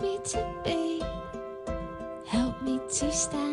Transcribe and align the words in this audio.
me 0.00 0.18
to 0.24 0.54
be. 0.64 1.02
Help 2.24 2.60
me 2.62 2.80
to 2.88 3.10
stand 3.12 3.47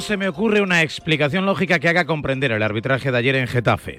Se 0.00 0.16
me 0.16 0.26
ocurre 0.26 0.62
una 0.62 0.82
explicación 0.82 1.44
lógica 1.44 1.78
que 1.78 1.88
haga 1.88 2.06
comprender 2.06 2.50
el 2.50 2.62
arbitraje 2.62 3.12
de 3.12 3.18
ayer 3.18 3.36
en 3.36 3.46
Getafe. 3.46 3.98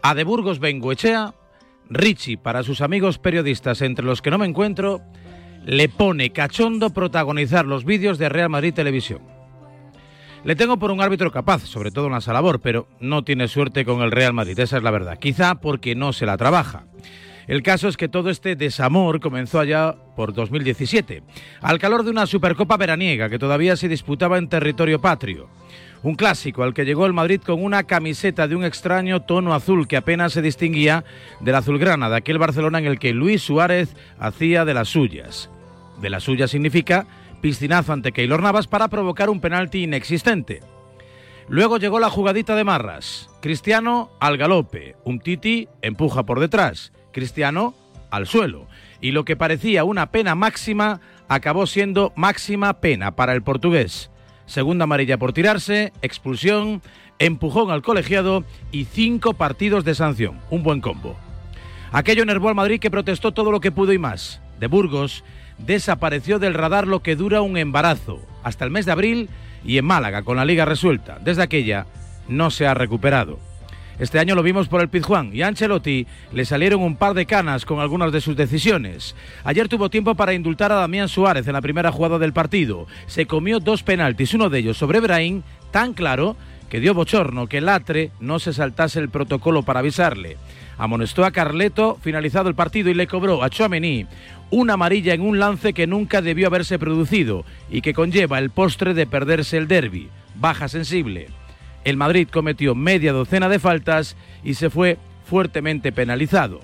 A 0.00 0.14
de 0.14 0.22
Burgos 0.22 0.60
Bengoechea, 0.60 1.34
Richie, 1.90 2.38
para 2.38 2.62
sus 2.62 2.80
amigos 2.80 3.18
periodistas 3.18 3.82
entre 3.82 4.04
los 4.04 4.22
que 4.22 4.30
no 4.30 4.38
me 4.38 4.46
encuentro, 4.46 5.02
le 5.64 5.88
pone 5.88 6.30
cachondo 6.30 6.90
protagonizar 6.90 7.66
los 7.66 7.84
vídeos 7.84 8.16
de 8.18 8.28
Real 8.28 8.48
Madrid 8.48 8.74
Televisión. 8.74 9.22
Le 10.44 10.54
tengo 10.54 10.78
por 10.78 10.92
un 10.92 11.02
árbitro 11.02 11.32
capaz, 11.32 11.62
sobre 11.62 11.90
todo 11.90 12.06
en 12.06 12.12
la 12.12 12.32
labor, 12.32 12.60
pero 12.60 12.88
no 13.00 13.24
tiene 13.24 13.48
suerte 13.48 13.84
con 13.84 14.02
el 14.02 14.12
Real 14.12 14.32
Madrid, 14.32 14.58
esa 14.58 14.76
es 14.76 14.82
la 14.84 14.92
verdad. 14.92 15.18
Quizá 15.18 15.56
porque 15.56 15.96
no 15.96 16.12
se 16.12 16.26
la 16.26 16.36
trabaja. 16.36 16.86
El 17.46 17.62
caso 17.62 17.86
es 17.88 17.96
que 17.96 18.08
todo 18.08 18.28
este 18.30 18.56
desamor 18.56 19.20
comenzó 19.20 19.60
allá 19.60 19.94
por 20.16 20.32
2017, 20.32 21.22
al 21.60 21.78
calor 21.78 22.02
de 22.02 22.10
una 22.10 22.26
Supercopa 22.26 22.76
veraniega 22.76 23.28
que 23.28 23.38
todavía 23.38 23.76
se 23.76 23.88
disputaba 23.88 24.38
en 24.38 24.48
territorio 24.48 25.00
patrio. 25.00 25.48
Un 26.02 26.16
clásico 26.16 26.64
al 26.64 26.74
que 26.74 26.84
llegó 26.84 27.06
el 27.06 27.12
Madrid 27.12 27.40
con 27.40 27.62
una 27.62 27.84
camiseta 27.84 28.48
de 28.48 28.56
un 28.56 28.64
extraño 28.64 29.22
tono 29.22 29.54
azul 29.54 29.86
que 29.86 29.96
apenas 29.96 30.32
se 30.32 30.42
distinguía 30.42 31.04
del 31.40 31.54
azulgrana 31.54 32.10
de 32.10 32.16
aquel 32.16 32.38
Barcelona 32.38 32.80
en 32.80 32.86
el 32.86 32.98
que 32.98 33.12
Luis 33.12 33.42
Suárez 33.42 33.94
hacía 34.18 34.64
de 34.64 34.74
las 34.74 34.88
suyas. 34.88 35.48
De 36.00 36.10
las 36.10 36.24
suyas 36.24 36.50
significa 36.50 37.06
piscinazo 37.40 37.92
ante 37.92 38.12
Keylor 38.12 38.42
Navas 38.42 38.66
para 38.66 38.88
provocar 38.88 39.30
un 39.30 39.40
penalti 39.40 39.84
inexistente. 39.84 40.62
Luego 41.48 41.78
llegó 41.78 42.00
la 42.00 42.10
jugadita 42.10 42.56
de 42.56 42.64
Marras. 42.64 43.30
Cristiano 43.40 44.10
al 44.18 44.36
galope. 44.36 44.96
Un 45.04 45.20
Titi 45.20 45.68
empuja 45.80 46.24
por 46.24 46.40
detrás. 46.40 46.92
Cristiano 47.16 47.74
al 48.10 48.26
suelo. 48.26 48.66
Y 49.00 49.12
lo 49.12 49.24
que 49.24 49.36
parecía 49.36 49.84
una 49.84 50.10
pena 50.10 50.34
máxima 50.34 51.00
acabó 51.28 51.66
siendo 51.66 52.12
máxima 52.14 52.74
pena 52.74 53.16
para 53.16 53.32
el 53.32 53.42
portugués. 53.42 54.10
Segunda 54.44 54.84
amarilla 54.84 55.16
por 55.16 55.32
tirarse, 55.32 55.94
expulsión, 56.02 56.82
empujón 57.18 57.70
al 57.70 57.80
colegiado 57.80 58.44
y 58.70 58.84
cinco 58.84 59.32
partidos 59.32 59.82
de 59.86 59.94
sanción. 59.94 60.38
Un 60.50 60.62
buen 60.62 60.82
combo. 60.82 61.16
Aquello 61.90 62.22
enervó 62.22 62.50
al 62.50 62.54
Madrid 62.54 62.80
que 62.80 62.90
protestó 62.90 63.32
todo 63.32 63.50
lo 63.50 63.60
que 63.60 63.72
pudo 63.72 63.94
y 63.94 63.98
más. 63.98 64.42
De 64.60 64.66
Burgos 64.66 65.24
desapareció 65.56 66.38
del 66.38 66.52
radar 66.52 66.86
lo 66.86 67.00
que 67.00 67.16
dura 67.16 67.40
un 67.40 67.56
embarazo, 67.56 68.20
hasta 68.42 68.66
el 68.66 68.70
mes 68.70 68.84
de 68.84 68.92
abril 68.92 69.30
y 69.64 69.78
en 69.78 69.86
Málaga 69.86 70.22
con 70.22 70.36
la 70.36 70.44
liga 70.44 70.66
resuelta. 70.66 71.18
Desde 71.24 71.42
aquella 71.42 71.86
no 72.28 72.50
se 72.50 72.66
ha 72.66 72.74
recuperado. 72.74 73.38
Este 73.98 74.18
año 74.18 74.34
lo 74.34 74.42
vimos 74.42 74.68
por 74.68 74.82
el 74.82 74.88
Pizjuán 74.88 75.30
y 75.32 75.40
Ancelotti 75.40 76.06
le 76.32 76.44
salieron 76.44 76.82
un 76.82 76.96
par 76.96 77.14
de 77.14 77.24
canas 77.24 77.64
con 77.64 77.80
algunas 77.80 78.12
de 78.12 78.20
sus 78.20 78.36
decisiones. 78.36 79.16
Ayer 79.42 79.68
tuvo 79.68 79.88
tiempo 79.88 80.14
para 80.14 80.34
indultar 80.34 80.70
a 80.70 80.76
Damián 80.76 81.08
Suárez 81.08 81.46
en 81.46 81.54
la 81.54 81.62
primera 81.62 81.90
jugada 81.90 82.18
del 82.18 82.34
partido. 82.34 82.86
Se 83.06 83.26
comió 83.26 83.58
dos 83.58 83.82
penaltis, 83.82 84.34
uno 84.34 84.50
de 84.50 84.58
ellos 84.58 84.76
sobre 84.76 85.00
Brahim, 85.00 85.42
tan 85.70 85.94
claro 85.94 86.36
que 86.68 86.78
dio 86.78 86.92
bochorno 86.92 87.46
que 87.46 87.62
Latre 87.62 88.10
no 88.20 88.38
se 88.38 88.52
saltase 88.52 88.98
el 88.98 89.08
protocolo 89.08 89.62
para 89.62 89.80
avisarle. 89.80 90.36
Amonestó 90.76 91.24
a 91.24 91.30
Carleto 91.30 91.96
finalizado 92.02 92.50
el 92.50 92.54
partido 92.54 92.90
y 92.90 92.94
le 92.94 93.06
cobró 93.06 93.42
a 93.42 93.48
Chouameni 93.48 94.06
una 94.50 94.74
amarilla 94.74 95.14
en 95.14 95.22
un 95.22 95.38
lance 95.38 95.72
que 95.72 95.86
nunca 95.86 96.20
debió 96.20 96.48
haberse 96.48 96.78
producido 96.78 97.44
y 97.70 97.80
que 97.80 97.94
conlleva 97.94 98.38
el 98.38 98.50
postre 98.50 98.92
de 98.92 99.06
perderse 99.06 99.56
el 99.56 99.68
derby. 99.68 100.08
Baja 100.34 100.68
sensible. 100.68 101.28
El 101.86 101.96
Madrid 101.96 102.26
cometió 102.28 102.74
media 102.74 103.12
docena 103.12 103.48
de 103.48 103.60
faltas 103.60 104.16
y 104.42 104.54
se 104.54 104.70
fue 104.70 104.98
fuertemente 105.24 105.92
penalizado. 105.92 106.60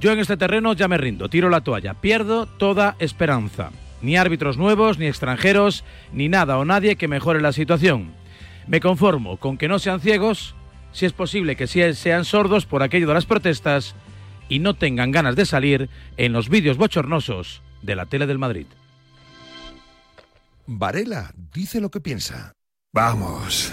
Yo 0.00 0.10
en 0.10 0.20
este 0.20 0.38
terreno 0.38 0.72
ya 0.72 0.88
me 0.88 0.96
rindo, 0.96 1.28
tiro 1.28 1.50
la 1.50 1.60
toalla, 1.60 2.00
pierdo 2.00 2.46
toda 2.46 2.96
esperanza. 2.98 3.72
Ni 4.00 4.16
árbitros 4.16 4.56
nuevos, 4.56 4.98
ni 4.98 5.04
extranjeros, 5.04 5.84
ni 6.14 6.30
nada 6.30 6.56
o 6.56 6.64
nadie 6.64 6.96
que 6.96 7.08
mejore 7.08 7.42
la 7.42 7.52
situación. 7.52 8.14
Me 8.66 8.80
conformo 8.80 9.36
con 9.36 9.58
que 9.58 9.68
no 9.68 9.78
sean 9.78 10.00
ciegos, 10.00 10.54
si 10.92 11.04
es 11.04 11.12
posible 11.12 11.54
que 11.54 11.66
sean 11.66 12.24
sordos 12.24 12.64
por 12.64 12.82
aquello 12.82 13.08
de 13.08 13.14
las 13.14 13.26
protestas 13.26 13.94
y 14.48 14.60
no 14.60 14.72
tengan 14.72 15.10
ganas 15.10 15.36
de 15.36 15.44
salir 15.44 15.90
en 16.16 16.32
los 16.32 16.48
vídeos 16.48 16.78
bochornosos 16.78 17.60
de 17.82 17.96
la 17.96 18.06
tele 18.06 18.26
del 18.26 18.38
Madrid. 18.38 18.66
Varela 20.66 21.34
dice 21.52 21.82
lo 21.82 21.90
que 21.90 22.00
piensa. 22.00 22.54
Vamos, 22.94 23.72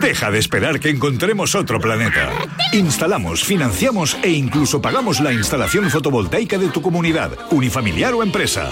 Deja 0.00 0.30
de 0.30 0.38
esperar 0.38 0.80
que 0.80 0.90
encontremos 0.90 1.54
otro 1.54 1.80
planeta. 1.80 2.30
Instalamos, 2.72 3.44
financiamos 3.44 4.16
e 4.22 4.30
incluso 4.30 4.80
pagamos 4.80 5.20
la 5.20 5.32
instalación 5.32 5.90
fotovoltaica 5.90 6.58
de 6.58 6.68
tu 6.68 6.80
comunidad, 6.82 7.30
unifamiliar 7.50 8.14
o 8.14 8.22
empresa. 8.22 8.70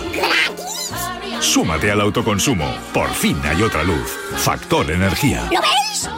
Súmate 1.40 1.90
al 1.90 2.00
autoconsumo. 2.00 2.66
Por 2.92 3.10
fin 3.10 3.36
hay 3.44 3.62
otra 3.62 3.82
luz. 3.82 4.16
Factor 4.36 4.90
Energía. 4.90 5.48
¿Lo 5.52 5.60
veis? 5.60 6.08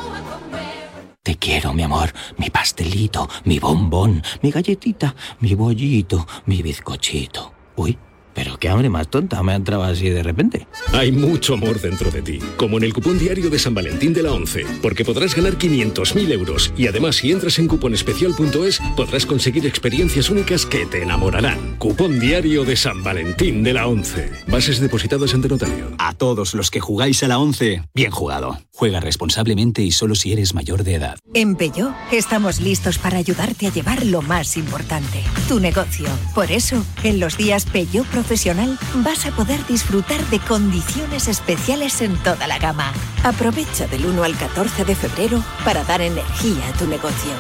Te 1.23 1.37
quiero, 1.37 1.75
mi 1.75 1.83
amor, 1.83 2.11
mi 2.39 2.49
pastelito, 2.49 3.29
mi 3.45 3.59
bombón, 3.59 4.23
mi 4.43 4.51
galletita, 4.51 5.15
mi 5.41 5.55
bollito, 5.55 6.27
mi 6.47 6.63
bizcochito. 6.63 7.53
Uy, 7.77 7.99
pero 8.35 8.59
qué 8.59 8.69
hambre 8.69 8.89
más 8.89 9.09
tonta 9.09 9.43
me 9.43 9.53
ha 9.53 9.57
entrado 9.57 9.83
así 9.83 10.09
de 10.09 10.23
repente. 10.23 10.67
Hay 10.93 11.13
mucho 11.13 11.55
amor 11.55 11.81
dentro 11.81 12.11
de 12.11 12.23
ti, 12.23 12.39
como 12.57 12.79
en 12.79 12.85
el 12.85 12.93
cupón 12.93 13.19
diario 13.19 13.51
de 13.51 13.59
San 13.59 13.75
Valentín 13.75 14.13
de 14.13 14.23
la 14.23 14.33
11, 14.33 14.65
porque 14.83 15.05
podrás 15.05 15.35
ganar 15.35 15.59
500.000 15.59 16.33
euros 16.33 16.73
y 16.77 16.87
además 16.87 17.17
si 17.17 17.33
entras 17.33 17.59
en 17.59 17.69
cuponespecial.es 17.69 18.81
podrás 18.97 19.27
conseguir 19.27 19.67
experiencias 19.67 20.31
únicas 20.31 20.67
que 20.67 20.87
te 20.87 21.03
enamorarán. 21.03 21.77
Cupón 21.79 22.21
diario 22.21 22.65
de 22.65 22.77
San 22.77 23.03
Valentín 23.03 23.63
de 23.63 23.73
la 23.73 23.87
11. 23.87 24.31
Bases 24.49 24.81
depositadas 24.81 25.35
ante 25.35 25.49
notario. 25.49 25.93
A 25.99 26.15
todos 26.15 26.55
los 26.55 26.71
que 26.71 26.81
jugáis 26.81 27.23
a 27.23 27.29
la 27.29 27.39
11, 27.39 27.83
bien 27.95 28.11
jugado. 28.11 28.59
Juega 28.73 29.01
responsablemente 29.01 29.83
y 29.83 29.91
solo 29.91 30.15
si 30.15 30.33
eres 30.33 30.55
mayor 30.55 30.85
de 30.85 30.95
edad. 30.95 31.19
En 31.35 31.57
Peugeot 31.57 31.93
estamos 32.13 32.61
listos 32.61 32.99
para 32.99 33.19
ayudarte 33.19 33.67
a 33.67 33.73
llevar 33.73 34.07
lo 34.07 34.23
más 34.23 34.57
importante, 34.57 35.23
tu 35.49 35.61
negocio. 35.61 36.07
Por 36.35 36.51
eso, 36.51 36.83
en 37.03 37.21
los 37.21 37.37
días 37.37 37.67
Peugeot 37.67 38.07
Profesional 38.21 38.79
vas 38.97 39.25
a 39.25 39.31
poder 39.31 39.67
disfrutar 39.67 40.23
de 40.27 40.41
condiciones 40.41 41.27
especiales 41.27 42.03
en 42.03 42.15
toda 42.19 42.47
la 42.47 42.59
gama. 42.59 42.93
Aprovecha 43.25 43.87
del 43.87 44.05
1 44.05 44.23
al 44.23 44.37
14 44.37 44.85
de 44.85 44.95
febrero 44.95 45.43
para 45.65 45.85
dar 45.85 46.03
energía 46.03 46.69
a 46.69 46.79
tu 46.79 46.87
negocio. 46.87 47.33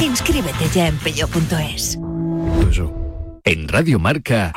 Inscríbete 0.00 0.68
ya 0.72 0.86
en 0.86 0.96
peugeot.es. 0.98 1.98
En 3.42 3.66
Radio 3.66 3.98
Marca. 3.98 4.52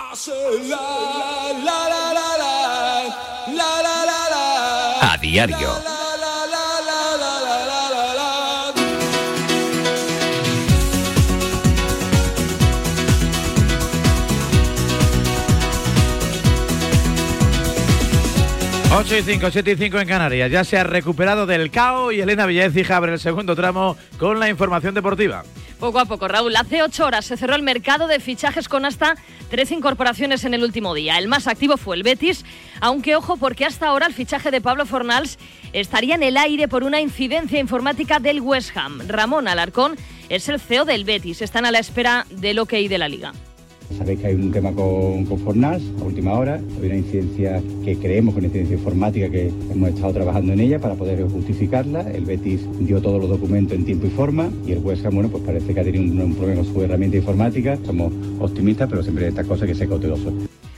A 5.01 5.17
diario. 5.19 6.00
Ocho 18.93 19.17
y 19.17 19.21
5, 19.21 19.51
7 19.51 19.71
y 19.71 19.75
5 19.77 19.99
en 19.99 20.07
Canarias. 20.07 20.51
Ya 20.51 20.65
se 20.65 20.77
ha 20.77 20.83
recuperado 20.83 21.45
del 21.45 21.71
caos 21.71 22.13
y 22.13 22.19
Elena 22.19 22.45
Villez 22.45 22.91
abre 22.91 23.13
el 23.13 23.19
segundo 23.19 23.55
tramo 23.55 23.95
con 24.19 24.37
la 24.37 24.49
información 24.49 24.93
deportiva. 24.93 25.43
Poco 25.79 25.97
a 25.97 26.05
poco, 26.05 26.27
Raúl. 26.27 26.53
Hace 26.57 26.83
ocho 26.83 27.05
horas 27.05 27.23
se 27.23 27.37
cerró 27.37 27.55
el 27.55 27.61
mercado 27.61 28.07
de 28.07 28.19
fichajes 28.19 28.67
con 28.67 28.83
hasta 28.83 29.15
13 29.49 29.75
incorporaciones 29.75 30.43
en 30.43 30.53
el 30.53 30.63
último 30.63 30.93
día. 30.93 31.17
El 31.17 31.29
más 31.29 31.47
activo 31.47 31.77
fue 31.77 31.95
el 31.95 32.03
Betis, 32.03 32.43
aunque 32.81 33.15
ojo 33.15 33.37
porque 33.37 33.65
hasta 33.65 33.87
ahora 33.87 34.07
el 34.07 34.13
fichaje 34.13 34.51
de 34.51 34.59
Pablo 34.59 34.85
Fornals 34.85 35.39
estaría 35.71 36.15
en 36.15 36.23
el 36.23 36.35
aire 36.35 36.67
por 36.67 36.83
una 36.83 36.99
incidencia 36.99 37.61
informática 37.61 38.19
del 38.19 38.41
West 38.41 38.75
Ham. 38.75 39.07
Ramón 39.07 39.47
Alarcón 39.47 39.95
es 40.27 40.49
el 40.49 40.59
CEO 40.59 40.83
del 40.83 41.05
Betis. 41.05 41.41
Están 41.41 41.65
a 41.65 41.71
la 41.71 41.79
espera 41.79 42.25
del 42.29 42.59
ok 42.59 42.73
de 42.73 42.97
la 42.97 43.07
liga. 43.07 43.31
Sabéis 43.97 44.19
que 44.19 44.27
hay 44.27 44.35
un 44.35 44.51
tema 44.51 44.71
con, 44.71 45.25
con 45.25 45.39
Fornas 45.39 45.81
a 45.99 46.03
última 46.03 46.33
hora. 46.33 46.59
Hay 46.79 46.85
una 46.85 46.97
incidencia 46.97 47.61
que 47.83 47.95
creemos, 47.97 48.35
una 48.35 48.47
incidencia 48.47 48.77
informática 48.77 49.29
que 49.29 49.51
hemos 49.71 49.89
estado 49.89 50.13
trabajando 50.13 50.53
en 50.53 50.59
ella 50.59 50.79
para 50.79 50.95
poder 50.95 51.23
justificarla. 51.23 52.01
El 52.11 52.25
Betis 52.25 52.61
dio 52.79 53.01
todos 53.01 53.19
los 53.21 53.29
documentos 53.29 53.77
en 53.77 53.85
tiempo 53.85 54.07
y 54.07 54.09
forma 54.09 54.49
y 54.65 54.73
el 54.73 54.79
West 54.79 55.05
Ham, 55.05 55.15
bueno, 55.15 55.29
pues 55.29 55.43
parece 55.43 55.73
que 55.73 55.79
ha 55.79 55.83
tenido 55.83 56.23
un, 56.23 56.35
problema 56.35 56.63
con 56.63 56.73
su 56.73 56.81
herramienta 56.81 57.17
informática. 57.17 57.77
Somos 57.85 58.13
optimistas, 58.39 58.89
pero 58.89 59.03
siempre 59.03 59.27
estas 59.27 59.45
cosas 59.45 59.67
que 59.67 59.75
ser 59.75 59.87
cautelosos. 59.87 60.33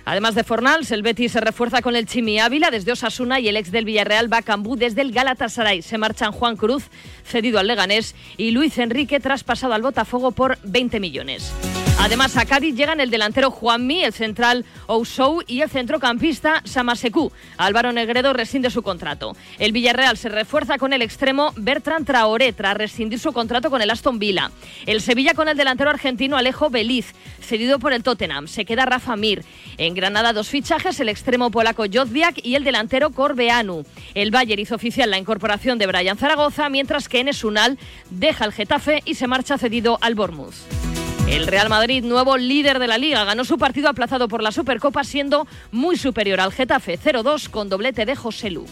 Además 0.06 0.36
de 0.36 0.44
Fornals, 0.44 0.92
el 0.92 1.02
Betis 1.02 1.32
se 1.32 1.40
refuerza 1.40 1.82
con 1.82 1.96
el 1.96 2.06
Chimi 2.06 2.38
Ávila 2.40 2.72
desde 2.72 2.92
Osasuna 2.92 3.40
y 3.40 3.48
el 3.48 3.56
ex 3.56 3.72
del 3.72 3.86
Villarreal 3.86 4.28
Bacambú 4.28 4.76
desde 4.76 5.02
el 5.02 5.14
Galatasaray. 5.14 5.82
Se 5.82 5.98
marchan 5.98 6.34
Juan 6.34 6.58
Cruz, 6.58 6.86
cedido 7.24 7.60
al 7.60 7.68
Leganés, 7.68 8.14
y 8.36 8.52
Luis 8.52 8.78
Enrique, 8.78 9.22
traspasado 9.22 9.74
al 9.74 9.82
Botafogo 9.82 10.32
por 10.32 10.58
20 10.64 11.00
millones. 11.00 11.54
Además, 12.04 12.36
a 12.36 12.46
Cádiz 12.46 12.76
llegan 12.76 13.00
el 13.00 13.10
delantero 13.10 13.50
Juanmi, 13.50 14.04
el 14.04 14.12
central 14.12 14.66
Ousou 14.88 15.42
y 15.48 15.62
el 15.62 15.70
centrocampista 15.70 16.62
Samaseku. 16.66 17.32
Álvaro 17.56 17.94
Negredo 17.94 18.34
rescinde 18.34 18.70
su 18.70 18.84
contrato. 18.84 19.38
El 19.58 19.72
Villarreal 19.72 20.18
se 20.18 20.28
refuerza 20.28 20.78
con 20.78 20.92
el 20.92 21.02
extremo 21.02 21.54
Bertrand 21.56 22.06
Traoré 22.06 22.52
tras 22.52 22.76
rescindir 22.76 23.20
su 23.20 23.32
contrato 23.32 23.70
con 23.70 23.82
el 23.82 23.90
Aston 23.90 24.20
Villa. 24.20 24.52
El 24.86 25.00
Sevilla 25.00 25.34
con 25.34 25.48
el 25.48 25.56
delantero 25.56 25.92
argentino 25.92 26.36
Alejo 26.36 26.70
Beliz, 26.70 27.14
cedido 27.40 27.80
por 27.80 27.94
el 27.94 28.04
Tottenham. 28.04 28.50
Se 28.50 28.66
queda 28.66 28.84
Rafa 28.84 29.16
Mir. 29.16 29.46
En 29.78 29.96
Granada 29.96 30.34
dos 30.34 30.50
fichajes, 30.50 31.00
el 31.00 31.08
extremo 31.08 31.52
polaco 31.52 31.86
Jodviak 31.86 32.36
y 32.44 32.56
el 32.56 32.66
delantero 32.66 33.12
Corbeanu. 33.12 33.86
El 34.14 34.30
Bayern 34.30 34.62
hizo 34.62 34.76
oficial 34.76 35.10
la 35.10 35.20
incorporación 35.20 35.80
de 35.80 35.88
Brian 35.88 36.18
Zaragoza, 36.18 36.68
mientras 36.68 37.08
que 37.08 37.22
Enes 37.22 37.46
Unal 37.46 37.80
deja 38.10 38.44
el 38.44 38.52
Getafe 38.52 39.04
y 39.06 39.16
se 39.16 39.28
marcha 39.28 39.58
cedido 39.58 40.00
al 40.02 40.16
Bournemouth. 40.16 40.54
El 41.28 41.48
Real 41.48 41.70
Madrid, 41.70 42.04
nuevo 42.04 42.38
líder 42.38 42.80
de 42.80 42.88
la 42.88 42.98
liga, 42.98 43.24
ganó 43.24 43.46
su 43.46 43.58
partido 43.58 43.90
aplazado 43.90 44.28
por 44.28 44.44
la 44.44 44.52
Supercopa 44.52 45.04
siendo 45.04 45.48
muy 45.72 45.98
superior 45.98 46.42
al 46.42 46.52
Getafe 46.52 47.00
0-2 47.00 47.50
con 47.50 47.70
doblete 47.70 48.06
de 48.06 48.16
José 48.16 48.52
Lu. 48.52 48.66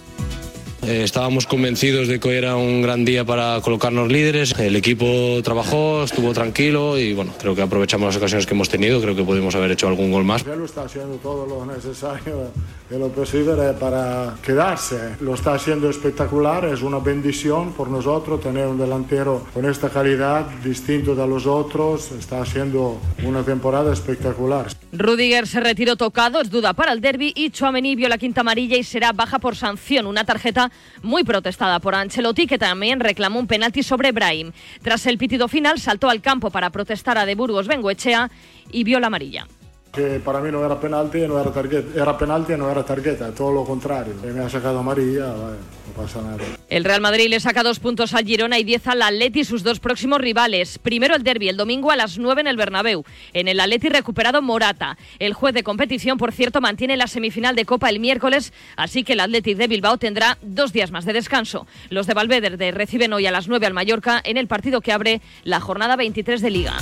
Eh, 0.84 1.04
estábamos 1.04 1.46
convencidos 1.46 2.08
de 2.08 2.20
que 2.20 2.28
hoy 2.28 2.36
era 2.36 2.56
un 2.56 2.82
gran 2.82 3.06
día 3.06 3.24
para 3.24 3.62
colocarnos 3.62 4.12
líderes. 4.12 4.58
El 4.60 4.76
equipo 4.76 5.40
trabajó, 5.44 6.04
estuvo 6.04 6.34
tranquilo 6.34 6.98
y 6.98 7.14
bueno, 7.14 7.34
creo 7.40 7.56
que 7.56 7.62
aprovechamos 7.62 8.08
las 8.08 8.18
ocasiones 8.18 8.48
que 8.48 8.56
hemos 8.56 8.68
tenido. 8.68 9.00
Creo 9.00 9.16
que 9.16 9.24
pudimos 9.24 9.54
haber 9.56 9.72
hecho 9.72 9.88
algún 9.88 10.12
gol 10.12 10.24
más. 10.24 10.46
Él 10.46 10.64
está 10.64 10.84
haciendo 10.84 11.18
todo 11.18 11.46
lo 11.46 11.66
necesario 11.72 12.52
lo 12.98 13.10
posible 13.10 13.54
para 13.80 14.36
quedarse. 14.44 15.16
Lo 15.22 15.34
está 15.34 15.54
haciendo 15.54 15.90
espectacular, 15.90 16.66
es 16.66 16.82
una 16.82 17.00
bendición 17.00 17.74
por 17.74 17.90
nosotros 17.90 18.42
tener 18.42 18.68
un 18.68 18.78
delantero 18.78 19.46
con 19.54 19.66
esta 19.66 19.90
calidad, 19.90 20.48
distinto 20.64 21.16
de 21.16 21.28
los 21.28 21.46
otros. 21.46 22.12
Está 22.12 22.42
haciendo 22.42 23.00
una 23.24 23.44
temporada 23.44 23.94
espectacular. 23.94 24.68
Rudiger 24.92 25.48
se 25.48 25.62
retiró 25.62 25.96
tocado, 25.96 26.42
es 26.42 26.50
duda 26.50 26.74
para 26.74 26.92
el 26.92 27.00
derby 27.00 27.32
y 27.36 27.50
Chouameni 27.50 27.96
vio 27.96 28.10
la 28.10 28.18
quinta 28.18 28.42
amarilla 28.42 28.76
y 28.78 28.84
será 28.84 29.14
baja 29.14 29.40
por 29.40 29.56
sanción, 29.56 30.06
una 30.06 30.26
tarjeta 30.26 30.72
muy 31.02 31.24
protestada 31.24 31.80
por 31.80 31.96
Ancelotti 31.96 32.46
que 32.46 32.58
también 32.58 33.00
reclamó 33.00 33.40
un 33.40 33.48
penalti 33.48 33.84
sobre 33.84 34.12
Brahim. 34.12 34.52
Tras 34.82 35.06
el 35.06 35.18
pitido 35.18 35.48
final 35.48 35.80
saltó 35.80 36.10
al 36.10 36.22
campo 36.22 36.52
para 36.52 36.70
protestar 36.72 37.18
a 37.18 37.26
De 37.26 37.36
Burgos 37.36 37.68
Bengoechea 37.68 38.30
y 38.72 38.84
vio 38.84 39.00
la 39.00 39.08
amarilla 39.08 39.48
que 39.92 40.22
para 40.24 40.40
mí 40.40 40.52
no 40.52 40.66
era 40.66 40.80
penalti 40.80 41.20
y 41.20 41.28
no 41.28 41.40
era 41.40 41.52
tarjeta, 41.52 42.02
era 42.02 42.18
penalti 42.18 42.54
y 42.54 42.58
no 42.58 42.70
era 42.72 42.84
tarjeta, 42.84 43.32
todo 43.32 43.52
lo 43.52 43.66
contrario. 43.66 44.14
Me 44.24 44.40
ha 44.40 44.50
sacado 44.50 44.80
amarilla, 44.80 45.28
no 45.28 45.94
pasa 45.96 46.22
nada. 46.22 46.38
El 46.70 46.86
Real 46.86 47.02
Madrid 47.02 47.28
le 47.30 47.40
saca 47.40 47.64
dos 47.64 47.80
puntos 47.80 48.14
al 48.14 48.26
Girona 48.26 48.58
y 48.58 48.64
diez 48.64 48.88
al 48.88 49.02
Atleti, 49.02 49.44
sus 49.44 49.64
dos 49.64 49.80
próximos 49.80 50.22
rivales. 50.22 50.80
Primero 50.80 51.16
el 51.16 51.24
derby, 51.24 51.50
el 51.50 51.58
domingo 51.58 51.92
a 51.92 51.98
las 51.98 52.18
nueve 52.18 52.42
en 52.42 52.48
el 52.48 52.56
Bernabéu. 52.56 53.04
En 53.34 53.50
el 53.50 53.60
Atleti 53.60 53.90
recuperado 53.90 54.42
Morata. 54.42 54.98
El 55.20 55.34
juez 55.34 55.54
de 55.54 55.64
competición, 55.64 56.18
por 56.18 56.32
cierto, 56.32 56.62
mantiene 56.62 56.96
la 56.96 57.08
semifinal 57.08 57.56
de 57.56 57.66
Copa 57.66 57.90
el 57.90 58.00
miércoles, 58.00 58.54
así 58.78 59.04
que 59.04 59.14
el 59.14 59.20
Atleti 59.20 59.54
de 59.56 59.68
Bilbao 59.68 59.98
tendrá 59.98 60.38
dos 60.42 60.72
días 60.72 60.92
más 60.92 61.04
de 61.04 61.14
descanso. 61.14 61.68
Los 61.90 62.08
de 62.08 62.14
Valverde 62.14 62.72
reciben 62.72 63.12
hoy 63.12 63.26
a 63.26 63.32
las 63.32 63.50
nueve 63.50 63.68
al 63.68 63.74
Mallorca 63.74 64.22
en 64.24 64.38
el 64.38 64.48
partido 64.48 64.80
que 64.80 64.94
abre 64.94 65.22
la 65.44 65.60
jornada 65.60 65.98
23 65.98 66.42
de 66.42 66.50
Liga. 66.50 66.78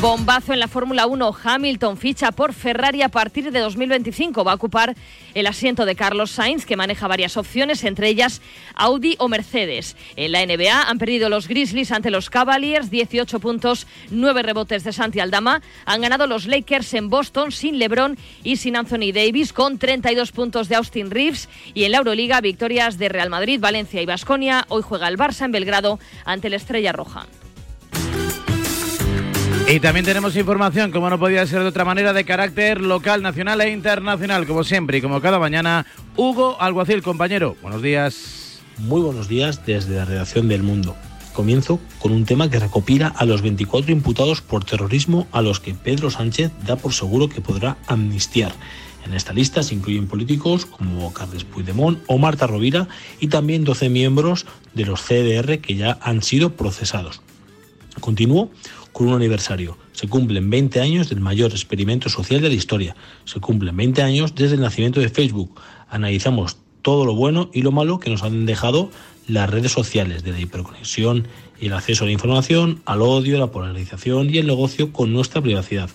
Bombazo 0.00 0.52
en 0.52 0.60
la 0.60 0.68
Fórmula 0.68 1.08
1. 1.08 1.36
Hamilton 1.42 1.96
ficha 1.96 2.30
por 2.30 2.52
Ferrari 2.52 3.02
a 3.02 3.08
partir 3.08 3.50
de 3.50 3.58
2025. 3.58 4.44
Va 4.44 4.52
a 4.52 4.54
ocupar 4.54 4.94
el 5.34 5.46
asiento 5.48 5.84
de 5.86 5.96
Carlos 5.96 6.30
Sainz, 6.30 6.64
que 6.64 6.76
maneja 6.76 7.08
varias 7.08 7.36
opciones, 7.36 7.82
entre 7.82 8.06
ellas 8.06 8.40
Audi 8.76 9.16
o 9.18 9.26
Mercedes. 9.26 9.96
En 10.14 10.30
la 10.30 10.46
NBA 10.46 10.82
han 10.88 10.98
perdido 10.98 11.28
los 11.28 11.48
Grizzlies 11.48 11.90
ante 11.90 12.12
los 12.12 12.30
Cavaliers, 12.30 12.90
18 12.92 13.40
puntos, 13.40 13.88
9 14.10 14.44
rebotes 14.44 14.84
de 14.84 14.92
Santi 14.92 15.18
Aldama. 15.18 15.62
Han 15.84 16.00
ganado 16.00 16.28
los 16.28 16.46
Lakers 16.46 16.94
en 16.94 17.10
Boston 17.10 17.50
sin 17.50 17.80
LeBron 17.80 18.16
y 18.44 18.58
sin 18.58 18.76
Anthony 18.76 19.10
Davis, 19.12 19.52
con 19.52 19.78
32 19.78 20.30
puntos 20.30 20.68
de 20.68 20.76
Austin 20.76 21.10
Reeves. 21.10 21.48
Y 21.74 21.82
en 21.82 21.90
la 21.90 21.98
Euroliga, 21.98 22.40
victorias 22.40 22.98
de 22.98 23.08
Real 23.08 23.30
Madrid, 23.30 23.58
Valencia 23.58 24.00
y 24.00 24.06
Basconia. 24.06 24.64
Hoy 24.68 24.82
juega 24.82 25.08
el 25.08 25.18
Barça 25.18 25.44
en 25.46 25.50
Belgrado 25.50 25.98
ante 26.24 26.50
la 26.50 26.56
Estrella 26.56 26.92
Roja. 26.92 27.26
Y 29.70 29.80
también 29.80 30.06
tenemos 30.06 30.34
información, 30.34 30.90
como 30.90 31.10
no 31.10 31.18
podía 31.18 31.46
ser 31.46 31.60
de 31.60 31.66
otra 31.66 31.84
manera, 31.84 32.14
de 32.14 32.24
carácter 32.24 32.80
local, 32.80 33.20
nacional 33.20 33.60
e 33.60 33.70
internacional, 33.70 34.46
como 34.46 34.64
siempre 34.64 34.96
y 34.96 35.02
como 35.02 35.20
cada 35.20 35.38
mañana. 35.38 35.84
Hugo 36.16 36.56
Alguacil, 36.58 37.02
compañero, 37.02 37.54
buenos 37.60 37.82
días. 37.82 38.60
Muy 38.78 39.02
buenos 39.02 39.28
días 39.28 39.66
desde 39.66 39.96
la 39.96 40.06
redacción 40.06 40.48
del 40.48 40.62
Mundo. 40.62 40.96
Comienzo 41.34 41.80
con 41.98 42.12
un 42.12 42.24
tema 42.24 42.48
que 42.48 42.58
recopila 42.58 43.08
a 43.08 43.26
los 43.26 43.42
24 43.42 43.92
imputados 43.92 44.40
por 44.40 44.64
terrorismo 44.64 45.28
a 45.32 45.42
los 45.42 45.60
que 45.60 45.74
Pedro 45.74 46.10
Sánchez 46.10 46.50
da 46.66 46.76
por 46.76 46.94
seguro 46.94 47.28
que 47.28 47.42
podrá 47.42 47.76
amnistiar. 47.88 48.54
En 49.04 49.12
esta 49.12 49.34
lista 49.34 49.62
se 49.62 49.74
incluyen 49.74 50.08
políticos 50.08 50.64
como 50.64 51.12
Carles 51.12 51.44
Puigdemont 51.44 51.98
o 52.06 52.16
Marta 52.16 52.46
Rovira 52.46 52.88
y 53.20 53.28
también 53.28 53.64
12 53.64 53.90
miembros 53.90 54.46
de 54.72 54.86
los 54.86 55.02
CDR 55.02 55.58
que 55.58 55.74
ya 55.76 55.98
han 56.00 56.22
sido 56.22 56.54
procesados. 56.54 57.20
Continúo 58.00 58.50
con 58.98 59.06
un 59.06 59.14
aniversario. 59.14 59.78
Se 59.92 60.08
cumplen 60.08 60.50
20 60.50 60.80
años 60.80 61.08
del 61.08 61.20
mayor 61.20 61.52
experimento 61.52 62.08
social 62.08 62.40
de 62.40 62.48
la 62.48 62.56
historia. 62.56 62.96
Se 63.26 63.38
cumplen 63.38 63.76
20 63.76 64.02
años 64.02 64.34
desde 64.34 64.56
el 64.56 64.60
nacimiento 64.60 64.98
de 64.98 65.08
Facebook. 65.08 65.60
Analizamos 65.88 66.56
todo 66.82 67.04
lo 67.04 67.14
bueno 67.14 67.48
y 67.54 67.62
lo 67.62 67.70
malo 67.70 68.00
que 68.00 68.10
nos 68.10 68.24
han 68.24 68.44
dejado 68.44 68.90
las 69.28 69.48
redes 69.48 69.70
sociales, 69.70 70.24
de 70.24 70.32
la 70.32 70.40
hiperconexión 70.40 71.28
y 71.60 71.66
el 71.66 71.74
acceso 71.74 72.02
a 72.02 72.06
la 72.08 72.12
información, 72.12 72.82
al 72.86 73.02
odio, 73.02 73.38
la 73.38 73.52
polarización 73.52 74.34
y 74.34 74.38
el 74.38 74.48
negocio 74.48 74.92
con 74.92 75.12
nuestra 75.12 75.40
privacidad. 75.40 75.90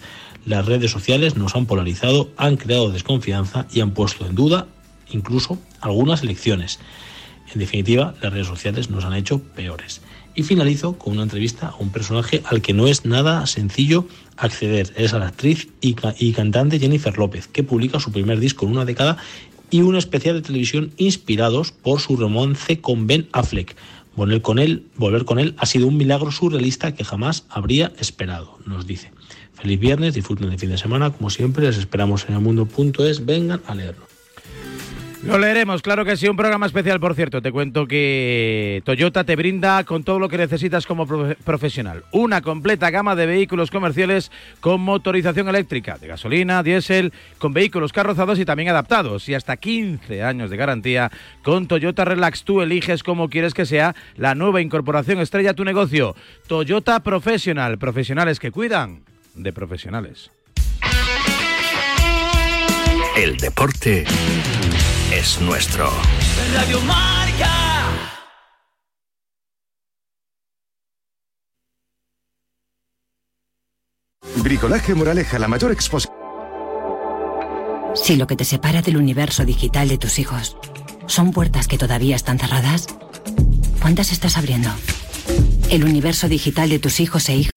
Las 0.46 0.66
redes 0.66 0.90
sociales 0.90 1.36
nos 1.36 1.58
han 1.58 1.66
polarizado, 1.66 2.30
han 2.38 2.56
creado 2.56 2.90
desconfianza 2.90 3.68
y 3.74 3.82
han 3.82 3.92
puesto 3.92 4.26
en 4.26 4.36
duda 4.36 4.68
incluso 5.12 5.60
algunas 5.82 6.24
elecciones. 6.24 6.80
En 7.54 7.60
definitiva, 7.60 8.16
las 8.22 8.32
redes 8.32 8.48
sociales 8.48 8.90
nos 8.90 9.04
han 9.04 9.14
hecho 9.14 9.40
peores. 9.40 10.02
Y 10.36 10.44
finalizo 10.44 10.98
con 10.98 11.14
una 11.14 11.24
entrevista 11.24 11.68
a 11.68 11.76
un 11.76 11.90
personaje 11.90 12.42
al 12.46 12.62
que 12.62 12.74
no 12.74 12.88
es 12.88 13.06
nada 13.06 13.46
sencillo 13.46 14.08
acceder. 14.38 14.92
Es 14.96 15.14
a 15.14 15.20
la 15.20 15.28
actriz 15.28 15.68
y, 15.80 15.94
cantante 16.34 16.80
Jennifer 16.80 17.18
López, 17.18 17.48
que 17.48 17.64
publica 17.64 18.00
su 18.00 18.12
primer 18.12 18.40
disco 18.40 18.66
en 18.66 18.72
una 18.72 18.86
década 18.86 19.18
y 19.70 19.82
un 19.82 19.96
especial 19.96 20.36
de 20.36 20.42
televisión 20.42 20.92
inspirados 20.98 21.72
por 21.72 22.00
su 22.00 22.16
romance 22.16 22.80
con 22.80 23.08
Ben 23.08 23.28
Affleck. 23.32 23.76
Volver 24.16 24.42
con 24.42 24.60
él, 24.60 24.86
volver 24.96 25.26
con 25.26 25.40
él 25.40 25.56
ha 25.58 25.66
sido 25.66 25.88
un 25.88 25.98
milagro 25.98 26.32
surrealista 26.32 26.94
que 26.94 27.04
jamás 27.04 27.46
habría 27.50 27.92
esperado, 28.00 28.60
nos 28.66 28.86
dice. 28.86 29.12
Feliz 29.54 29.80
viernes, 29.80 30.14
disfruten 30.14 30.52
el 30.52 30.60
fin 30.60 30.70
de 30.70 30.78
semana, 30.78 31.12
como 31.12 31.30
siempre, 31.30 31.66
les 31.66 31.78
esperamos 31.78 32.26
en 32.28 32.36
el 32.36 32.42
mundo.es, 32.42 33.26
vengan 33.26 33.62
a 33.66 33.76
leerlo. 33.76 34.13
Lo 35.26 35.38
leeremos, 35.38 35.82
claro 35.82 36.04
que 36.04 36.18
sí, 36.18 36.28
un 36.28 36.36
programa 36.36 36.66
especial, 36.66 37.00
por 37.00 37.16
cierto. 37.16 37.42
Te 37.42 37.54
cuento 37.54 37.88
que 37.88 38.82
Toyota 38.84 39.24
te 39.24 39.38
brinda 39.38 39.86
con 39.86 40.04
todo 40.04 40.20
lo 40.20 40.28
que 40.28 40.38
necesitas 40.38 40.86
como 40.86 41.08
profe 41.08 41.36
profesional. 41.36 42.04
Una 42.12 42.42
completa 42.42 42.90
gama 42.90 43.16
de 43.16 43.26
vehículos 43.26 43.72
comerciales 43.72 44.32
con 44.60 44.82
motorización 44.82 45.48
eléctrica, 45.48 45.98
de 45.98 46.08
gasolina, 46.08 46.62
diésel, 46.62 47.14
con 47.38 47.54
vehículos 47.54 47.94
carrozados 47.94 48.38
y 48.38 48.44
también 48.44 48.68
adaptados. 48.68 49.30
Y 49.30 49.34
hasta 49.34 49.56
15 49.56 50.24
años 50.24 50.50
de 50.50 50.58
garantía 50.58 51.10
con 51.42 51.68
Toyota 51.68 52.04
Relax. 52.04 52.44
Tú 52.44 52.62
eliges 52.62 53.02
cómo 53.02 53.30
quieres 53.30 53.54
que 53.54 53.66
sea 53.66 53.96
la 54.18 54.36
nueva 54.36 54.60
incorporación 54.60 55.20
estrella 55.22 55.52
a 55.52 55.56
tu 55.56 55.64
negocio. 55.64 56.18
Toyota 56.48 57.00
Professional, 57.02 57.78
profesionales 57.78 58.42
que 58.42 58.52
cuidan 58.52 59.04
de 59.36 59.54
profesionales. 59.54 60.32
El 63.16 63.38
deporte 63.38 64.06
es 65.18 65.40
nuestro. 65.42 65.90
Radio 66.54 66.82
Marca. 66.82 67.52
Bricolaje 74.38 74.96
Moraleja, 74.96 75.38
la 75.38 75.48
mayor 75.48 75.72
exposición. 75.72 76.14
Si 77.96 78.16
lo 78.16 78.26
que 78.26 78.36
te 78.36 78.44
separa 78.44 78.82
del 78.82 78.98
universo 78.98 79.46
digital 79.46 79.88
de 79.88 80.00
tus 80.00 80.18
hijos 80.18 80.58
son 81.06 81.32
puertas 81.32 81.68
que 81.68 81.78
todavía 81.78 82.16
están 82.16 82.40
cerradas, 82.40 82.88
¿cuántas 83.82 84.12
estás 84.12 84.38
abriendo? 84.38 84.70
El 85.70 85.84
universo 85.84 86.28
digital 86.28 86.70
de 86.70 86.80
tus 86.80 87.00
hijos 87.00 87.30
e 87.30 87.36
hijas. 87.36 87.53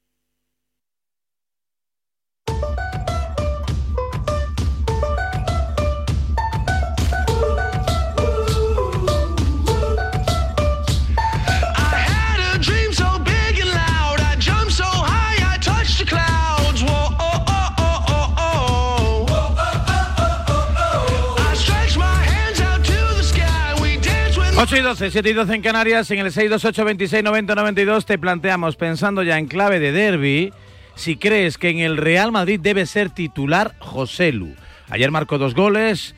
Ocho 24.76 24.82
y 24.82 24.88
12, 24.88 25.10
7 25.10 25.30
y 25.30 25.32
12 25.32 25.54
en 25.54 25.62
Canarias, 25.62 26.10
en 26.10 26.18
el 26.18 26.30
628 26.30 26.84
26 26.84 27.24
90 27.24 27.54
92 27.54 28.04
te 28.04 28.18
planteamos, 28.18 28.76
pensando 28.76 29.22
ya 29.22 29.38
en 29.38 29.46
clave 29.46 29.80
de 29.80 29.90
derby, 29.90 30.52
si 30.94 31.16
crees 31.16 31.56
que 31.56 31.70
en 31.70 31.78
el 31.78 31.96
Real 31.96 32.30
Madrid 32.30 32.60
debe 32.60 32.84
ser 32.84 33.08
titular 33.08 33.74
José 33.78 34.32
Lu. 34.32 34.54
Ayer 34.90 35.10
marcó 35.10 35.38
dos 35.38 35.54
goles, 35.54 36.14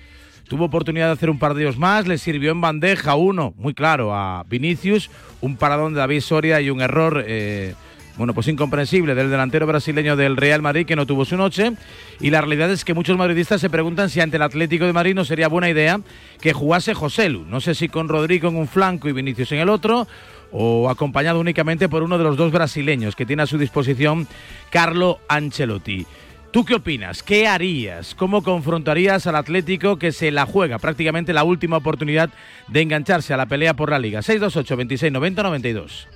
tuvo 0.48 0.64
oportunidad 0.64 1.06
de 1.06 1.12
hacer 1.12 1.30
un 1.30 1.38
par 1.38 1.54
de 1.54 1.62
ellos 1.62 1.78
más, 1.78 2.08
le 2.08 2.18
sirvió 2.18 2.50
en 2.50 2.60
bandeja 2.60 3.14
uno, 3.14 3.54
muy 3.58 3.74
claro, 3.74 4.12
a 4.12 4.42
Vinicius, 4.48 5.08
un 5.40 5.56
paradón 5.56 5.94
de 5.94 6.00
David 6.00 6.20
Soria 6.20 6.60
y 6.60 6.70
un 6.70 6.80
error... 6.80 7.22
Eh, 7.28 7.76
bueno, 8.18 8.34
pues 8.34 8.48
incomprensible 8.48 9.14
del 9.14 9.30
delantero 9.30 9.64
brasileño 9.66 10.16
del 10.16 10.36
Real 10.36 10.60
Madrid 10.60 10.84
que 10.84 10.96
no 10.96 11.06
tuvo 11.06 11.24
su 11.24 11.36
noche. 11.36 11.72
Y 12.20 12.30
la 12.30 12.40
realidad 12.40 12.70
es 12.70 12.84
que 12.84 12.92
muchos 12.92 13.16
madridistas 13.16 13.60
se 13.60 13.70
preguntan 13.70 14.10
si 14.10 14.20
ante 14.20 14.36
el 14.36 14.42
Atlético 14.42 14.86
de 14.86 14.92
Madrid 14.92 15.14
no 15.14 15.24
sería 15.24 15.46
buena 15.46 15.70
idea 15.70 16.00
que 16.40 16.52
jugase 16.52 16.94
José 16.94 17.28
Lu. 17.28 17.44
No 17.44 17.60
sé 17.60 17.76
si 17.76 17.88
con 17.88 18.08
Rodrigo 18.08 18.48
en 18.48 18.56
un 18.56 18.66
flanco 18.66 19.08
y 19.08 19.12
Vinicius 19.12 19.52
en 19.52 19.60
el 19.60 19.68
otro, 19.68 20.08
o 20.50 20.90
acompañado 20.90 21.38
únicamente 21.38 21.88
por 21.88 22.02
uno 22.02 22.18
de 22.18 22.24
los 22.24 22.36
dos 22.36 22.50
brasileños 22.50 23.14
que 23.14 23.24
tiene 23.24 23.44
a 23.44 23.46
su 23.46 23.56
disposición 23.56 24.26
Carlo 24.70 25.20
Ancelotti. 25.28 26.04
¿Tú 26.50 26.64
qué 26.64 26.74
opinas? 26.74 27.22
¿Qué 27.22 27.46
harías? 27.46 28.16
¿Cómo 28.16 28.42
confrontarías 28.42 29.28
al 29.28 29.36
Atlético 29.36 29.96
que 29.96 30.10
se 30.10 30.32
la 30.32 30.44
juega 30.44 30.78
prácticamente 30.78 31.32
la 31.32 31.44
última 31.44 31.76
oportunidad 31.76 32.30
de 32.66 32.80
engancharse 32.80 33.32
a 33.32 33.36
la 33.36 33.46
pelea 33.46 33.74
por 33.74 33.90
la 33.90 33.98
Liga? 34.00 34.22
628 34.22 34.76
26 34.76 35.12
90 35.12 35.42
92. 35.44 36.08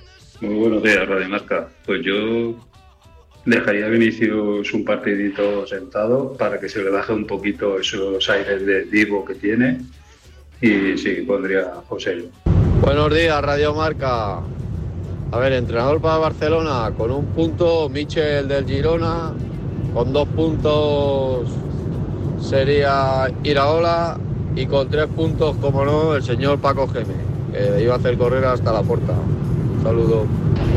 Muy 0.43 0.55
buenos 0.55 0.83
días, 0.83 1.07
Radio 1.07 1.29
Marca. 1.29 1.69
Pues 1.85 2.01
yo 2.03 2.53
dejaría 3.45 3.85
a 3.85 3.89
Vinicius 3.89 4.73
un 4.73 4.83
partidito 4.83 5.65
sentado 5.65 6.33
para 6.33 6.59
que 6.59 6.67
se 6.67 6.83
le 6.83 6.89
baje 6.89 7.13
un 7.13 7.25
poquito 7.25 7.79
esos 7.79 8.29
aires 8.29 8.65
de 8.65 8.83
divo 8.83 9.23
que 9.23 9.35
tiene 9.35 9.79
y 10.59 10.97
sí, 10.97 11.23
pondría 11.25 11.61
a 11.61 11.81
José. 11.87 12.25
Buenos 12.81 13.15
días, 13.15 13.41
Radio 13.41 13.73
Marca. 13.73 14.39
A 15.31 15.37
ver, 15.39 15.53
entrenador 15.53 16.01
para 16.01 16.17
Barcelona 16.17 16.91
con 16.97 17.09
un 17.11 17.27
punto, 17.27 17.87
Michel 17.87 18.49
del 18.49 18.65
Girona, 18.65 19.31
con 19.93 20.11
dos 20.11 20.27
puntos 20.27 21.49
sería 22.41 23.31
Iraola 23.45 24.19
y 24.57 24.65
con 24.65 24.89
tres 24.89 25.07
puntos, 25.07 25.55
como 25.61 25.85
no, 25.85 26.15
el 26.15 26.21
señor 26.21 26.59
Paco 26.59 26.85
Geme, 26.89 27.15
que 27.53 27.81
iba 27.81 27.93
a 27.93 27.97
hacer 27.97 28.17
correr 28.17 28.43
hasta 28.43 28.73
la 28.73 28.81
puerta. 28.81 29.13
Saludos. 29.83 30.27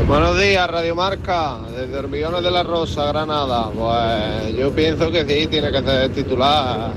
Buenos 0.05 0.37
días, 0.37 0.69
Radio 0.69 0.93
Marca, 0.93 1.59
desde 1.73 1.97
Hormigones 1.97 2.43
de 2.43 2.51
la 2.51 2.63
Rosa, 2.63 3.05
Granada. 3.05 3.69
Pues 3.71 4.53
yo 4.57 4.69
pienso 4.71 5.09
que 5.09 5.25
sí, 5.25 5.47
tiene 5.47 5.71
que 5.71 5.81
ser 5.81 6.11
titular 6.11 6.91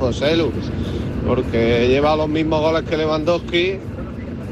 José 0.00 0.36
Lu, 0.36 0.50
porque 1.24 1.86
lleva 1.86 2.16
los 2.16 2.28
mismos 2.28 2.60
goles 2.62 2.82
que 2.82 2.96
Lewandowski 2.96 3.78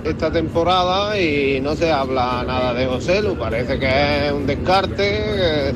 esta 0.05 0.31
temporada 0.31 1.21
y 1.21 1.61
no 1.61 1.75
se 1.75 1.91
habla 1.91 2.45
nada 2.47 2.75
de 2.75 2.87
José 2.87 3.23
Lu. 3.23 3.37
Parece 3.37 3.81
que 3.81 4.29
es 4.29 4.33
un 4.33 4.47
descarte, 4.47 5.75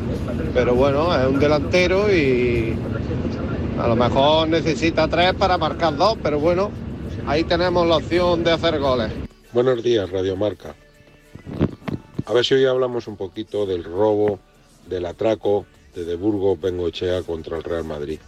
pero 0.54 0.76
bueno, 0.76 1.12
es 1.20 1.26
un 1.26 1.40
delantero 1.40 2.14
y 2.14 2.76
a 3.80 3.88
lo 3.88 3.96
mejor 3.96 4.48
necesita 4.48 5.08
tres 5.08 5.34
para 5.34 5.58
marcar 5.58 5.96
dos, 5.96 6.16
pero 6.22 6.38
bueno, 6.38 6.70
ahí 7.26 7.42
tenemos 7.42 7.88
la 7.88 7.96
opción 7.96 8.44
de 8.44 8.52
hacer 8.52 8.78
goles. 8.78 9.10
Buenos 9.52 9.82
días, 9.82 10.08
Radio 10.10 10.36
Marca. 10.36 10.76
A 12.26 12.32
ver 12.32 12.44
si 12.44 12.54
hoy 12.54 12.64
hablamos 12.64 13.06
un 13.06 13.16
poquito 13.16 13.66
del 13.66 13.84
robo, 13.84 14.38
del 14.88 15.04
atraco 15.04 15.66
de 15.94 16.04
De 16.04 16.16
Burgos 16.16 16.58
Bengochea 16.58 17.22
contra 17.22 17.58
el 17.58 17.62
Real 17.62 17.84
Madrid. 17.84 18.18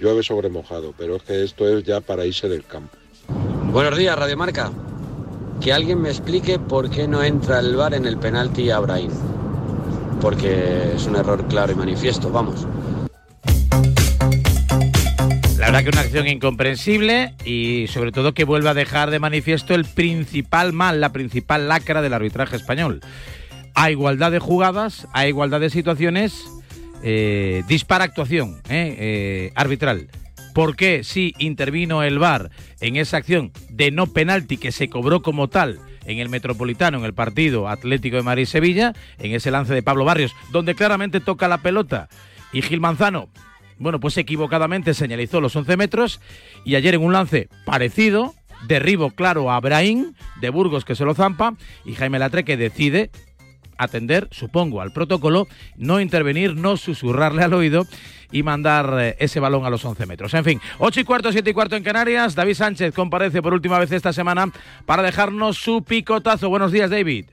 Llueve 0.00 0.22
sobre 0.22 0.48
mojado, 0.48 0.94
pero 0.96 1.16
es 1.16 1.22
que 1.24 1.42
esto 1.42 1.68
es 1.68 1.84
ya 1.84 2.00
para 2.00 2.24
irse 2.24 2.48
del 2.48 2.64
campo. 2.64 2.96
Buenos 3.72 3.98
días, 3.98 4.16
Radio 4.16 4.36
Marca. 4.36 4.70
Que 5.60 5.72
alguien 5.72 6.00
me 6.00 6.08
explique 6.08 6.58
por 6.58 6.88
qué 6.88 7.08
no 7.08 7.22
entra 7.22 7.58
el 7.58 7.74
VAR 7.74 7.94
en 7.94 8.06
el 8.06 8.16
penalti 8.16 8.70
a 8.70 8.78
Brahim. 8.78 9.10
Porque 10.20 10.92
es 10.94 11.06
un 11.06 11.16
error 11.16 11.44
claro 11.48 11.72
y 11.72 11.74
manifiesto, 11.74 12.30
vamos. 12.30 12.66
Que 15.72 15.88
una 15.88 16.02
acción 16.02 16.28
incomprensible 16.28 17.34
y 17.44 17.86
sobre 17.88 18.12
todo 18.12 18.34
que 18.34 18.44
vuelve 18.44 18.68
a 18.68 18.74
dejar 18.74 19.10
de 19.10 19.18
manifiesto 19.18 19.74
el 19.74 19.84
principal 19.84 20.72
mal, 20.72 21.00
la 21.00 21.12
principal 21.12 21.66
lacra 21.66 22.02
del 22.02 22.12
arbitraje 22.12 22.54
español. 22.54 23.00
A 23.74 23.90
igualdad 23.90 24.30
de 24.30 24.38
jugadas, 24.38 25.08
a 25.12 25.26
igualdad 25.26 25.58
de 25.58 25.70
situaciones, 25.70 26.44
eh, 27.02 27.64
dispara 27.66 28.04
actuación 28.04 28.60
eh, 28.68 28.94
eh, 28.96 29.52
arbitral. 29.56 30.08
¿Por 30.54 30.76
qué 30.76 31.02
si 31.02 31.34
intervino 31.38 32.04
el 32.04 32.20
VAR 32.20 32.50
en 32.80 32.94
esa 32.94 33.16
acción 33.16 33.50
de 33.68 33.90
no 33.90 34.06
penalti 34.06 34.58
que 34.58 34.70
se 34.70 34.88
cobró 34.88 35.20
como 35.22 35.48
tal 35.48 35.80
en 36.04 36.18
el 36.20 36.28
Metropolitano, 36.28 36.98
en 36.98 37.04
el 37.06 37.14
partido 37.14 37.68
Atlético 37.68 38.18
de 38.18 38.22
Madrid-Sevilla, 38.22 38.92
en 39.18 39.32
ese 39.32 39.50
lance 39.50 39.74
de 39.74 39.82
Pablo 39.82 40.04
Barrios, 40.04 40.32
donde 40.52 40.76
claramente 40.76 41.18
toca 41.18 41.48
la 41.48 41.58
pelota 41.58 42.08
y 42.52 42.62
Gil 42.62 42.80
Manzano 42.80 43.30
bueno, 43.82 44.00
pues 44.00 44.16
equivocadamente 44.16 44.94
señalizó 44.94 45.40
los 45.40 45.56
11 45.56 45.76
metros 45.76 46.20
y 46.64 46.76
ayer 46.76 46.94
en 46.94 47.02
un 47.02 47.12
lance 47.12 47.48
parecido, 47.64 48.34
derribo 48.66 49.10
claro 49.10 49.50
a 49.50 49.60
Brahim 49.60 50.14
de 50.40 50.50
Burgos 50.50 50.84
que 50.84 50.94
se 50.94 51.04
lo 51.04 51.14
zampa 51.14 51.54
y 51.84 51.94
Jaime 51.94 52.18
Latre 52.18 52.44
que 52.44 52.56
decide 52.56 53.10
atender, 53.78 54.28
supongo, 54.30 54.80
al 54.80 54.92
protocolo, 54.92 55.48
no 55.76 56.00
intervenir, 56.00 56.54
no 56.54 56.76
susurrarle 56.76 57.42
al 57.42 57.54
oído 57.54 57.86
y 58.30 58.42
mandar 58.42 58.96
eh, 59.00 59.16
ese 59.18 59.40
balón 59.40 59.66
a 59.66 59.70
los 59.70 59.84
11 59.84 60.06
metros. 60.06 60.32
En 60.34 60.44
fin, 60.44 60.60
8 60.78 61.00
y 61.00 61.04
cuarto, 61.04 61.32
7 61.32 61.50
y 61.50 61.52
cuarto 61.52 61.76
en 61.76 61.82
Canarias. 61.82 62.34
David 62.34 62.54
Sánchez 62.54 62.94
comparece 62.94 63.42
por 63.42 63.52
última 63.52 63.78
vez 63.78 63.90
esta 63.92 64.12
semana 64.12 64.50
para 64.86 65.02
dejarnos 65.02 65.58
su 65.58 65.82
picotazo. 65.82 66.48
Buenos 66.48 66.72
días, 66.72 66.90
David. 66.90 67.26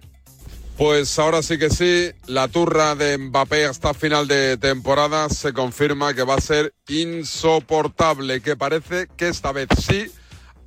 Pues 0.80 1.20
ahora 1.20 1.42
sí 1.42 1.58
que 1.58 1.70
sí, 1.70 2.10
la 2.26 2.48
turra 2.48 2.96
de 2.96 3.18
Mbappé 3.18 3.66
hasta 3.66 3.94
final 3.94 4.30
de 4.30 4.56
temporada 4.56 5.28
se 5.28 5.52
confirma 5.52 6.14
que 6.14 6.24
va 6.24 6.36
a 6.36 6.42
ser 6.42 6.74
insoportable, 6.88 8.40
que 8.40 8.56
parece 8.56 9.10
que 9.18 9.28
esta 9.28 9.52
vez 9.52 9.68
sí 9.86 10.10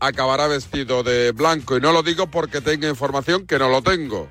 acabará 0.00 0.48
vestido 0.48 1.02
de 1.02 1.32
blanco. 1.32 1.78
Y 1.78 1.80
no 1.80 1.92
lo 1.92 2.02
digo 2.02 2.30
porque 2.30 2.60
tenga 2.60 2.90
información 2.90 3.46
que 3.46 3.58
no 3.58 3.70
lo 3.70 3.80
tengo. 3.80 4.28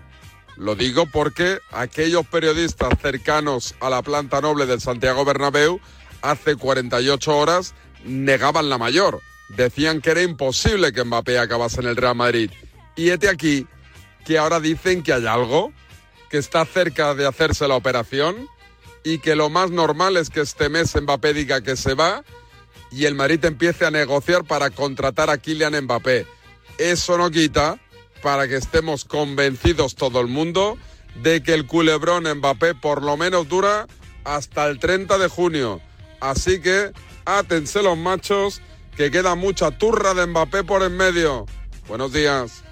Lo 0.56 0.76
digo 0.76 1.08
porque 1.12 1.58
aquellos 1.72 2.28
periodistas 2.28 2.94
cercanos 3.02 3.74
a 3.80 3.90
la 3.90 4.04
planta 4.04 4.40
noble 4.40 4.68
del 4.68 4.82
Santiago 4.82 5.26
Bernabéu 5.26 5.80
hace 6.22 6.58
48 6.58 7.36
horas 7.36 7.74
negaban 8.06 8.70
la 8.70 8.78
mayor. 8.78 9.20
Decían 9.50 10.00
que 10.00 10.12
era 10.12 10.22
imposible 10.22 10.94
que 10.94 11.04
Mbappé 11.04 11.40
acabase 11.40 11.82
en 11.82 11.88
el 11.88 11.96
Real 11.96 12.16
Madrid. 12.16 12.52
Y 12.96 13.10
este 13.10 13.30
aquí 13.30 13.66
que 14.25 14.38
ahora 14.38 14.60
dicen 14.60 15.04
que 15.04 15.13
hay 15.13 15.25
algo, 15.25 15.74
que 16.30 16.38
está 16.38 16.66
cerca 16.66 17.13
de 17.16 17.28
hacerse 17.28 17.68
la 17.68 17.75
operación 17.75 18.48
y 19.04 19.20
que 19.20 19.36
lo 19.36 19.50
más 19.50 19.72
normal 19.72 20.18
es 20.18 20.30
que 20.30 20.42
este 20.42 20.70
mes 20.70 20.96
Mbappé 20.96 21.34
diga 21.34 21.62
que 21.62 21.75
se 21.75 21.94
va 21.94 22.24
y 22.92 23.06
el 23.06 23.16
Madrid 23.16 23.44
empiece 23.46 23.86
a 23.86 23.92
negociar 23.92 24.44
para 24.44 24.70
contratar 24.70 25.30
a 25.30 25.38
Kylian 25.38 25.84
Mbappé. 25.84 26.28
Eso 26.78 27.18
no 27.18 27.32
quita 27.32 27.80
para 28.22 28.48
que 28.48 28.58
estemos 28.58 29.06
convencidos 29.06 29.96
todo 29.96 30.22
el 30.22 30.28
mundo 30.28 30.78
de 31.16 31.42
que 31.42 31.54
el 31.54 31.66
culebrón 31.66 32.25
Mbappé 32.32 32.75
por 32.75 33.01
lo 33.01 33.18
menos 33.18 33.48
dura 33.48 33.88
hasta 34.24 34.68
el 34.68 34.80
30 34.80 35.18
de 35.18 35.28
junio. 35.28 35.82
Así 36.20 36.62
que 36.62 36.92
átense 37.25 37.82
los 37.82 37.98
machos, 37.98 38.62
que 38.96 39.10
queda 39.10 39.36
mucha 39.36 39.72
turra 39.72 40.13
de 40.13 40.28
Mbappé 40.28 40.63
por 40.63 40.84
en 40.84 40.96
medio. 40.96 41.46
Buenos 41.88 42.13
días. 42.13 42.63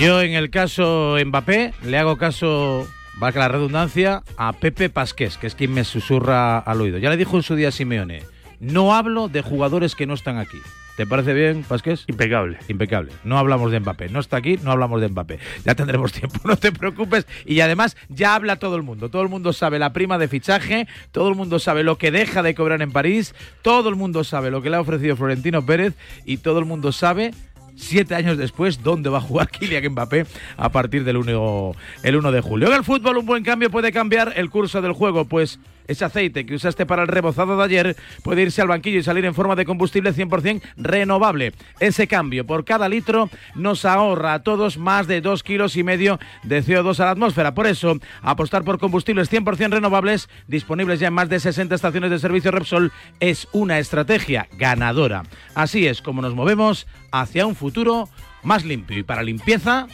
Yo 0.00 0.22
en 0.22 0.32
el 0.32 0.48
caso 0.48 1.16
Mbappé 1.22 1.74
le 1.84 1.98
hago 1.98 2.16
caso, 2.16 2.88
valga 3.18 3.40
la 3.40 3.48
redundancia, 3.48 4.22
a 4.38 4.54
Pepe 4.54 4.88
Pasqués, 4.88 5.36
que 5.36 5.46
es 5.46 5.54
quien 5.54 5.74
me 5.74 5.84
susurra 5.84 6.58
al 6.58 6.80
oído. 6.80 6.96
Ya 6.96 7.10
le 7.10 7.18
dijo 7.18 7.36
en 7.36 7.42
su 7.42 7.54
día 7.54 7.70
Simeone, 7.70 8.22
no 8.60 8.94
hablo 8.94 9.28
de 9.28 9.42
jugadores 9.42 9.94
que 9.94 10.06
no 10.06 10.14
están 10.14 10.38
aquí. 10.38 10.56
¿Te 10.96 11.06
parece 11.06 11.32
bien, 11.32 11.64
Pasqués? 11.64 12.04
Impecable. 12.08 12.58
Impecable. 12.68 13.12
No 13.24 13.38
hablamos 13.38 13.72
de 13.72 13.80
Mbappé. 13.80 14.10
No 14.10 14.20
está 14.20 14.36
aquí, 14.36 14.58
no 14.62 14.70
hablamos 14.70 15.00
de 15.00 15.08
Mbappé. 15.08 15.38
Ya 15.64 15.74
tendremos 15.74 16.12
tiempo, 16.14 16.40
no 16.44 16.56
te 16.56 16.72
preocupes. 16.72 17.26
Y 17.46 17.60
además 17.60 17.96
ya 18.08 18.34
habla 18.34 18.56
todo 18.56 18.76
el 18.76 18.82
mundo. 18.82 19.08
Todo 19.08 19.22
el 19.22 19.28
mundo 19.28 19.52
sabe 19.52 19.78
la 19.78 19.94
prima 19.94 20.18
de 20.18 20.28
fichaje, 20.28 20.88
todo 21.10 21.30
el 21.30 21.36
mundo 21.36 21.58
sabe 21.58 21.84
lo 21.84 21.96
que 21.96 22.10
deja 22.10 22.42
de 22.42 22.54
cobrar 22.54 22.82
en 22.82 22.92
París, 22.92 23.34
todo 23.62 23.88
el 23.88 23.96
mundo 23.96 24.24
sabe 24.24 24.50
lo 24.50 24.60
que 24.60 24.68
le 24.68 24.76
ha 24.76 24.80
ofrecido 24.80 25.16
Florentino 25.16 25.64
Pérez 25.64 25.94
y 26.26 26.38
todo 26.38 26.58
el 26.58 26.66
mundo 26.66 26.92
sabe 26.92 27.32
siete 27.80 28.14
años 28.14 28.38
después, 28.38 28.82
dónde 28.82 29.10
va 29.10 29.18
a 29.18 29.22
jugar 29.22 29.48
Kylian 29.50 29.92
Mbappé 29.92 30.26
a 30.56 30.68
partir 30.70 31.04
del 31.04 31.16
1, 31.16 31.72
el 32.02 32.16
1 32.16 32.32
de 32.32 32.40
julio. 32.40 32.68
En 32.68 32.74
el 32.74 32.84
fútbol, 32.84 33.18
un 33.18 33.26
buen 33.26 33.42
cambio 33.42 33.70
puede 33.70 33.92
cambiar 33.92 34.34
el 34.36 34.50
curso 34.50 34.80
del 34.82 34.92
juego, 34.92 35.24
pues 35.24 35.58
ese 35.90 36.04
aceite 36.04 36.46
que 36.46 36.54
usaste 36.54 36.86
para 36.86 37.02
el 37.02 37.08
rebozado 37.08 37.56
de 37.56 37.64
ayer 37.64 37.96
puede 38.22 38.42
irse 38.42 38.62
al 38.62 38.68
banquillo 38.68 39.00
y 39.00 39.02
salir 39.02 39.24
en 39.24 39.34
forma 39.34 39.56
de 39.56 39.64
combustible 39.64 40.14
100% 40.14 40.62
renovable. 40.76 41.52
Ese 41.80 42.06
cambio 42.06 42.46
por 42.46 42.64
cada 42.64 42.88
litro 42.88 43.28
nos 43.56 43.84
ahorra 43.84 44.34
a 44.34 44.42
todos 44.42 44.78
más 44.78 45.08
de 45.08 45.20
2 45.20 45.42
kilos 45.42 45.76
y 45.76 45.82
medio 45.82 46.20
de 46.44 46.62
CO2 46.62 47.00
a 47.00 47.06
la 47.06 47.10
atmósfera. 47.10 47.54
Por 47.54 47.66
eso, 47.66 47.98
apostar 48.22 48.62
por 48.62 48.78
combustibles 48.78 49.32
100% 49.32 49.70
renovables, 49.70 50.28
disponibles 50.46 51.00
ya 51.00 51.08
en 51.08 51.14
más 51.14 51.28
de 51.28 51.40
60 51.40 51.74
estaciones 51.74 52.10
de 52.10 52.20
servicio 52.20 52.52
Repsol, 52.52 52.92
es 53.18 53.48
una 53.52 53.80
estrategia 53.80 54.48
ganadora. 54.56 55.24
Así 55.56 55.88
es 55.88 56.02
como 56.02 56.22
nos 56.22 56.34
movemos 56.34 56.86
hacia 57.10 57.46
un 57.46 57.56
futuro 57.56 58.08
más 58.44 58.64
limpio. 58.64 58.98
Y 58.98 59.02
para 59.02 59.24
limpieza, 59.24 59.88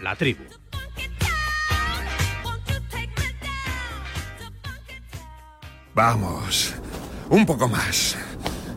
la 0.00 0.16
tribu. 0.16 0.61
Vamos, 5.94 6.74
un 7.28 7.44
poco 7.44 7.68
más. 7.68 8.16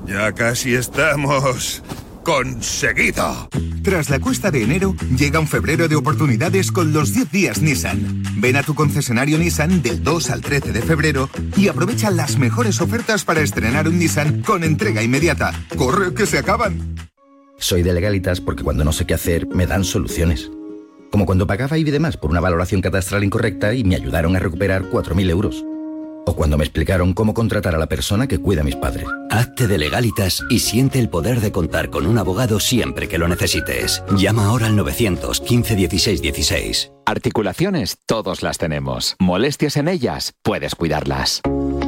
Ya 0.05 0.31
casi 0.33 0.75
estamos 0.75 1.81
conseguido. 2.23 3.49
Tras 3.83 4.09
la 4.09 4.19
cuesta 4.19 4.51
de 4.51 4.63
enero, 4.63 4.95
llega 5.15 5.39
un 5.39 5.47
febrero 5.47 5.87
de 5.87 5.95
oportunidades 5.95 6.71
con 6.71 6.91
los 6.91 7.13
10 7.13 7.31
días 7.31 7.61
Nissan. 7.61 8.23
Ven 8.37 8.57
a 8.57 8.63
tu 8.63 8.73
concesionario 8.75 9.37
Nissan 9.37 9.81
del 9.81 10.03
2 10.03 10.29
al 10.31 10.41
13 10.41 10.73
de 10.73 10.81
febrero 10.81 11.29
y 11.55 11.67
aprovecha 11.67 12.09
las 12.09 12.37
mejores 12.37 12.81
ofertas 12.81 13.23
para 13.23 13.41
estrenar 13.41 13.87
un 13.87 13.99
Nissan 13.99 14.41
con 14.41 14.63
entrega 14.63 15.03
inmediata. 15.03 15.53
¡Corre, 15.77 16.13
que 16.13 16.25
se 16.25 16.39
acaban! 16.39 16.95
Soy 17.57 17.83
de 17.83 17.93
legalitas 17.93 18.41
porque 18.41 18.63
cuando 18.63 18.83
no 18.83 18.91
sé 18.91 19.05
qué 19.05 19.13
hacer, 19.13 19.47
me 19.47 19.67
dan 19.67 19.83
soluciones. 19.83 20.51
Como 21.11 21.25
cuando 21.25 21.47
pagaba 21.47 21.77
IBI 21.77 21.91
de 21.91 21.99
más 21.99 22.17
por 22.17 22.31
una 22.31 22.41
valoración 22.41 22.81
catastral 22.81 23.23
incorrecta 23.23 23.73
y 23.73 23.83
me 23.83 23.95
ayudaron 23.95 24.35
a 24.35 24.39
recuperar 24.39 24.89
4.000 24.89 25.29
euros. 25.29 25.63
O 26.25 26.35
cuando 26.35 26.57
me 26.57 26.63
explicaron 26.63 27.13
cómo 27.13 27.33
contratar 27.33 27.75
a 27.75 27.77
la 27.77 27.87
persona 27.87 28.27
que 28.27 28.39
cuida 28.39 28.61
a 28.61 28.63
mis 28.63 28.75
padres. 28.75 29.05
Hazte 29.29 29.67
de 29.67 29.77
legalitas 29.77 30.43
y 30.49 30.59
siente 30.59 30.99
el 30.99 31.09
poder 31.09 31.41
de 31.41 31.51
contar 31.51 31.89
con 31.89 32.05
un 32.05 32.17
abogado 32.17 32.59
siempre 32.59 33.07
que 33.07 33.17
lo 33.17 33.27
necesites. 33.27 34.03
Llama 34.17 34.45
ahora 34.45 34.67
al 34.67 34.75
915 34.75 35.75
16 35.75 36.21
16. 36.21 36.91
Articulaciones, 37.05 37.97
todos 38.05 38.41
las 38.41 38.57
tenemos. 38.57 39.15
Molestias 39.19 39.77
en 39.77 39.87
ellas, 39.87 40.33
puedes 40.41 40.75
cuidarlas. 40.75 41.41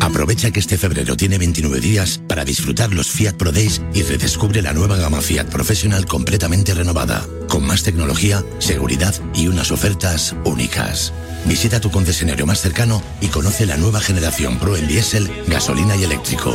Aprovecha 0.00 0.50
que 0.50 0.60
este 0.60 0.78
febrero 0.78 1.16
tiene 1.16 1.38
29 1.38 1.80
días 1.80 2.20
para 2.26 2.44
disfrutar 2.44 2.92
los 2.92 3.10
Fiat 3.10 3.34
Pro 3.34 3.52
Days 3.52 3.82
y 3.94 4.02
redescubre 4.02 4.62
la 4.62 4.72
nueva 4.72 4.96
gama 4.96 5.20
Fiat 5.20 5.46
Professional 5.46 6.06
completamente 6.06 6.74
renovada, 6.74 7.24
con 7.48 7.66
más 7.66 7.82
tecnología, 7.82 8.42
seguridad 8.58 9.14
y 9.34 9.48
unas 9.48 9.70
ofertas 9.70 10.34
únicas. 10.44 11.12
Visita 11.44 11.80
tu 11.80 11.90
concesionario 11.90 12.46
más 12.46 12.60
cercano 12.60 13.02
y 13.20 13.28
conoce 13.28 13.66
la 13.66 13.76
nueva 13.76 14.00
generación 14.00 14.58
Pro 14.58 14.76
en 14.76 14.88
diésel, 14.88 15.30
gasolina 15.46 15.94
y 15.96 16.04
eléctrico. 16.04 16.52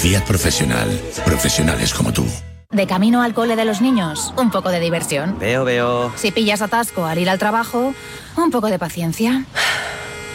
Fiat 0.00 0.24
Professional. 0.24 0.88
Profesionales 1.24 1.92
como 1.92 2.12
tú. 2.12 2.24
De 2.70 2.86
camino 2.86 3.22
al 3.22 3.34
cole 3.34 3.56
de 3.56 3.64
los 3.64 3.80
niños, 3.80 4.32
un 4.36 4.50
poco 4.50 4.70
de 4.70 4.80
diversión. 4.80 5.38
Veo, 5.38 5.64
veo. 5.64 6.12
Si 6.16 6.30
pillas 6.30 6.62
atasco 6.62 7.04
al 7.04 7.18
ir 7.18 7.28
al 7.28 7.38
trabajo, 7.38 7.94
un 8.36 8.50
poco 8.50 8.68
de 8.68 8.78
paciencia. 8.78 9.44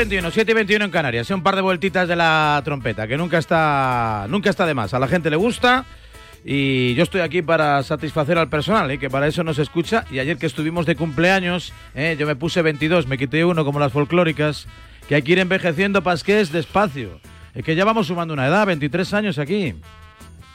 Y 0.00 0.04
21, 0.04 0.30
7 0.30 0.50
y 0.50 0.54
21 0.54 0.84
en 0.86 0.90
Canarias. 0.90 1.30
Un 1.30 1.42
par 1.42 1.56
de 1.56 1.60
vueltitas 1.60 2.08
de 2.08 2.16
la 2.16 2.62
trompeta, 2.64 3.06
que 3.06 3.18
nunca 3.18 3.36
está, 3.36 4.26
nunca 4.30 4.48
está 4.48 4.64
de 4.64 4.72
más. 4.72 4.94
A 4.94 4.98
la 4.98 5.06
gente 5.08 5.28
le 5.28 5.36
gusta 5.36 5.84
y 6.42 6.94
yo 6.94 7.02
estoy 7.02 7.20
aquí 7.20 7.42
para 7.42 7.82
satisfacer 7.82 8.38
al 8.38 8.48
personal, 8.48 8.90
¿eh? 8.90 8.98
que 8.98 9.10
para 9.10 9.26
eso 9.26 9.44
nos 9.44 9.58
escucha. 9.58 10.06
Y 10.10 10.18
ayer 10.18 10.38
que 10.38 10.46
estuvimos 10.46 10.86
de 10.86 10.96
cumpleaños, 10.96 11.74
¿eh? 11.94 12.16
yo 12.18 12.26
me 12.26 12.34
puse 12.34 12.62
22, 12.62 13.08
me 13.08 13.18
quité 13.18 13.44
uno 13.44 13.62
como 13.62 13.78
las 13.78 13.92
folclóricas, 13.92 14.66
que 15.06 15.16
hay 15.16 15.22
que 15.22 15.32
ir 15.32 15.38
envejeciendo, 15.38 16.02
Pasqués, 16.02 16.50
despacio. 16.50 17.20
Es 17.54 17.62
que 17.62 17.74
ya 17.74 17.84
vamos 17.84 18.06
sumando 18.06 18.32
una 18.32 18.46
edad, 18.46 18.66
23 18.66 19.12
años 19.12 19.38
aquí. 19.38 19.74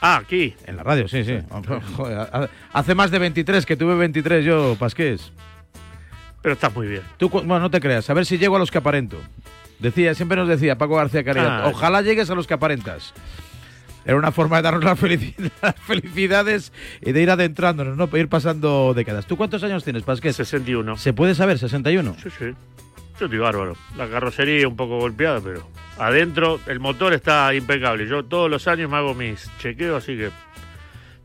Ah, 0.02 0.18
aquí. 0.18 0.56
En 0.66 0.78
la 0.78 0.84
radio, 0.84 1.08
sí, 1.08 1.24
sí. 1.24 1.38
Joder, 1.96 2.50
hace 2.74 2.96
más 2.96 3.12
de 3.12 3.20
23 3.20 3.64
que 3.66 3.76
tuve 3.76 3.94
23 3.96 4.44
yo, 4.44 4.76
Pasqués. 4.80 5.32
Pero 6.46 6.54
está 6.54 6.70
muy 6.70 6.86
bien. 6.86 7.02
Tú, 7.18 7.28
bueno, 7.28 7.60
no 7.60 7.72
te 7.72 7.82
creas, 7.82 8.08
a 8.08 8.14
ver 8.14 8.24
si 8.28 8.38
llego 8.38 8.56
a 8.56 8.60
los 8.60 8.70
que 8.70 8.78
aparento. 8.78 9.18
Decía, 9.80 10.14
siempre 10.14 10.38
nos 10.38 10.48
decía 10.48 10.78
Paco 10.78 10.96
García 10.96 11.24
Caridad, 11.24 11.64
Ah. 11.66 11.68
ojalá 11.70 12.04
llegues 12.04 12.30
a 12.30 12.36
los 12.36 12.46
que 12.46 12.54
aparentas. 12.54 13.16
Era 14.06 14.16
una 14.16 14.32
forma 14.32 14.58
de 14.58 14.62
darnos 14.62 14.84
las 15.64 15.76
felicidades 15.88 16.72
y 17.02 17.14
de 17.14 17.22
ir 17.24 17.32
adentrándonos, 17.32 17.98
¿no? 17.98 18.08
Ir 18.16 18.28
pasando 18.30 18.94
décadas. 18.96 19.26
¿Tú 19.26 19.38
cuántos 19.38 19.64
años 19.64 19.84
tienes, 19.84 20.04
Pasqués? 20.04 20.36
61. 20.36 20.98
¿Se 20.98 21.14
puede 21.14 21.34
saber? 21.34 21.58
¿61? 21.58 22.14
Sí, 22.22 22.30
sí. 22.30 22.46
Yo 23.20 23.26
estoy 23.26 23.40
bárbaro. 23.40 23.76
La 23.98 24.08
carrocería 24.08 24.68
un 24.68 24.76
poco 24.76 25.00
golpeada, 25.00 25.42
pero 25.42 25.68
adentro 25.98 26.60
el 26.68 26.80
motor 26.80 27.14
está 27.14 27.52
impecable. 27.56 28.08
Yo 28.08 28.24
todos 28.24 28.52
los 28.52 28.68
años 28.68 28.92
me 28.92 28.98
hago 28.98 29.16
mis 29.16 29.50
chequeos, 29.58 30.04
así 30.04 30.16
que 30.16 30.30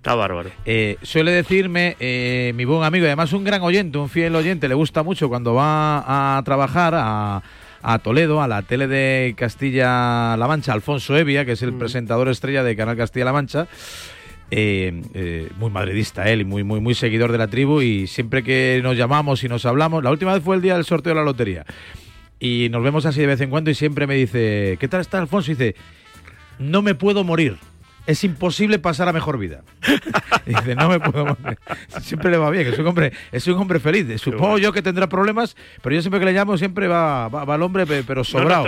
está 0.00 0.14
bárbaro. 0.14 0.50
Eh, 0.64 0.96
suele 1.02 1.30
decirme 1.30 1.94
eh, 2.00 2.52
mi 2.56 2.64
buen 2.64 2.82
amigo, 2.84 3.04
y 3.04 3.08
además 3.08 3.34
un 3.34 3.44
gran 3.44 3.60
oyente, 3.60 3.98
un 3.98 4.08
fiel 4.08 4.34
oyente, 4.34 4.66
le 4.66 4.74
gusta 4.74 5.02
mucho 5.02 5.28
cuando 5.28 5.52
va 5.52 6.38
a 6.38 6.42
trabajar 6.42 6.94
a, 6.96 7.42
a 7.82 7.98
Toledo, 7.98 8.40
a 8.40 8.48
la 8.48 8.62
tele 8.62 8.88
de 8.88 9.34
Castilla-La 9.36 10.46
Mancha, 10.48 10.72
Alfonso 10.72 11.18
Evia, 11.18 11.44
que 11.44 11.52
es 11.52 11.62
el 11.62 11.74
presentador 11.74 12.30
estrella 12.30 12.62
de 12.62 12.74
Canal 12.76 12.96
Castilla-La 12.96 13.32
Mancha. 13.34 13.68
Eh, 14.50 15.02
eh, 15.14 15.48
muy 15.58 15.70
madridista 15.70 16.28
él 16.28 16.40
y 16.40 16.44
muy, 16.44 16.64
muy, 16.64 16.80
muy 16.80 16.94
seguidor 16.94 17.30
de 17.30 17.38
la 17.38 17.46
tribu 17.46 17.82
y 17.82 18.08
siempre 18.08 18.42
que 18.42 18.80
nos 18.82 18.96
llamamos 18.96 19.44
y 19.44 19.48
nos 19.48 19.64
hablamos, 19.64 20.02
la 20.02 20.10
última 20.10 20.34
vez 20.34 20.42
fue 20.42 20.56
el 20.56 20.62
día 20.62 20.74
del 20.74 20.84
sorteo 20.84 21.12
de 21.12 21.20
la 21.20 21.24
lotería 21.24 21.64
y 22.40 22.66
nos 22.68 22.82
vemos 22.82 23.06
así 23.06 23.20
de 23.20 23.28
vez 23.28 23.40
en 23.42 23.50
cuando 23.50 23.70
y 23.70 23.74
siempre 23.74 24.08
me 24.08 24.16
dice, 24.16 24.76
¿qué 24.80 24.88
tal 24.88 25.02
está 25.02 25.18
Alfonso? 25.18 25.52
Y 25.52 25.54
dice, 25.54 25.76
no 26.58 26.82
me 26.82 26.96
puedo 26.96 27.22
morir. 27.22 27.58
Es 28.10 28.24
imposible 28.24 28.78
pasar 28.80 29.08
a 29.08 29.12
mejor 29.12 29.38
vida. 29.38 29.62
Y 30.46 30.54
dice, 30.54 30.74
no 30.74 30.88
me 30.88 30.98
puedo 30.98 31.26
morir. 31.26 31.58
Siempre 32.00 32.30
le 32.30 32.38
va 32.38 32.50
bien, 32.50 32.66
es 32.66 32.78
un 32.78 32.86
hombre, 32.86 33.12
es 33.30 33.46
un 33.46 33.54
hombre 33.58 33.78
feliz. 33.78 34.20
Supongo 34.20 34.58
yo 34.58 34.72
que 34.72 34.82
tendrá 34.82 35.08
problemas, 35.08 35.54
pero 35.82 35.94
yo 35.94 36.00
siempre 36.00 36.18
que 36.18 36.24
le 36.26 36.32
llamo 36.32 36.56
siempre 36.56 36.88
va, 36.88 37.28
va, 37.28 37.44
va 37.44 37.54
el 37.54 37.62
hombre, 37.62 37.86
pe- 37.86 38.02
pero 38.04 38.24
sobrado. 38.24 38.64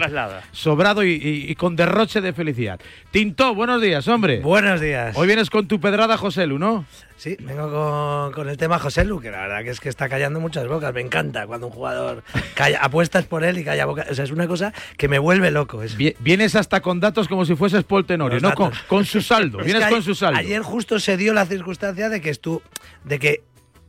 sobrado 0.52 1.02
y, 1.02 1.12
y- 1.12 1.50
y 1.50 1.54
con 1.56 1.74
derroche 1.74 2.20
de 2.20 2.32
felicidad. 2.34 2.78
Tinto, 3.10 3.54
buenos 3.54 3.80
días, 3.82 4.06
hombre. 4.06 4.40
Buenos 4.40 4.80
días. 4.80 5.16
Hoy 5.16 5.26
vienes 5.26 5.50
con 5.50 5.66
tu 5.66 5.80
pedrada, 5.80 6.16
José 6.18 6.46
Lu, 6.46 6.58
¿no? 6.58 6.84
Sí, 7.16 7.36
vengo 7.40 7.70
con, 7.70 8.32
con 8.32 8.48
el 8.48 8.56
tema 8.56 8.78
José 8.80 9.04
Lu, 9.04 9.20
que 9.20 9.30
la 9.30 9.42
verdad 9.42 9.62
que 9.62 9.70
es 9.70 9.78
que 9.78 9.88
está 9.88 10.08
callando 10.08 10.40
muchas 10.40 10.66
bocas. 10.66 10.92
Me 10.92 11.00
encanta 11.00 11.46
cuando 11.46 11.68
un 11.68 11.72
jugador 11.72 12.24
calla, 12.54 12.80
apuestas 12.80 13.26
por 13.26 13.44
él 13.44 13.58
y 13.58 13.64
calla 13.64 13.86
bocas. 13.86 14.10
O 14.10 14.14
sea, 14.14 14.24
es 14.24 14.30
una 14.32 14.48
cosa 14.48 14.72
que 14.96 15.06
me 15.08 15.18
vuelve 15.20 15.50
loco. 15.52 15.82
Es, 15.82 15.96
Vi- 15.96 16.16
Vienes 16.18 16.56
hasta 16.56 16.80
con 16.80 16.98
datos 16.98 17.28
como 17.28 17.44
si 17.44 17.54
fueses 17.54 17.84
Paul 17.84 18.06
Tenorio, 18.06 18.40
Los 18.40 18.42
no 18.42 18.54
con, 18.56 18.72
con 18.88 19.04
su 19.04 19.20
saldo. 19.20 19.58
Es 19.60 19.66
Vienes 19.66 19.86
con 19.86 20.02
su 20.02 20.14
saldo. 20.16 20.38
Ayer 20.38 20.62
justo 20.62 20.98
se 20.98 21.16
dio 21.16 21.32
la 21.32 21.46
circunstancia 21.46 22.08
de 22.08 22.20
que 22.20 22.30
estu, 22.30 22.60
de 23.04 23.18
que 23.20 23.44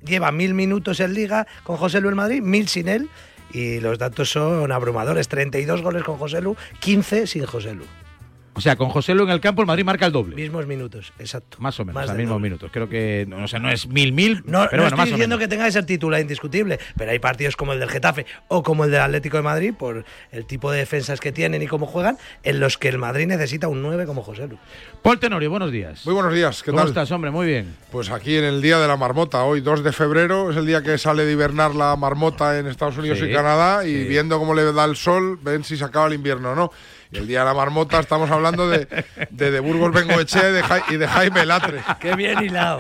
lleva 0.06 0.32
mil 0.32 0.54
minutos 0.54 1.00
en 1.00 1.14
liga 1.16 1.48
con 1.64 1.78
José 1.78 2.02
Lu 2.02 2.10
en 2.10 2.16
Madrid, 2.16 2.42
mil 2.42 2.68
sin 2.68 2.88
él. 2.88 3.10
Y 3.52 3.80
los 3.80 3.98
datos 4.00 4.30
son 4.32 4.72
abrumadores. 4.72 5.28
32 5.28 5.82
goles 5.82 6.04
con 6.04 6.18
José 6.18 6.42
Lu, 6.42 6.56
15 6.80 7.28
sin 7.28 7.46
José 7.46 7.74
Lu. 7.76 7.86
O 8.56 8.62
sea, 8.62 8.76
con 8.76 8.90
José 8.90 9.14
Lu 9.16 9.24
en 9.24 9.30
el 9.32 9.40
campo, 9.40 9.62
el 9.62 9.68
Madrid 9.68 9.84
marca 9.84 10.06
el 10.06 10.12
doble. 10.12 10.36
Mismos 10.36 10.68
minutos, 10.68 11.12
exacto. 11.18 11.58
Más 11.60 11.80
o 11.80 11.86
menos, 11.86 11.96
Más 12.02 12.10
del 12.10 12.18
mismos 12.18 12.36
doble. 12.36 12.44
minutos. 12.50 12.70
Creo 12.72 12.88
que, 12.88 13.26
no, 13.28 13.44
o 13.44 13.48
sea, 13.48 13.60
no 13.60 13.70
es 13.72 13.88
mil, 13.88 14.14
mil, 14.14 14.44
No, 14.46 14.68
pero 14.70 14.84
no 14.84 14.84
bueno, 14.84 14.84
estoy 14.86 14.98
más 14.98 15.08
o 15.08 15.12
diciendo 15.12 15.36
menos. 15.38 15.40
que 15.40 15.48
tenga 15.48 15.66
que 15.66 15.72
ser 15.72 15.86
titular 15.86 16.22
indiscutible, 16.22 16.80
pero 16.98 17.12
hay 17.12 17.20
partidos 17.20 17.56
como 17.56 17.74
el 17.74 17.80
del 17.80 17.90
Getafe 17.90 18.26
o 18.50 18.62
como 18.64 18.86
el 18.86 18.92
del 18.92 19.02
Atlético 19.02 19.38
de 19.38 19.44
Madrid, 19.44 19.74
por 19.78 20.06
el 20.32 20.46
tipo 20.46 20.72
de 20.72 20.80
defensas 20.80 21.20
que 21.20 21.32
tienen 21.32 21.62
y 21.62 21.68
cómo 21.68 21.86
juegan, 21.88 22.18
en 22.44 22.60
los 22.60 22.78
que 22.78 22.90
el 22.90 22.98
Madrid 23.00 23.26
necesita 23.28 23.68
un 23.68 23.82
9 23.82 24.06
como 24.06 24.22
José 24.22 24.48
Lu. 24.48 24.58
Paul 25.02 25.20
Tenorio, 25.20 25.50
buenos 25.50 25.72
días. 25.72 26.06
Muy 26.06 26.14
buenos 26.14 26.34
días, 26.34 26.62
¿qué 26.62 26.72
¿Cómo 26.72 26.82
tal? 26.82 26.90
estás, 26.90 27.10
hombre? 27.12 27.32
Muy 27.32 27.48
bien. 27.48 27.76
Pues 27.92 28.10
aquí 28.12 28.38
en 28.38 28.44
el 28.44 28.62
Día 28.62 28.78
de 28.80 28.88
la 28.88 28.98
Marmota, 28.98 29.44
hoy 29.44 29.62
2 29.62 29.84
de 29.84 29.92
febrero, 29.92 30.52
es 30.52 30.58
el 30.58 30.66
día 30.66 30.82
que 30.84 30.98
sale 30.98 31.26
de 31.26 31.32
hibernar 31.32 31.74
la 31.76 31.96
marmota 31.96 32.58
en 32.60 32.68
Estados 32.68 32.98
Unidos 32.98 33.20
Sí, 33.20 33.26
y 33.26 33.34
Canadá 33.34 33.86
y 33.86 33.92
sí. 34.04 34.04
viendo 34.08 34.38
cómo 34.40 34.54
le 34.54 34.72
da 34.72 34.86
el 34.86 34.96
sol, 34.96 35.40
ven 35.42 35.64
si 35.64 35.76
se 35.76 35.84
acaba 35.84 36.08
el 36.08 36.14
invierno 36.14 36.52
o 36.52 36.56
no. 36.56 36.72
Y 37.14 37.18
el 37.18 37.28
Día 37.28 37.40
de 37.42 37.46
la 37.46 37.54
Marmota 37.54 38.00
estamos 38.00 38.32
hablando 38.32 38.68
de, 38.68 38.88
de, 39.30 39.52
de 39.52 39.60
Burgos 39.60 39.92
Bengoechea 39.94 40.50
y 40.50 40.54
de, 40.54 40.64
Jai- 40.64 40.84
y 40.90 40.98
de 40.98 41.08
Jaime 41.08 41.46
Latre. 41.46 41.80
Qué 42.00 42.16
bien 42.16 42.42
hilado. 42.44 42.80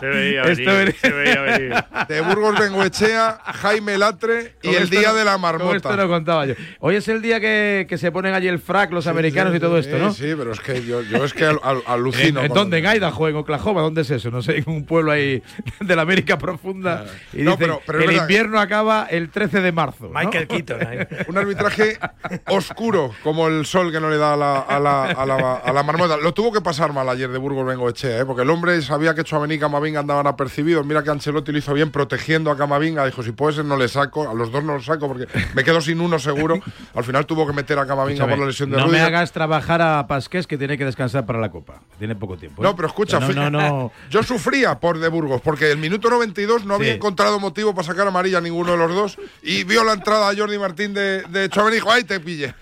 Se 0.00 0.06
veía 0.06 0.42
venir, 0.44 0.96
se 0.98 1.10
veía 1.10 1.40
venir. 1.42 1.74
De 2.08 2.20
Burgos 2.22 2.58
Bengoechea, 2.58 3.38
Jaime 3.44 3.98
Latre 3.98 4.54
y 4.62 4.74
el 4.74 4.88
Día 4.88 5.08
no- 5.08 5.14
de 5.14 5.24
la 5.26 5.36
Marmota. 5.36 5.76
Esto 5.76 5.96
lo 5.96 6.08
contaba 6.08 6.46
yo. 6.46 6.54
Hoy 6.80 6.96
es 6.96 7.06
el 7.08 7.20
día 7.20 7.38
que, 7.38 7.86
que 7.88 7.98
se 7.98 8.10
ponen 8.12 8.32
allí 8.34 8.48
el 8.48 8.58
frac 8.58 8.92
los 8.92 9.06
americanos 9.06 9.54
y 9.54 9.60
todo 9.60 9.76
esto, 9.78 9.98
¿no? 9.98 10.12
Sí, 10.12 10.32
pero 10.36 10.52
es 10.52 10.60
que 10.60 10.82
yo, 10.84 11.02
yo 11.02 11.22
es 11.24 11.34
que 11.34 11.44
al- 11.44 11.60
al- 11.62 11.82
alucino. 11.86 12.40
¿En, 12.42 12.52
dónde? 12.52 12.78
¿En 12.78 12.86
Idaho? 12.86 13.28
¿En 13.28 13.36
Oklahoma? 13.36 13.82
¿Dónde 13.82 14.02
es 14.02 14.10
eso? 14.10 14.30
No 14.30 14.40
sé, 14.40 14.56
en 14.58 14.64
un 14.68 14.84
pueblo 14.86 15.12
ahí 15.12 15.42
de 15.80 15.96
la 15.96 16.02
América 16.02 16.38
profunda. 16.38 17.04
Y 17.34 17.42
No, 17.42 17.56
dicen, 17.56 17.74
pero- 17.84 17.98
el 18.00 18.06
verdad. 18.06 18.22
invierno 18.22 18.58
acaba 18.58 19.06
el 19.10 19.28
13 19.28 19.60
de 19.60 19.72
marzo. 19.72 20.08
¿no? 20.12 20.18
Michael 20.18 20.46
Keaton. 20.48 20.86
ahí. 20.86 20.98
Un 21.26 21.36
arbitraje 21.36 21.98
oscuro, 22.46 23.12
como 23.22 23.48
el 23.48 23.66
sol 23.66 23.90
que 23.92 24.00
no 24.00 24.10
le 24.10 24.16
da 24.16 24.34
a 24.34 24.36
la, 24.36 24.58
a 24.60 24.78
la, 24.78 25.04
a 25.04 25.26
la, 25.26 25.54
a 25.56 25.72
la 25.72 25.82
marmota. 25.82 26.16
Lo 26.16 26.32
tuvo 26.32 26.52
que 26.52 26.60
pasar 26.60 26.92
mal 26.92 27.08
ayer 27.08 27.30
de 27.30 27.38
Burgos 27.38 27.66
Bengoechea, 27.66 28.20
¿eh? 28.20 28.24
porque 28.24 28.42
el 28.42 28.50
hombre 28.50 28.80
sabía 28.82 29.14
que 29.14 29.24
Chouameni 29.24 29.54
y 29.54 29.58
Camavinga 29.58 30.00
andaban 30.00 30.26
apercibidos. 30.26 30.84
Mira 30.86 31.02
que 31.02 31.10
Ancelotti 31.10 31.52
lo 31.52 31.58
hizo 31.58 31.72
bien 31.74 31.90
protegiendo 31.90 32.50
a 32.50 32.56
Camavinga. 32.56 33.04
Dijo, 33.06 33.22
si 33.22 33.32
puede 33.32 33.54
ser, 33.56 33.64
no 33.64 33.76
le 33.76 33.88
saco. 33.88 34.28
A 34.28 34.34
los 34.34 34.50
dos 34.52 34.64
no 34.64 34.74
los 34.74 34.84
saco 34.84 35.08
porque 35.08 35.26
me 35.54 35.64
quedo 35.64 35.80
sin 35.80 36.00
uno 36.00 36.18
seguro. 36.18 36.60
Al 36.94 37.04
final 37.04 37.26
tuvo 37.26 37.46
que 37.46 37.52
meter 37.52 37.78
a 37.78 37.86
Camavinga 37.86 38.24
Escúchame, 38.24 38.32
por 38.32 38.40
la 38.40 38.46
lesión 38.46 38.70
de 38.70 38.76
no 38.76 38.86
me 38.88 39.00
hagas 39.00 39.32
trabajar 39.32 39.82
a 39.82 40.06
Pasqués 40.06 40.46
que 40.46 40.56
tiene 40.58 40.78
que 40.78 40.84
descansar 40.84 41.26
para 41.26 41.38
la 41.40 41.50
Copa. 41.50 41.80
Tiene 41.98 42.14
poco 42.16 42.36
tiempo. 42.36 42.62
¿eh? 42.62 42.64
No, 42.64 42.74
pero 42.76 42.88
escucha, 42.88 43.20
no, 43.20 43.32
no, 43.32 43.50
no. 43.50 43.92
yo 44.10 44.22
sufría 44.22 44.78
por 44.78 44.98
de 44.98 45.08
Burgos, 45.08 45.40
porque 45.40 45.70
el 45.70 45.78
minuto 45.78 46.10
92 46.10 46.64
no 46.64 46.74
había 46.74 46.88
Sí. 46.88 46.94
encontrado 46.94 47.38
motivo 47.38 47.74
para 47.74 47.86
sacar 47.86 48.06
amarilla 48.06 48.38
a 48.38 48.40
ninguno 48.40 48.72
de 48.72 48.78
los 48.78 48.94
dos, 48.94 49.18
y 49.42 49.64
vio 49.64 49.84
la 49.84 49.92
entrada 49.92 50.30
a 50.30 50.34
Jordi 50.34 50.58
Martín 50.58 50.94
de, 50.94 51.22
de 51.24 51.44
y 51.44 51.74
dijo, 51.74 51.90
¡ay, 51.90 52.04
te 52.04 52.20
pille! 52.20 52.54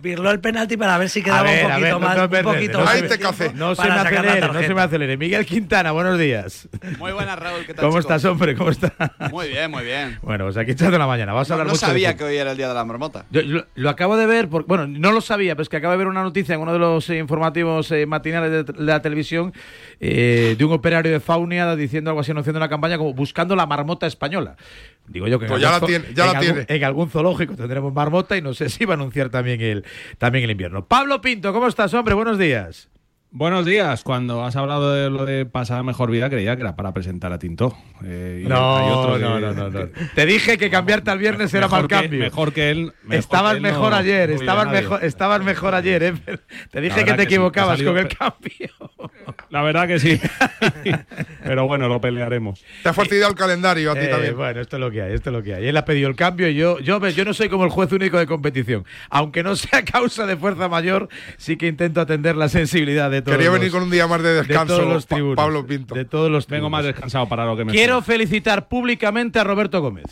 Virló 0.00 0.30
el 0.30 0.40
penalti 0.40 0.76
para 0.76 0.96
ver 0.98 1.08
si 1.08 1.22
quedaba 1.22 1.42
ver, 1.42 1.64
un 1.66 1.70
poquito 1.72 1.82
ver, 1.84 1.92
no 1.92 1.98
más. 2.00 2.18
un 2.18 2.52
poquito 2.54 2.78
no 2.78 2.84
más 2.84 3.02
café. 3.18 3.52
No 3.54 3.74
se 3.74 3.82
me 3.82 3.90
acelere, 3.90 4.40
no 4.46 4.60
se 4.62 4.74
me 4.74 4.80
acelere. 4.82 5.16
Miguel 5.16 5.44
Quintana, 5.44 5.90
buenos 5.92 6.18
días. 6.18 6.68
Muy 6.98 7.12
buenas, 7.12 7.38
Raúl. 7.38 7.60
¿Qué 7.66 7.74
tal, 7.74 7.84
¿Cómo 7.86 7.98
chicos? 7.98 8.04
estás, 8.04 8.24
hombre? 8.24 8.54
¿Cómo 8.54 8.70
estás? 8.70 8.92
Muy 9.30 9.48
bien, 9.48 9.70
muy 9.70 9.82
bien. 9.84 10.18
Bueno, 10.22 10.44
pues 10.44 10.56
aquí 10.56 10.70
echando 10.72 10.98
la 10.98 11.06
mañana. 11.06 11.32
Vas 11.32 11.50
a 11.50 11.54
No, 11.54 11.54
hablar 11.54 11.66
no 11.66 11.72
mucho 11.72 11.86
de 11.86 11.90
sabía 11.90 12.16
que 12.16 12.24
hoy 12.24 12.36
era 12.36 12.52
el 12.52 12.56
día 12.56 12.68
de 12.68 12.74
la 12.74 12.84
marmota. 12.84 13.24
Yo 13.30 13.42
lo, 13.42 13.66
lo 13.74 13.90
acabo 13.90 14.16
de 14.16 14.26
ver, 14.26 14.48
por- 14.48 14.66
bueno, 14.66 14.86
no 14.86 15.10
lo 15.12 15.20
sabía, 15.20 15.54
pero 15.56 15.62
es 15.62 15.68
que 15.68 15.78
acabo 15.78 15.92
de 15.92 15.98
ver 15.98 16.06
una 16.06 16.22
noticia 16.22 16.54
en 16.54 16.60
uno 16.60 16.72
de 16.72 16.78
los 16.78 17.08
eh, 17.10 17.18
informativos 17.18 17.90
eh, 17.90 18.06
matinales 18.06 18.50
de, 18.50 18.64
de 18.64 18.82
la 18.84 19.02
televisión 19.02 19.52
eh, 20.00 20.54
de 20.56 20.64
un 20.64 20.72
operario 20.72 21.10
de 21.10 21.20
Faunia 21.20 21.74
diciendo 21.74 22.10
algo 22.10 22.20
así, 22.20 22.30
anunciando 22.30 22.58
una 22.58 22.68
campaña 22.68 22.98
como 22.98 23.12
buscando 23.14 23.56
la 23.56 23.66
marmota 23.66 24.06
española. 24.06 24.56
Digo 25.08 25.26
yo 25.26 25.38
que 25.40 25.46
en 25.46 25.50
Pues 25.50 25.60
ya 25.62 25.74
algún 25.74 25.90
la 25.92 25.98
tiene, 25.98 26.14
ya 26.14 26.24
en 26.26 26.32
la 26.32 26.38
algún- 26.38 26.54
tiene. 26.64 26.66
En 26.78 26.84
algún 26.84 27.10
zoológico 27.10 27.56
tendremos 27.56 27.92
marmota 27.92 28.36
y 28.36 28.42
no 28.42 28.54
sé 28.54 28.68
si 28.68 28.84
va 28.84 28.94
a 28.94 28.96
anunciar 28.96 29.30
también 29.30 29.60
el, 29.60 29.81
también 30.18 30.44
el 30.44 30.50
invierno. 30.50 30.86
Pablo 30.86 31.20
Pinto, 31.20 31.52
¿cómo 31.52 31.66
estás, 31.66 31.92
hombre? 31.94 32.14
Buenos 32.14 32.38
días. 32.38 32.91
Buenos 33.34 33.64
días. 33.64 34.02
Cuando 34.04 34.44
has 34.44 34.56
hablado 34.56 34.92
de 34.92 35.08
lo 35.08 35.24
de 35.24 35.46
pasar 35.46 35.78
a 35.78 35.82
mejor 35.82 36.10
vida, 36.10 36.28
creía 36.28 36.54
que 36.54 36.60
era 36.60 36.76
para 36.76 36.92
presentar 36.92 37.32
a 37.32 37.38
Tinto. 37.38 37.74
Eh, 38.04 38.44
No, 38.46 38.76
hay 38.76 38.90
otro 38.90 39.18
no, 39.18 39.36
que- 39.36 39.40
no, 39.40 39.52
no, 39.54 39.70
no. 39.70 39.88
Te 40.14 40.26
dije 40.26 40.58
que 40.58 40.68
cambiarte 40.68 41.10
al 41.10 41.18
viernes 41.18 41.54
era 41.54 41.66
mal 41.66 41.82
que- 41.82 41.94
cambio. 41.94 42.18
mejor 42.20 42.52
que 42.52 42.70
él. 42.70 42.92
mejor 43.04 43.14
estabas 43.18 43.52
que 43.52 43.56
él 43.56 43.62
mejor 43.62 43.90
no- 43.92 43.96
ayer, 43.96 44.28
no 44.28 44.34
estabas 44.34 44.70
mejor, 44.70 45.02
estabas 45.02 45.42
mejor 45.44 45.74
ayer, 45.74 46.02
¿eh? 46.02 46.12
Te 46.70 46.82
dije 46.82 47.04
que 47.06 47.12
te 47.12 47.16
que 47.16 47.22
sí, 47.22 47.26
equivocabas 47.28 47.80
ha 47.80 47.84
con 47.84 47.96
el 47.96 48.08
cambio. 48.08 48.68
La 49.48 49.62
verdad 49.62 49.86
que 49.86 49.98
sí. 49.98 50.20
Pero 51.44 51.66
bueno, 51.66 51.88
lo 51.88 52.02
pelearemos. 52.02 52.62
Te 52.82 52.90
ha 52.90 52.92
fastidiado 52.92 53.30
el 53.30 53.36
calendario 53.38 53.92
a 53.92 53.94
ti 53.94 54.00
Eh, 54.02 54.08
también. 54.08 54.36
Bueno, 54.36 54.60
esto 54.60 54.76
es 54.76 54.80
lo 54.80 54.90
que 54.90 55.00
hay, 55.02 55.14
esto 55.14 55.30
es 55.30 55.36
lo 55.36 55.42
que 55.42 55.54
hay. 55.54 55.68
Él 55.68 55.76
ha 55.78 55.86
pedido 55.86 56.10
el 56.10 56.16
cambio 56.16 56.48
y 56.50 56.54
yo, 56.54 56.80
yo, 56.80 57.00
ves, 57.00 57.16
yo 57.16 57.24
no 57.24 57.32
soy 57.32 57.48
como 57.48 57.64
el 57.64 57.70
juez 57.70 57.90
único 57.92 58.18
de 58.18 58.26
competición. 58.26 58.84
Aunque 59.08 59.42
no 59.42 59.56
sea 59.56 59.82
causa 59.86 60.26
de 60.26 60.36
fuerza 60.36 60.68
mayor, 60.68 61.08
sí 61.38 61.56
que 61.56 61.66
intento 61.66 62.02
atender 62.02 62.36
la 62.36 62.50
sensibilidad 62.50 63.10
de 63.10 63.21
todos. 63.22 63.36
Quería 63.36 63.50
los- 63.50 63.58
venir 63.60 63.72
con 63.72 63.82
un 63.82 63.90
día 63.90 64.06
más 64.06 64.22
de 64.22 64.34
descanso, 64.34 64.76
todos 64.76 64.88
los 64.92 65.06
Pa- 65.06 65.14
tribunos, 65.16 65.36
Pablo 65.36 65.66
Pinto. 65.66 65.94
De 65.94 66.04
todos 66.04 66.30
los 66.30 66.46
Vengo 66.46 66.68
más 66.70 66.80
tribunos. 66.80 66.94
descansado 66.96 67.28
para 67.28 67.44
lo 67.46 67.56
que 67.56 67.64
me 67.64 67.72
Quiero 67.72 68.02
felicitar 68.02 68.68
públicamente 68.68 69.38
a 69.38 69.44
Roberto 69.44 69.80
Gómez. 69.80 70.06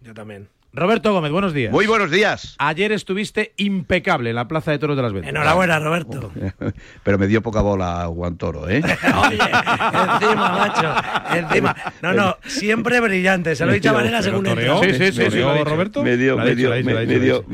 Yo 0.00 0.14
también. 0.14 0.48
Roberto 0.70 1.12
Gómez, 1.14 1.32
buenos 1.32 1.54
días. 1.54 1.72
Muy 1.72 1.86
buenos 1.86 2.10
días. 2.10 2.54
Ayer 2.58 2.92
estuviste 2.92 3.54
impecable 3.56 4.30
en 4.30 4.36
la 4.36 4.46
Plaza 4.46 4.70
de 4.70 4.78
Toros 4.78 4.96
de 4.96 5.02
las 5.02 5.14
Ventas. 5.14 5.30
Enhorabuena, 5.30 5.78
Roberto. 5.80 6.30
Pero 7.02 7.18
me 7.18 7.26
dio 7.26 7.42
poca 7.42 7.62
bola 7.62 8.02
a 8.02 8.06
Guantoro, 8.06 8.68
¿eh? 8.68 8.82
Oye, 9.28 9.38
encima, 9.38 10.58
macho. 10.58 11.36
Encima. 11.36 11.74
No, 12.02 12.12
no, 12.12 12.36
siempre 12.46 13.00
brillante. 13.00 13.56
Se 13.56 13.64
lo 13.64 13.72
he 13.72 13.76
dicho 13.76 13.88
a 13.90 13.92
Varela 13.94 14.22
según 14.22 14.46
entró. 14.46 14.82
Sí, 14.82 14.90
sí, 14.92 15.12
sí, 15.12 15.18
me 15.20 15.30
sí, 15.30 15.36
dio. 15.38 15.64
Roberto? 15.64 16.02
Dio, 16.04 16.16
dio, 16.18 16.36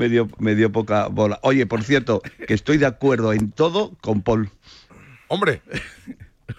dio, 0.08 0.28
me 0.38 0.54
dio 0.56 0.72
poca 0.72 1.06
bola. 1.06 1.38
Oye, 1.42 1.66
por 1.66 1.84
cierto, 1.84 2.20
que 2.46 2.52
estoy 2.52 2.78
de 2.78 2.86
acuerdo 2.86 3.32
en 3.32 3.52
todo 3.52 3.92
con 4.00 4.22
Paul. 4.22 4.50
Hombre, 5.34 5.62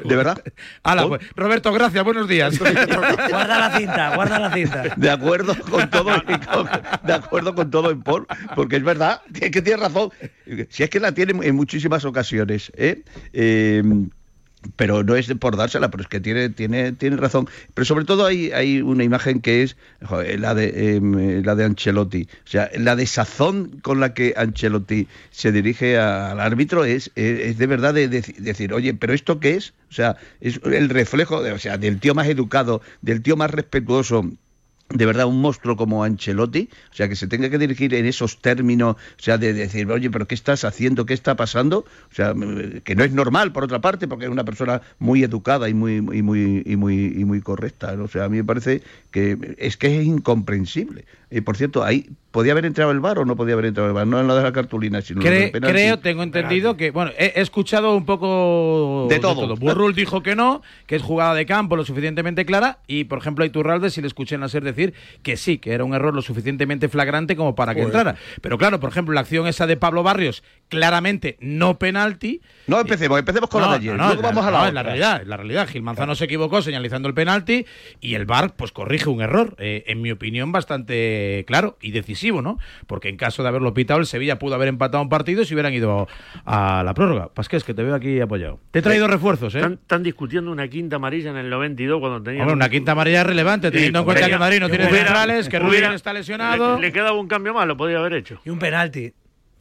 ¿De 0.04 0.16
verdad? 0.16 0.42
Pues, 1.08 1.22
Roberto, 1.36 1.72
gracias, 1.72 2.04
buenos 2.04 2.28
días. 2.28 2.60
Guarda 3.30 3.60
la 3.60 3.78
cinta, 3.78 4.16
guarda 4.16 4.40
la 4.40 4.54
cinta. 4.54 4.84
De 4.98 5.10
acuerdo 5.10 5.56
con 5.70 5.90
todo, 5.90 6.12
con- 6.54 6.70
de 7.08 7.14
acuerdo 7.14 7.56
con 7.56 7.70
todo 7.72 7.92
en 7.92 8.02
Paul, 8.02 8.28
porque 8.56 8.76
es 8.78 8.84
verdad, 8.84 9.22
que, 9.34 9.50
que 9.52 9.62
tiene 9.62 9.82
razón. 9.82 10.10
Si 10.70 10.84
es 10.84 10.90
que 10.90 11.00
la 11.00 11.14
tiene 11.14 11.34
en 11.48 11.56
muchísimas 11.56 12.04
ocasiones, 12.04 12.72
¿eh? 12.76 13.04
Eh, 13.32 13.84
pero 14.76 15.04
no 15.04 15.16
es 15.16 15.28
por 15.40 15.58
dársela, 15.58 15.90
pero 15.92 16.04
es 16.04 16.10
que 16.10 16.20
tiene, 16.20 16.50
tiene, 16.50 16.92
tiene 16.94 17.18
razón. 17.18 17.48
Pero 17.74 17.86
sobre 17.86 18.06
todo 18.06 18.26
hay, 18.26 18.52
hay 18.52 18.82
una 18.82 19.04
imagen 19.04 19.42
que 19.42 19.64
es 19.64 19.78
la 20.38 20.54
de 20.56 20.96
em, 20.96 21.44
la 21.44 21.56
de 21.56 21.64
Ancelotti. 21.66 22.24
O 22.46 22.48
sea, 22.50 22.70
la 22.78 22.96
desazón 22.96 23.80
con 23.82 24.00
la 24.00 24.14
que 24.14 24.34
Ancelotti 24.38 25.08
se 25.32 25.52
dirige 25.52 25.98
al 25.98 26.40
árbitro 26.40 26.86
es, 26.86 27.12
es, 27.16 27.58
de 27.58 27.68
verdad 27.68 27.94
de, 27.94 28.10
deci- 28.10 28.36
decir, 28.38 28.74
oye, 28.74 28.94
pero 28.94 29.14
esto 29.14 29.40
qué 29.40 29.56
es? 29.56 29.74
O 29.90 29.94
sea, 29.94 30.18
es 30.42 30.60
el 30.64 30.90
reflejo 30.90 31.42
de, 31.42 31.52
o 31.52 31.60
sea, 31.60 31.78
del 31.78 32.00
tío 32.00 32.14
más 32.16 32.28
educado, 32.28 32.82
del 33.02 33.22
tío 33.22 33.36
más 33.38 33.52
respetuoso 33.52 34.30
de 34.90 35.06
verdad 35.06 35.26
un 35.26 35.42
monstruo 35.42 35.76
como 35.76 36.04
Ancelotti, 36.04 36.70
o 36.92 36.96
sea, 36.96 37.10
que 37.10 37.16
se 37.16 37.28
tenga 37.28 37.50
que 37.50 37.58
dirigir 37.58 37.94
en 37.96 38.06
esos 38.06 38.40
términos, 38.40 38.96
o 38.96 39.22
sea, 39.22 39.38
de, 39.38 39.54
decir, 39.54 39.90
oye, 39.92 40.12
pero 40.12 40.28
¿qué 40.28 40.36
estás 40.36 40.64
haciendo? 40.64 41.06
¿Qué 41.06 41.14
está 41.16 41.36
pasando? 41.36 41.80
O 42.12 42.14
sea, 42.14 42.34
mm, 42.34 42.82
que 42.84 42.96
no 42.96 43.04
es 43.04 43.12
normal, 43.12 43.52
por 43.52 43.64
otra 43.64 43.82
parte, 43.82 44.08
porque 44.08 44.26
es 44.26 44.32
una 44.32 44.46
persona 44.46 44.82
muy 45.00 45.24
educada 45.24 45.70
y 45.70 45.74
muy, 45.74 45.96
y 45.96 46.22
muy, 46.22 46.64
y 46.66 46.76
muy, 46.76 47.14
y 47.18 47.26
muy 47.26 47.42
correcta. 47.42 47.94
O 47.94 48.08
sea, 48.08 48.26
a 48.26 48.30
mí 48.30 48.38
me 48.38 48.44
parece 48.44 48.84
que 49.12 49.56
es 49.58 49.76
que 49.78 50.00
es 50.00 50.06
incomprensible. 50.06 51.06
Y 51.36 51.42
por 51.42 51.58
cierto, 51.58 51.84
ahí 51.84 52.10
podía 52.32 52.54
haber 52.54 52.66
entrado 52.66 52.92
el 52.92 53.02
bar 53.02 53.20
o 53.20 53.26
no 53.26 53.36
podía 53.36 53.54
haber 53.56 53.66
entrado 53.66 53.90
el 53.90 53.94
bar, 53.94 54.08
no 54.08 54.22
en 54.22 54.28
la 54.28 54.36
de 54.36 54.44
la 54.44 54.54
cartulina, 54.54 55.02
sino 55.02 55.22
en 55.22 55.46
la 55.48 55.52
penalti. 55.52 55.74
creo, 55.74 56.00
tengo 56.00 56.24
entendido 56.24 56.78
que, 56.78 56.92
bueno, 56.92 57.12
he, 57.18 57.34
he 57.36 57.42
escuchado 57.42 57.94
un 57.96 58.06
poco 58.06 59.08
De 59.10 59.20
todo. 59.20 59.56
Burrul 59.58 59.94
dijo 59.96 60.24
que 60.24 60.34
no, 60.36 60.62
que 60.88 60.96
es 60.96 61.02
jugada 61.02 61.34
de 61.34 61.46
campo 61.46 61.76
lo 61.76 61.84
suficientemente 61.84 62.46
clara, 62.46 62.80
y 62.88 63.04
por 63.06 63.18
ejemplo 63.18 63.44
a 63.44 63.48
Iturralde 63.48 63.90
sí 63.90 64.00
le 64.00 64.08
escuché 64.08 64.36
en 64.36 64.42
la 64.42 64.48
SER 64.50 64.64
decir 64.64 64.94
que 65.24 65.36
sí, 65.36 65.58
que 65.58 65.74
era 65.74 65.84
un 65.84 65.94
error 65.94 66.14
lo 66.14 66.22
suficientemente 66.22 66.88
flagrante 66.88 67.36
como 67.36 67.54
para 67.54 67.74
que 67.74 67.82
Pues- 67.82 67.88
entrara. 67.94 68.16
Pero 68.42 68.58
claro, 68.58 68.80
por 68.80 68.90
ejemplo, 68.92 69.14
la 69.14 69.20
acción 69.22 69.46
esa 69.48 69.68
de 69.68 69.76
Pablo 69.76 70.04
Barrios, 70.04 70.42
claramente 70.70 71.38
no 71.42 71.78
penalti. 71.80 72.42
No 72.68 72.80
empecemos, 72.80 73.20
empecemos 73.20 73.50
con 73.50 73.62
la 73.62 73.70
de 73.72 73.76
ayer, 73.76 73.96
luego 73.98 74.14
es 74.14 74.22
vamos 74.22 74.46
a 74.46 74.52
la 74.52 74.58
no, 74.58 74.64
otra. 74.64 74.72
la 74.74 74.84
realidad, 74.84 75.22
la 75.26 75.38
realidad. 75.38 75.68
Gil 75.68 75.82
Manzano 75.84 76.16
se 76.16 76.26
equivocó 76.26 76.62
señalizando 76.62 77.08
el 77.10 77.14
penalti 77.14 77.66
y 78.00 78.14
el 78.16 78.26
VAR 78.26 78.56
pues 78.56 78.72
corrige 78.72 79.10
un 79.10 79.22
error, 79.22 79.56
eh, 79.60 79.84
en 79.88 80.02
mi 80.02 80.12
opinión 80.12 80.52
bastante 80.52 81.25
claro 81.48 81.78
y 81.82 81.92
decisivo, 81.92 82.42
¿no? 82.42 82.58
Porque 82.88 83.10
en 83.10 83.18
caso 83.18 83.42
de 83.44 83.50
haberlo 83.50 83.74
pitado 83.74 84.00
el 84.00 84.06
Sevilla 84.06 84.38
pudo 84.40 84.56
haber 84.56 84.68
empatado 84.68 85.02
un 85.02 85.10
partido 85.10 85.42
y 85.42 85.46
se 85.46 85.54
hubieran 85.54 85.74
ido 85.74 86.08
a 86.46 86.84
la 86.84 86.94
prórroga. 86.94 87.30
Pasqués, 87.34 87.64
que 87.64 87.74
te 87.74 87.84
veo 87.84 87.96
aquí 87.96 88.20
apoyado. 88.22 88.60
Te 88.72 88.80
he 88.80 88.82
traído 88.82 89.08
refuerzos, 89.08 89.54
¿eh? 89.56 89.60
Están, 89.60 89.74
están 89.74 90.04
discutiendo 90.04 90.52
una 90.52 90.68
quinta 90.68 90.98
amarilla 90.98 91.32
en 91.32 91.38
el 91.38 91.50
92 91.50 92.00
cuando 92.00 92.22
tenían... 92.22 92.42
Hombre, 92.44 92.56
una 92.56 92.70
quinta 92.70 92.92
amarilla 92.94 93.22
es 93.22 93.28
relevante, 93.28 93.72
teniendo 93.72 94.00
en 94.00 94.06
cuenta 94.06 94.28
que 94.30 94.38
Madrid 94.38 94.60
no 94.60 94.70
tiene 94.70 94.86
Hubiera- 94.86 95.06
centrales, 95.08 95.50
que 95.50 95.60
Rubén 95.60 95.92
está 95.94 96.14
lesionado. 96.14 96.76
Le, 96.76 96.88
le 96.88 96.92
quedaba 96.94 97.14
un 97.20 97.28
cambio 97.28 97.54
más, 97.54 97.68
lo 97.68 97.76
podía 97.78 97.98
haber 98.00 98.14
hecho. 98.14 98.40
Y 98.46 98.50
un 98.50 98.60
penalti. 98.60 99.14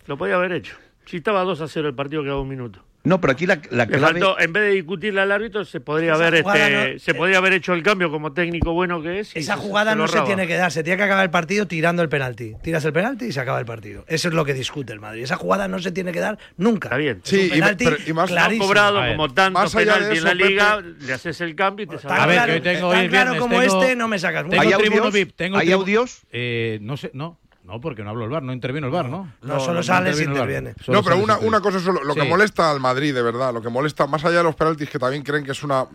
Lo 0.06 0.16
podía 0.18 0.34
haber 0.36 0.52
hecho. 0.52 0.76
Si 1.06 1.18
estaba 1.18 1.42
2 1.42 1.60
a 1.60 1.68
0 1.68 1.88
el 1.88 1.94
partido, 1.94 2.22
quedaba 2.22 2.40
un 2.40 2.48
minuto. 2.48 2.84
No, 3.04 3.20
pero 3.20 3.32
aquí 3.34 3.46
la, 3.46 3.60
la 3.70 3.86
clave... 3.86 4.20
faltó, 4.20 4.40
en 4.40 4.52
vez 4.52 4.62
de 4.62 4.70
discutirle 4.70 5.20
al 5.20 5.30
árbitro, 5.30 5.64
se 5.66 5.78
podría 5.80 6.14
Esa 6.14 6.26
haber 6.26 6.34
este, 6.36 6.92
no- 6.94 6.98
se 6.98 7.14
podía 7.14 7.36
haber 7.38 7.52
hecho 7.52 7.74
el 7.74 7.82
cambio 7.82 8.10
como 8.10 8.32
técnico 8.32 8.72
bueno 8.72 9.02
que 9.02 9.20
es. 9.20 9.36
y 9.36 9.40
Esa 9.40 9.56
jugada 9.58 9.92
se 9.92 9.98
no 9.98 10.08
se 10.08 10.20
tiene 10.22 10.46
que 10.46 10.56
dar, 10.56 10.72
se 10.72 10.82
tiene 10.82 10.96
que 10.96 11.02
acabar 11.02 11.22
el 11.24 11.30
partido 11.30 11.66
tirando 11.66 12.02
el 12.02 12.08
penalti. 12.08 12.54
Tiras 12.62 12.82
el 12.86 12.92
penalti 12.94 13.26
y 13.26 13.32
se 13.32 13.40
acaba 13.40 13.58
el 13.60 13.66
partido. 13.66 14.04
Eso 14.08 14.28
es 14.28 14.34
lo 14.34 14.44
que 14.46 14.54
discute 14.54 14.92
el 14.94 15.00
Madrid. 15.00 15.22
Esa 15.22 15.36
jugada 15.36 15.68
no 15.68 15.78
se 15.80 15.92
tiene 15.92 16.12
que 16.12 16.20
dar 16.20 16.38
nunca. 16.56 16.88
Está 16.88 16.96
bien. 16.96 17.20
Sí, 17.24 17.40
un 17.44 17.50
penalti 17.50 17.84
pero- 17.84 17.96
y 18.06 18.12
más 18.14 18.30
cobrado 18.58 19.00
como 19.06 19.28
tantos 19.34 19.62
Más 19.62 19.74
allá 19.76 19.84
de 19.84 19.98
penaltis 19.98 20.18
en 20.18 20.24
la 20.24 20.34
liga, 20.34 20.76
Pepe- 20.78 21.06
le 21.06 21.12
haces 21.12 21.40
el 21.42 21.54
cambio 21.54 21.84
y 21.84 21.88
te 21.88 21.98
salvas. 21.98 22.20
A 22.20 22.26
ver, 22.26 22.36
claro- 22.36 22.52
que 22.52 22.56
hoy 22.56 22.60
tengo 22.74 22.90
tan 22.90 23.00
hoy 23.00 23.08
claro 23.08 23.30
viernes, 23.32 23.40
como 23.42 23.60
tengo- 23.60 23.82
este, 23.82 23.96
no 23.96 24.08
me 24.08 24.18
sacas. 24.18 24.48
Tengo 24.48 24.62
¿Hay 24.62 24.72
audios? 24.72 25.12
VIP, 25.12 25.32
tengo 25.36 25.58
¿Hay 25.58 25.66
tribu- 25.68 25.74
audios? 25.74 26.22
Eh, 26.32 26.78
no 26.80 26.96
sé, 26.96 27.10
no. 27.12 27.38
No, 27.64 27.80
porque 27.80 28.04
no 28.04 28.10
hablo 28.10 28.24
el 28.24 28.30
bar, 28.30 28.42
no 28.42 28.52
intervino 28.52 28.86
el 28.88 28.92
bar, 28.92 29.08
¿no? 29.08 29.32
No, 29.40 29.58
solo 29.58 29.82
sale 29.82 30.12
si 30.12 30.24
VAR. 30.26 30.34
interviene. 30.34 30.74
No, 30.88 31.02
pero 31.02 31.16
una, 31.16 31.38
una 31.38 31.60
cosa 31.62 31.80
solo, 31.80 32.04
lo 32.04 32.14
que 32.14 32.20
Sí. 32.22 32.28
molesta 32.28 32.70
al 32.70 32.78
Madrid, 32.78 33.14
de 33.14 33.22
verdad, 33.22 33.54
lo 33.54 33.62
que 33.62 33.70
molesta, 33.70 34.06
más 34.06 34.22
allá 34.24 34.38
de 34.38 34.44
los 34.44 34.54
penaltis, 34.54 34.90
que 34.90 34.98
también 34.98 35.22
creen 35.22 35.44
que 35.44 35.52
es 35.52 35.62
una. 35.62 35.86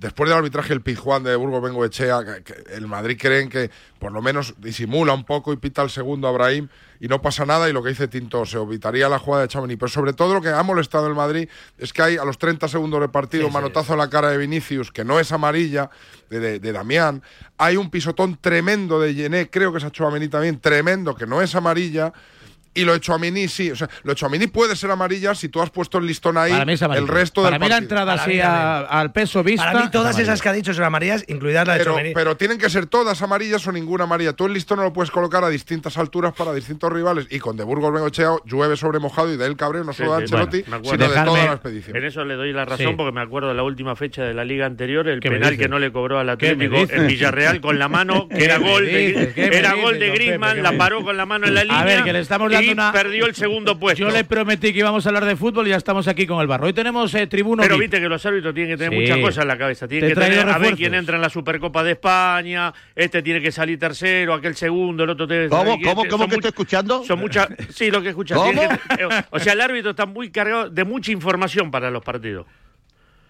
Después 0.00 0.30
del 0.30 0.38
arbitraje 0.38 0.72
el 0.72 0.80
Pizjuán 0.80 1.24
de 1.24 1.36
Burgos 1.36 1.62
Bengoechea, 1.62 2.20
el 2.72 2.86
Madrid 2.86 3.18
creen 3.20 3.50
que 3.50 3.70
por 3.98 4.12
lo 4.12 4.22
menos 4.22 4.54
disimula 4.56 5.12
un 5.12 5.24
poco 5.24 5.52
y 5.52 5.58
pita 5.58 5.82
el 5.82 5.90
segundo 5.90 6.26
a 6.26 6.32
Brahim 6.32 6.68
y 7.00 7.06
no 7.06 7.20
pasa 7.20 7.44
nada 7.44 7.68
y 7.68 7.74
lo 7.74 7.82
que 7.82 7.90
dice 7.90 8.08
Tinto, 8.08 8.46
se 8.46 8.56
evitaría 8.56 9.10
la 9.10 9.18
jugada 9.18 9.42
de 9.42 9.48
Chamini. 9.48 9.76
Pero 9.76 9.90
sobre 9.90 10.14
todo 10.14 10.32
lo 10.32 10.40
que 10.40 10.48
ha 10.48 10.62
molestado 10.62 11.06
el 11.06 11.14
Madrid 11.14 11.50
es 11.76 11.92
que 11.92 12.00
hay 12.00 12.16
a 12.16 12.24
los 12.24 12.38
30 12.38 12.66
segundos 12.68 12.98
de 13.02 13.10
partido 13.10 13.46
un 13.46 13.52
manotazo 13.52 13.92
en 13.92 13.98
la 13.98 14.08
cara 14.08 14.30
de 14.30 14.38
Vinicius, 14.38 14.90
que 14.90 15.04
no 15.04 15.20
es 15.20 15.32
amarilla, 15.32 15.90
de, 16.30 16.40
de, 16.40 16.60
de 16.60 16.72
Damián. 16.72 17.22
Hay 17.58 17.76
un 17.76 17.90
pisotón 17.90 18.38
tremendo 18.40 19.00
de 19.00 19.14
Yené, 19.14 19.50
creo 19.50 19.70
que 19.70 19.78
es 19.78 19.84
a 19.84 19.90
Chouameni 19.90 20.28
también, 20.28 20.60
tremendo, 20.60 21.14
que 21.14 21.26
no 21.26 21.42
es 21.42 21.54
amarilla. 21.54 22.14
Y 22.72 22.84
lo 22.84 22.92
de 22.92 23.00
Chouameni 23.00 23.48
sí, 23.48 23.70
o 23.72 23.74
sea, 23.76 23.88
lo 24.04 24.12
de 24.12 24.14
Chouameni 24.16 24.46
puede 24.46 24.76
ser 24.76 24.92
amarilla 24.92 25.34
si 25.34 25.48
tú 25.48 25.60
has 25.60 25.70
puesto 25.70 25.98
el 25.98 26.06
listón 26.06 26.38
ahí 26.38 26.52
Para 26.52 26.64
mí 26.64 26.74
es 26.74 26.82
amarillo. 26.82 27.04
el 27.06 27.12
resto 27.12 27.42
Para 27.42 27.54
del 27.58 27.60
mí 27.62 27.68
la 27.68 27.74
partido. 27.76 27.98
entrada 28.00 28.12
así 28.22 28.40
a- 28.40 28.78
al 28.80 29.10
peso 29.12 29.42
vista. 29.42 29.64
Para 29.72 29.84
mí 29.84 29.90
todas 29.90 30.16
es 30.16 30.22
esas 30.22 30.40
que 30.40 30.50
ha 30.50 30.52
dicho 30.52 30.72
son 30.72 30.84
amarillas, 30.84 31.24
incluidas 31.26 31.66
la 31.66 31.72
de 31.74 31.78
Pero, 31.80 31.90
Tchouaméni. 31.92 32.14
pero 32.14 32.36
tienen 32.36 32.58
que 32.58 32.70
ser 32.70 32.86
todas 32.86 33.20
amarillas 33.22 33.66
o 33.66 33.72
ninguna 33.72 34.04
amarilla. 34.04 34.34
Tú 34.34 34.46
el 34.46 34.52
listón 34.52 34.78
no 34.78 34.84
lo 34.84 34.92
puedes 34.92 35.10
colocar 35.10 35.42
a 35.42 35.48
distintas 35.48 35.98
alturas 35.98 36.32
para 36.32 36.52
distintos 36.54 36.92
rivales. 36.92 37.26
Y 37.30 37.40
con 37.40 37.56
De 37.56 37.64
Burgos 37.64 37.92
Bengochea 37.92 38.30
llueve 38.44 38.76
sobre 38.76 39.00
mojado 39.00 39.34
y 39.34 39.36
de 39.36 39.46
él 39.46 39.56
cabreo 39.56 39.82
no 39.82 39.92
solo 39.92 40.12
de 40.12 40.28
sí, 40.28 40.34
Ancelotti, 40.34 40.62
bueno, 40.62 40.70
me 40.70 40.76
acuerdo. 40.76 40.90
sino 40.90 41.08
de 41.08 41.24
toda 41.26 41.38
Dejarme- 41.40 41.46
la 41.48 41.52
expedición. 41.54 41.96
En 41.96 42.04
eso 42.04 42.24
le 42.24 42.34
doy 42.36 42.52
la 42.52 42.64
razón 42.66 42.86
Sí. 42.90 42.94
porque 42.96 43.12
me 43.12 43.20
acuerdo 43.20 43.48
de 43.48 43.54
la 43.54 43.64
última 43.64 43.96
fecha 43.96 44.22
de 44.22 44.32
la 44.32 44.44
liga 44.44 44.66
anterior, 44.66 45.08
el 45.08 45.18
¿Qué 45.18 45.28
me 45.28 45.36
penal 45.38 45.50
dices? 45.50 45.64
que 45.66 45.68
no 45.68 45.80
le 45.80 45.90
cobró 45.90 46.20
al 46.20 46.38
¿Qué 46.38 46.54
me 46.54 46.66
Atlético 46.66 46.80
dices? 46.82 46.98
en 47.00 47.06
Villarreal 47.08 47.60
con 47.60 47.80
la 47.80 47.88
mano, 47.88 48.28
que 48.30 48.36
¿Qué 48.36 48.44
era 48.44 48.60
me 48.60 48.70
gol 48.70 48.86
de, 48.86 48.98
dices? 49.08 49.34
¿Qué 49.34 49.50
me 49.50 49.56
era 49.58 49.70
dices, 49.70 49.84
gol 49.84 49.94
de 49.98 50.06
don 50.06 50.12
Pepe? 50.12 50.24
Griezmann, 50.24 50.56
¿Qué 50.56 50.62
la 50.62 50.78
paró 50.78 51.02
con 51.02 51.16
la 51.16 51.26
mano 51.26 51.46
en 51.48 51.54
la 51.54 51.64
línea 51.64 51.80
A 51.80 51.84
ver, 51.84 52.04
que 52.04 52.12
le 52.12 52.20
estamos 52.20 52.50
dando 52.66 52.70
y 52.70 52.72
una- 52.74 52.92
perdió 52.92 53.26
el 53.26 53.34
segundo 53.34 53.78
puesto. 53.78 54.04
Yo 54.04 54.10
le 54.10 54.24
prometí 54.24 54.72
que 54.72 54.78
íbamos 54.80 55.04
a 55.04 55.08
hablar 55.08 55.24
de 55.24 55.36
fútbol 55.36 55.66
y 55.66 55.70
ya 55.70 55.76
estamos 55.76 56.06
aquí 56.08 56.26
con 56.26 56.40
el 56.40 56.46
barro. 56.46 56.66
Hoy 56.66 56.72
tenemos 56.72 57.14
eh, 57.14 57.26
tribuno 57.26 57.62
Pero 57.62 57.74
VIP. 57.76 57.82
viste 57.90 58.00
que 58.00 58.08
los 58.08 58.24
árbitros 58.24 58.54
tienen 58.54 58.72
que 58.72 58.76
tener 58.84 58.92
Sí. 58.92 59.00
muchas 59.00 59.18
cosas 59.18 59.42
en 59.42 59.48
la 59.48 59.58
cabeza. 59.58 59.86
Te 59.86 59.90
Tienen 59.98 60.10
he 60.10 60.14
que 60.14 60.20
tener 60.20 60.48
a 60.48 60.58
ver 60.58 60.74
quién 60.76 60.94
entra 60.94 61.16
en 61.16 61.22
la 61.22 61.28
Supercopa 61.30 61.82
de 61.82 61.92
España, 61.92 62.72
este 62.94 63.22
tiene 63.22 63.40
que 63.40 63.52
salir 63.52 63.78
tercero, 63.78 64.34
aquel 64.34 64.54
segundo, 64.54 65.04
el 65.04 65.10
otro 65.10 65.26
tiene 65.26 65.44
que 65.44 65.48
¿Cómo? 65.50 65.72
salir- 65.72 65.84
¿Cómo? 65.86 66.04
¿Cómo 66.08 66.24
que 66.24 66.30
much- 66.30 66.34
estoy 66.36 66.48
escuchando? 66.48 67.04
Son 67.04 67.18
muchas. 67.18 67.48
Sí, 67.74 67.90
lo 67.90 68.02
que 68.02 68.10
escuchas. 68.10 68.38
¿Cómo? 68.38 68.52
Que- 68.52 68.64
eh, 69.04 69.08
o 69.30 69.38
sea, 69.38 69.52
el 69.52 69.60
árbitro 69.60 69.90
está 69.90 70.06
muy 70.06 70.30
cargado 70.30 70.68
de 70.70 70.84
mucha 70.84 71.12
información 71.12 71.70
para 71.70 71.90
los 71.90 72.02
partidos. 72.02 72.46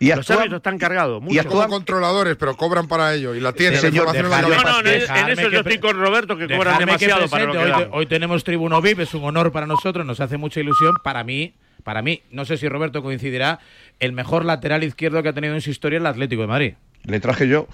Y 0.02 0.08
los 0.08 0.20
actúan- 0.20 0.38
árbitros 0.38 0.58
están 0.60 0.78
cargados. 0.78 1.20
Y 1.20 1.24
mucho. 1.36 1.46
como 1.48 1.68
controladores, 1.68 2.34
pero 2.36 2.56
cobran 2.56 2.88
para 2.88 3.12
ello. 3.14 3.34
Y 3.34 3.40
la 3.40 3.52
tienen. 3.52 3.78
Sí, 3.80 3.86
señor, 3.88 4.06
la 4.06 4.12
dejadme 4.14 4.42
cabeza. 4.42 4.62
No, 4.64 4.82
no, 4.82 4.88
en, 4.88 5.38
eso 5.38 5.48
yo 5.50 5.58
estoy 5.60 5.78
con 5.78 6.00
Roberto, 6.00 6.36
que 6.38 6.48
cobran 6.48 6.78
demasiado 6.78 7.28
para 7.28 7.44
lo 7.44 7.52
que 7.52 7.58
hoy, 7.58 7.70
dan. 7.70 7.80
te- 7.84 7.88
hoy 7.92 8.06
tenemos 8.06 8.42
Tribuno 8.42 8.80
VIP, 8.80 9.00
es 9.00 9.12
un 9.14 9.24
honor 9.24 9.52
para 9.52 9.66
nosotros, 9.66 10.06
nos 10.06 10.18
hace 10.20 10.38
mucha 10.38 10.58
ilusión. 10.60 10.94
Para 11.04 11.22
mí, 11.22 11.52
para 11.84 12.00
mí, 12.02 12.22
no 12.30 12.44
sé 12.46 12.56
si 12.56 12.66
Roberto 12.68 13.02
coincidirá, 13.02 13.58
el 13.98 14.12
mejor 14.12 14.44
lateral 14.46 14.82
izquierdo 14.84 15.22
que 15.22 15.28
ha 15.28 15.32
tenido 15.34 15.52
en 15.54 15.60
su 15.60 15.68
historia 15.70 15.98
el 15.98 16.06
Atlético 16.06 16.40
de 16.42 16.48
Madrid. 16.48 16.74
Le 17.04 17.20
traje 17.20 17.46
yo. 17.48 17.66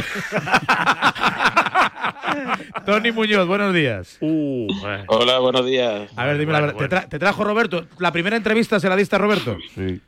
Tony 2.86 3.12
Muñoz, 3.12 3.48
buenos 3.48 3.74
días. 3.74 4.18
Hola, 4.22 5.40
buenos 5.40 5.66
días. 5.66 6.10
A 6.16 6.26
ver, 6.26 6.38
dime 6.38 6.54
la 6.54 6.62
verdad. 6.62 6.76
¿Te, 6.78 6.90
tra- 6.90 7.08
te 7.10 7.20
trajo 7.20 7.44
Roberto? 7.44 7.86
¿La 8.00 8.12
primera 8.12 8.38
entrevista 8.38 8.80
se 8.80 8.90
la 8.90 8.96
diste 8.96 9.16
a 9.16 9.20
Roberto? 9.20 9.58
Sí. 9.76 10.02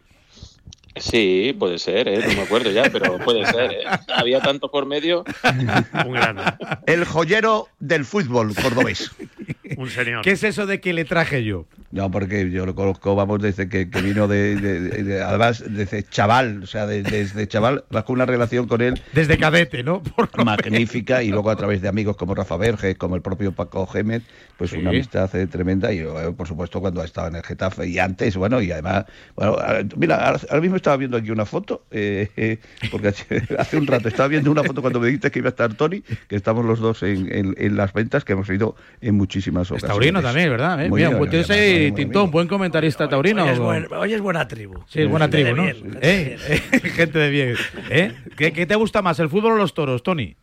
Sí, 0.95 1.55
puede 1.57 1.79
ser, 1.79 2.07
¿eh? 2.07 2.19
no 2.27 2.33
me 2.33 2.41
acuerdo 2.41 2.69
ya, 2.69 2.83
pero 2.91 3.17
puede 3.19 3.45
ser. 3.45 3.71
¿eh? 3.71 3.83
Había 4.13 4.41
tanto 4.41 4.69
por 4.69 4.85
medio. 4.85 5.23
Un 6.05 6.13
grande. 6.13 6.43
El 6.85 7.05
joyero 7.05 7.69
del 7.79 8.05
fútbol 8.05 8.53
cordobés. 8.55 9.11
Un 9.77 9.89
señor. 9.89 10.21
¿Qué 10.23 10.31
es 10.31 10.43
eso 10.43 10.65
de 10.65 10.79
que 10.81 10.93
le 10.93 11.05
traje 11.05 11.43
yo? 11.43 11.65
No, 11.91 12.09
porque 12.09 12.49
yo 12.51 12.65
lo 12.65 12.73
conozco, 12.75 13.15
vamos, 13.15 13.41
desde 13.41 13.67
que, 13.67 13.89
que 13.89 14.01
vino 14.01 14.27
de, 14.27 14.55
de- 14.55 14.79
de- 14.79 15.03
de- 15.03 15.21
Además, 15.21 15.63
desde 15.67 16.03
chaval, 16.03 16.63
o 16.63 16.67
sea, 16.67 16.85
de- 16.87 17.03
desde 17.03 17.47
chaval, 17.47 17.83
bajo 17.89 18.13
una 18.13 18.25
relación 18.25 18.67
con 18.67 18.81
él. 18.81 19.01
Desde 19.13 19.37
cadete, 19.37 19.83
¿no? 19.83 20.01
magnífica, 20.45 21.21
y 21.23 21.29
luego 21.29 21.49
a 21.49 21.55
través 21.55 21.81
de 21.81 21.87
amigos 21.89 22.15
como 22.17 22.33
Rafa 22.35 22.57
Verges, 22.57 22.97
como 22.97 23.15
el 23.15 23.21
propio 23.21 23.51
Paco 23.51 23.85
Gémez, 23.87 24.23
pues 24.57 24.71
Sí. 24.71 24.77
una 24.77 24.91
amistad 24.91 25.33
eh, 25.35 25.47
tremenda. 25.47 25.91
Y 25.91 25.99
eh, 25.99 26.07
por 26.37 26.47
supuesto, 26.47 26.79
cuando 26.79 27.03
estaba 27.03 27.27
en 27.27 27.35
el 27.35 27.43
Getafe 27.43 27.87
y 27.87 27.99
antes, 27.99 28.37
bueno, 28.37 28.61
y 28.61 28.71
además, 28.71 29.05
bueno, 29.35 29.57
mira, 29.97 30.15
ahora, 30.27 30.39
ahora 30.49 30.61
mismo 30.61 30.75
estaba 30.77 30.97
viendo 30.97 31.17
aquí 31.17 31.29
una 31.31 31.45
foto, 31.45 31.83
eh, 31.91 32.29
eh, 32.37 32.57
porque 32.89 33.09
hace 33.59 33.77
un 33.77 33.85
rato 33.87 34.07
estaba 34.07 34.27
viendo 34.29 34.49
una 34.51 34.63
foto 34.63 34.81
cuando 34.81 34.99
me 34.99 35.07
dijiste 35.07 35.29
que 35.31 35.39
iba 35.39 35.49
a 35.49 35.51
estar 35.51 35.73
Tony, 35.73 36.01
que 36.27 36.35
estamos 36.35 36.63
los 36.65 36.79
dos 36.79 37.03
en, 37.03 37.31
en- 37.33 37.55
en 37.57 37.75
las 37.75 37.91
ventas, 37.91 38.23
que 38.23 38.33
hemos 38.33 38.49
ido 38.49 38.75
en 39.01 39.15
muchísimas 39.15 39.60
Es 39.63 39.71
ocasiones. 39.71 39.87
taurino 39.91 40.21
también, 40.21 40.49
¿verdad? 40.49 40.83
Eh, 40.83 40.89
Muy 40.89 40.99
Mira, 40.99 41.09
bien, 41.09 41.19
pues 41.29 41.49
ahí, 41.49 41.77
bien, 41.79 41.93
muy 41.93 42.01
Tintón, 42.03 42.31
buen 42.31 42.47
comentarista 42.47 43.07
taurino. 43.09 43.43
Hoy 43.43 43.49
es, 43.49 43.59
buen- 43.59 43.93
hoy 43.93 44.13
es 44.13 44.21
buena 44.21 44.47
tribu. 44.47 44.83
Sí, 44.87 45.01
es 45.01 45.09
buena 45.09 45.29
tribu, 45.29 45.55
¿no? 45.55 45.63
bien, 45.63 45.75
gente 45.93 45.99
¿Eh? 46.01 46.37
Gente 46.95 47.19
de 47.19 47.29
bien. 47.29 47.55
¿Eh? 47.89 48.13
¿Qué, 48.37 48.51
qué 48.53 48.65
te 48.65 48.75
gusta 48.75 49.01
más, 49.01 49.19
el 49.19 49.29
fútbol 49.29 49.53
o 49.53 49.57
los 49.57 49.73
toros, 49.73 50.03
Tony? 50.03 50.35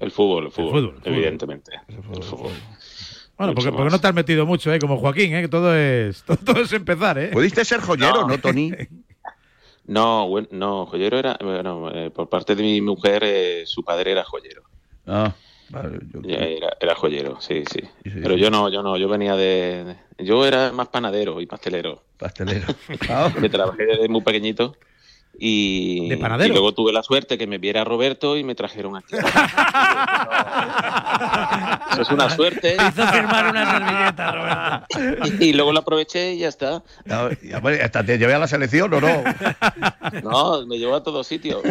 El 0.00 0.10
fútbol, 0.10 0.46
el 0.46 0.50
fútbol, 0.52 0.70
fútbol, 0.70 0.84
el 0.96 1.00
fútbol. 1.02 1.12
evidentemente. 1.14 1.72
El 1.88 2.02
fútbol. 2.22 2.52
Bueno, 3.36 3.52
porque, 3.54 3.72
porque 3.72 3.90
no 3.90 4.00
te 4.00 4.06
has 4.06 4.14
metido 4.14 4.46
mucho, 4.46 4.72
¿eh? 4.72 4.78
Como 4.78 4.96
Joaquín, 4.96 5.34
¿eh? 5.34 5.42
Que 5.42 5.48
todo 5.48 5.74
es, 5.74 6.22
todo, 6.22 6.36
todo 6.44 6.60
es 6.62 6.72
empezar, 6.72 7.18
¿eh? 7.18 7.28
Pudiste 7.32 7.64
ser 7.64 7.80
joyero, 7.80 8.26
¿no, 8.26 8.38
Tony? 8.38 8.70
No, 9.86 10.26
buen- 10.28 10.48
no, 10.50 10.86
joyero 10.86 11.18
era, 11.18 11.36
bueno, 11.42 11.90
eh, 11.94 12.10
por 12.10 12.26
parte 12.30 12.54
de 12.56 12.62
mi 12.62 12.80
mujer, 12.80 13.22
eh, 13.22 13.64
su 13.66 13.82
padre 13.84 14.12
era 14.12 14.24
joyero. 14.24 14.62
Ah, 15.06 15.34
vale. 15.70 15.98
yo- 16.12 16.20
Era, 16.28 16.76
era 16.80 16.94
joyero, 16.94 17.40
sí, 17.40 17.64
sí. 17.70 17.80
Sí, 17.80 18.10
sí, 18.10 18.20
Pero 18.22 18.36
yo 18.36 18.50
no, 18.50 18.68
yo 18.70 18.82
no, 18.82 18.96
yo 18.96 19.08
venía 19.08 19.36
de, 19.36 19.84
de- 20.16 20.24
yo 20.24 20.46
era 20.46 20.72
más 20.72 20.88
panadero 20.88 21.40
y 21.40 21.46
pastelero. 21.46 22.04
Pastelero. 22.18 22.66
Ah, 23.10 23.30
que 23.40 23.48
trabajé 23.48 23.84
desde 23.86 24.08
muy 24.08 24.22
pequeñito 24.22 24.76
Y, 25.38 26.08
De 26.08 26.16
panadero. 26.16 26.48
y 26.52 26.52
luego 26.52 26.72
tuve 26.72 26.92
la 26.92 27.02
suerte 27.02 27.36
que 27.36 27.46
me 27.46 27.58
viera 27.58 27.84
Roberto 27.84 28.36
y 28.36 28.44
me 28.44 28.54
trajeron 28.54 28.96
aquí. 28.96 29.16
Eso 31.92 32.02
es 32.02 32.10
una 32.10 32.28
suerte. 32.30 32.74
Hizo 32.76 33.06
firmar 33.06 33.50
una 33.50 33.70
servilleta, 33.70 34.32
Roberto. 34.32 34.86
Y, 35.40 35.44
y 35.50 35.52
luego 35.52 35.72
lo 35.72 35.80
aproveché 35.80 36.34
y 36.34 36.38
ya 36.38 36.48
está. 36.48 36.82
No, 37.04 37.28
hasta 37.82 38.04
te 38.04 38.18
llevé 38.18 38.34
a 38.34 38.38
la 38.38 38.46
selección 38.48 38.92
o 38.94 39.00
no. 39.00 39.22
No, 40.22 40.66
me 40.66 40.78
llevó 40.78 40.96
a 40.96 41.02
todos 41.02 41.26
sitios. 41.26 41.62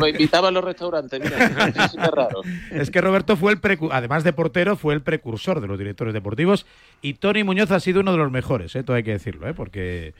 me 0.00 0.10
invitaba 0.10 0.48
a 0.48 0.50
los 0.50 0.62
restaurantes, 0.64 1.20
mira, 1.20 1.46
es 1.68 1.94
raro. 2.12 2.42
Es 2.70 2.90
que 2.90 3.00
Roberto 3.00 3.36
fue 3.36 3.52
el 3.52 3.58
además 3.90 4.24
de 4.24 4.32
portero, 4.32 4.76
fue 4.76 4.94
el 4.94 5.02
precursor 5.02 5.60
de 5.60 5.66
los 5.66 5.78
directores 5.78 6.12
deportivos 6.14 6.66
y 7.02 7.14
Tony 7.14 7.44
Muñoz 7.44 7.70
ha 7.70 7.80
sido 7.80 8.00
uno 8.00 8.12
de 8.12 8.18
los 8.18 8.30
mejores, 8.30 8.74
¿eh? 8.76 8.82
todo 8.82 8.96
hay 8.96 9.02
que 9.02 9.12
decirlo, 9.12 9.48
¿eh? 9.48 9.54
porque 9.54 10.14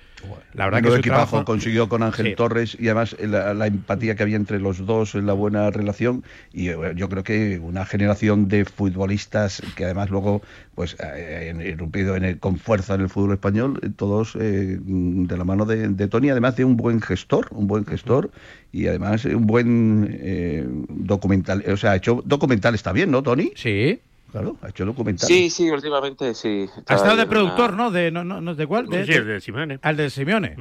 la 0.54 0.64
verdad 0.66 0.82
que 0.82 0.88
su 0.88 0.94
equipazo 0.96 1.26
trabajo- 1.30 1.44
consiguió 1.44 1.88
con 1.88 2.02
Ángel 2.02 2.26
Sí. 2.28 2.34
Torres 2.34 2.57
y 2.78 2.86
además 2.86 3.16
la, 3.20 3.54
la 3.54 3.66
empatía 3.66 4.14
que 4.16 4.22
había 4.22 4.36
entre 4.36 4.58
los 4.60 4.84
dos, 4.86 5.14
la 5.14 5.32
buena 5.32 5.70
relación 5.70 6.24
y 6.52 6.68
eh, 6.68 6.76
yo 6.96 7.08
creo 7.08 7.22
que 7.24 7.58
una 7.58 7.84
generación 7.84 8.48
de 8.48 8.64
futbolistas 8.64 9.62
que 9.76 9.84
además 9.84 10.10
luego 10.10 10.42
pues 10.74 10.96
eh, 11.02 11.52
han 11.54 11.60
irrumpido 11.60 12.14
en 12.16 12.24
el- 12.24 12.38
con 12.38 12.56
fuerza 12.58 12.94
en 12.94 13.02
el 13.02 13.08
fútbol 13.08 13.32
español, 13.32 13.78
eh, 13.82 13.88
todos 13.96 14.36
eh, 14.40 14.78
de 14.80 15.36
la 15.36 15.44
mano 15.44 15.64
de, 15.64 15.88
de 15.88 16.08
Tony, 16.08 16.30
además 16.30 16.56
de 16.56 16.64
un 16.64 16.76
buen 16.76 17.00
gestor, 17.00 17.48
un 17.50 17.66
buen 17.66 17.84
gestor 17.84 18.30
y 18.72 18.86
además 18.86 19.24
un 19.24 19.46
buen 19.46 20.08
eh, 20.20 20.64
documental, 20.88 21.64
o 21.72 21.76
sea, 21.76 21.92
ha 21.92 21.96
hecho 21.96 22.22
documental 22.24 22.74
está 22.74 22.92
bien, 22.92 23.10
¿no, 23.10 23.22
Tony? 23.22 23.52
Sí. 23.54 24.00
Claro, 24.30 24.56
ha 24.60 24.68
hecho 24.68 24.84
documental. 24.84 25.26
Sí, 25.26 25.48
sí, 25.48 25.70
últimamente 25.70 26.34
sí. 26.34 26.66
Ha 26.86 26.94
estado 26.96 27.16
de 27.16 27.22
en 27.22 27.28
una- 27.28 27.30
productor, 27.30 27.72
¿no? 27.74 27.90
De, 27.90 28.10
no, 28.10 28.24
no, 28.24 28.42
no, 28.42 28.54
¿De 28.54 28.66
cuál? 28.66 28.86
Sí, 29.06 29.10
el 29.12 29.26
de 29.26 29.40
Simeone. 29.40 29.78
Al 29.80 29.96
de 29.96 30.10
Simeone. 30.10 30.54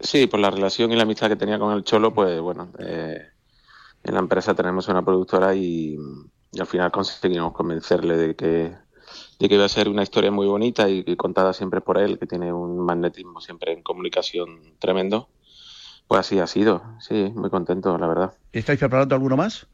Sí, 0.00 0.26
por 0.26 0.40
la 0.40 0.50
relación 0.50 0.92
y 0.92 0.96
la 0.96 1.02
amistad 1.02 1.28
que 1.28 1.36
tenía 1.36 1.58
con 1.58 1.72
el 1.72 1.84
Cholo, 1.84 2.12
pues 2.12 2.40
bueno, 2.40 2.70
eh, 2.78 3.22
en 4.02 4.14
la 4.14 4.20
empresa 4.20 4.54
tenemos 4.54 4.88
una 4.88 5.04
productora 5.04 5.54
y, 5.54 5.96
al 6.58 6.66
final 6.66 6.92
conseguimos 6.92 7.52
convencerle 7.52 8.16
de 8.16 8.36
que, 8.36 8.74
de 9.38 9.48
que 9.48 9.54
iba 9.54 9.64
a 9.64 9.68
ser 9.68 9.88
una 9.88 10.02
historia 10.02 10.30
muy 10.30 10.46
bonita 10.46 10.88
y, 10.88 11.02
y 11.06 11.16
contada 11.16 11.52
siempre 11.52 11.80
por 11.80 11.98
él, 11.98 12.18
que 12.18 12.26
tiene 12.26 12.52
un 12.52 12.78
magnetismo 12.84 13.40
siempre 13.40 13.72
en 13.72 13.82
comunicación 13.82 14.76
tremendo. 14.78 15.28
Pues 16.06 16.20
así 16.20 16.38
ha 16.38 16.46
sido, 16.46 16.82
sí, 17.00 17.32
muy 17.34 17.50
contento, 17.50 17.96
la 17.96 18.06
verdad. 18.06 18.34
¿Estáis 18.52 18.78
preparando 18.78 19.14
alguno 19.14 19.36
más? 19.36 19.66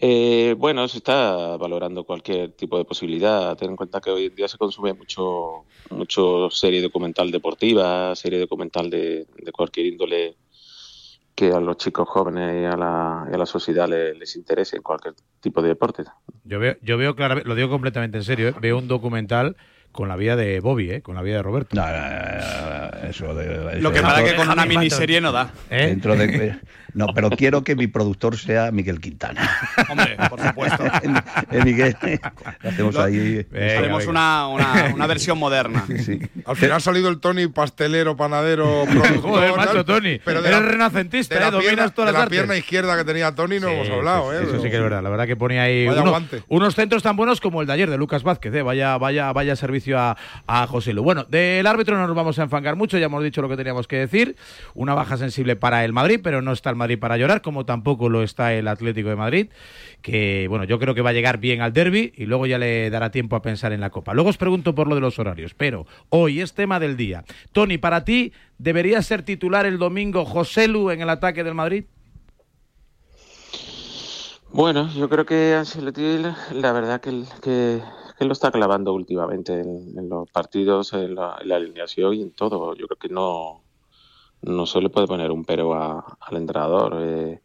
Eh, 0.00 0.54
bueno, 0.58 0.88
se 0.88 0.98
está 0.98 1.56
valorando 1.56 2.04
cualquier 2.04 2.52
tipo 2.52 2.76
de 2.78 2.84
posibilidad. 2.84 3.56
Ten 3.56 3.70
en 3.70 3.76
cuenta 3.76 4.00
que 4.00 4.10
hoy 4.10 4.26
en 4.26 4.34
día 4.34 4.48
se 4.48 4.58
consume 4.58 4.92
mucho, 4.92 5.64
mucho 5.90 6.50
serie 6.50 6.82
documental 6.82 7.30
deportiva, 7.30 8.14
serie 8.16 8.38
documental 8.40 8.90
de, 8.90 9.26
de 9.36 9.52
cualquier 9.52 9.86
índole 9.86 10.36
que 11.34 11.50
a 11.52 11.58
los 11.60 11.76
chicos 11.78 12.08
jóvenes 12.08 12.62
y 12.62 12.64
a 12.64 12.76
la, 12.76 13.26
y 13.30 13.34
a 13.34 13.38
la 13.38 13.46
sociedad 13.46 13.88
le- 13.88 14.14
les 14.14 14.36
interese 14.36 14.76
en 14.76 14.82
cualquier 14.82 15.14
tipo 15.40 15.60
de 15.62 15.68
deporte. 15.68 16.04
Yo 16.44 16.58
veo, 16.60 16.76
yo 16.82 16.96
veo 16.96 17.16
claramente, 17.16 17.48
lo 17.48 17.54
digo 17.56 17.68
completamente 17.70 18.18
en 18.18 18.24
serio, 18.24 18.48
¿eh? 18.50 18.54
veo 18.60 18.78
un 18.78 18.86
documental 18.86 19.56
con 19.90 20.08
la 20.08 20.14
vida 20.16 20.36
de 20.36 20.60
Bobby, 20.60 20.90
¿eh? 20.90 21.02
con 21.02 21.14
la 21.16 21.22
vida 21.22 21.36
de 21.36 21.42
Roberto. 21.42 21.76
eso 23.08 23.34
de, 23.34 23.80
Lo 23.80 23.92
que 23.92 24.00
pasa 24.00 24.24
que 24.24 24.34
con 24.36 24.48
una 24.48 24.64
miniserie 24.64 25.20
no 25.20 25.32
da. 25.32 25.52
¿Eh? 25.70 25.86
Dentro 25.88 26.14
de, 26.16 26.56
no, 26.94 27.06
pero 27.14 27.30
quiero 27.30 27.62
que 27.64 27.76
mi 27.76 27.86
productor 27.86 28.38
sea 28.38 28.70
Miguel 28.70 29.00
Quintana. 29.00 29.48
Hombre, 29.88 30.16
por 30.28 30.40
supuesto. 30.40 30.84
Eh, 31.50 31.62
Miguel, 31.64 31.96
hacemos 32.62 32.96
ahí. 32.96 33.46
Haremos 33.52 34.06
una, 34.06 34.48
una, 34.48 34.92
una 34.94 35.06
versión 35.06 35.38
moderna. 35.38 35.84
Al 36.46 36.56
final 36.56 36.72
ha 36.76 36.80
salido 36.80 37.08
el 37.08 37.20
Tony 37.20 37.46
pastelero, 37.48 38.16
panadero, 38.16 38.84
productor. 38.90 39.20
Joder, 39.20 39.56
macho, 39.56 39.84
Tony, 39.84 40.20
Pero 40.24 40.42
de 40.42 40.48
eres 40.48 40.60
la, 40.60 40.66
renacentista, 40.68 41.34
de 41.34 41.40
la 41.40 41.48
¿eh? 41.48 41.50
Dominas 41.50 41.74
pierna, 41.74 41.88
todas 41.90 42.06
de 42.08 42.12
las 42.12 42.18
la 42.18 42.22
artes. 42.24 42.36
pierna 42.38 42.56
izquierda 42.56 42.96
que 42.96 43.04
tenía 43.04 43.34
Tony 43.34 43.60
no 43.60 43.68
Sí, 43.68 43.74
hemos 43.74 43.90
hablado, 43.90 44.30
sí, 44.30 44.36
¿eh? 44.36 44.40
Eso 44.48 44.62
sí 44.62 44.70
que 44.70 44.76
es 44.76 44.82
verdad. 44.82 45.02
La 45.02 45.10
verdad 45.10 45.26
que 45.26 45.36
pone 45.36 45.60
ahí 45.60 45.86
Vaya 45.86 46.00
uno- 46.00 46.10
aguante. 46.10 46.42
unos 46.48 46.74
centros 46.74 47.02
tan 47.02 47.16
buenos 47.16 47.40
como 47.40 47.60
el 47.60 47.66
de 47.66 47.72
ayer 47.74 47.90
de 47.90 47.98
Lucas 47.98 48.22
Vázquez. 48.22 48.54
¿eh? 48.54 48.62
Vaya, 48.62 48.96
vaya, 48.98 49.32
vaya 49.32 49.56
servicio 49.56 49.98
a, 49.98 50.16
a 50.46 50.66
José 50.66 50.92
Lu. 50.92 51.02
Bueno, 51.02 51.24
del 51.24 51.66
árbitro 51.66 51.96
no 51.96 52.06
nos 52.06 52.16
vamos 52.16 52.38
a 52.38 52.42
enfangar 52.44 52.76
mucho. 52.76 52.98
Ya 52.98 53.06
hemos 53.06 53.22
dicho 53.22 53.42
lo 53.42 53.48
que 53.48 53.56
teníamos 53.56 53.86
que 53.86 53.96
decir. 53.96 54.36
Una 54.74 54.94
baja 54.94 55.16
sensible 55.16 55.56
para 55.56 55.84
el 55.84 55.92
Madrid, 55.92 56.20
pero 56.22 56.42
no 56.42 56.52
está 56.52 56.70
el 56.70 56.76
Madrid 56.76 56.83
para 56.98 57.16
llorar, 57.16 57.42
como 57.42 57.64
tampoco 57.64 58.08
lo 58.08 58.22
está 58.22 58.54
el 58.54 58.68
Atlético 58.68 59.08
de 59.08 59.16
Madrid. 59.16 59.46
Que, 60.02 60.46
bueno, 60.48 60.64
yo 60.64 60.78
creo 60.78 60.94
que 60.94 61.00
va 61.02 61.10
a 61.10 61.14
llegar 61.14 61.38
bien 61.38 61.60
al 61.60 61.72
derby 61.72 62.12
y 62.16 62.26
luego 62.26 62.46
ya 62.46 62.58
le 62.58 62.90
dará 62.90 63.10
tiempo 63.10 63.36
a 63.36 63.42
pensar 63.42 63.72
en 63.72 63.80
la 63.80 63.90
Copa. 63.90 64.14
Luego 64.14 64.30
os 64.30 64.36
pregunto 64.36 64.74
por 64.74 64.86
lo 64.86 64.94
de 64.94 65.00
los 65.00 65.18
horarios, 65.18 65.54
pero 65.54 65.86
hoy 66.10 66.40
es 66.40 66.54
tema 66.54 66.78
del 66.78 66.96
día. 66.96 67.24
Tony, 67.52 67.78
para 67.78 68.04
ti, 68.04 68.32
¿debería 68.58 69.02
ser 69.02 69.22
titular 69.22 69.66
el 69.66 69.78
domingo 69.78 70.24
José 70.24 70.68
Lu 70.68 70.90
en 70.90 71.00
el 71.00 71.10
ataque 71.10 71.42
del 71.42 71.54
Madrid? 71.54 71.84
Bueno, 74.54 74.88
yo 74.94 75.08
creo 75.08 75.26
que 75.26 75.54
Ancelotti, 75.54 76.18
la- 76.52 76.72
verdad 76.72 77.00
que, 77.00 77.24
que, 77.42 77.80
lo 78.24 78.32
está 78.32 78.52
clavando 78.52 78.92
últimamente 78.92 79.52
en, 79.52 79.98
en 79.98 80.08
los 80.08 80.30
partidos, 80.30 80.92
en 80.92 81.16
la, 81.16 81.36
en 81.40 81.48
la 81.48 81.56
alineación 81.56 82.14
y 82.14 82.22
en 82.22 82.30
todo. 82.30 82.76
Yo 82.76 82.86
creo 82.86 82.96
que 82.98 83.08
no, 83.08 83.63
no 84.46 84.66
se 84.66 84.80
le 84.80 84.90
puede 84.90 85.06
poner 85.06 85.30
un 85.30 85.44
pero 85.44 85.74
a- 85.74 86.16
al 86.20 86.36
entrenador. 86.36 86.96
eh, 87.00 87.40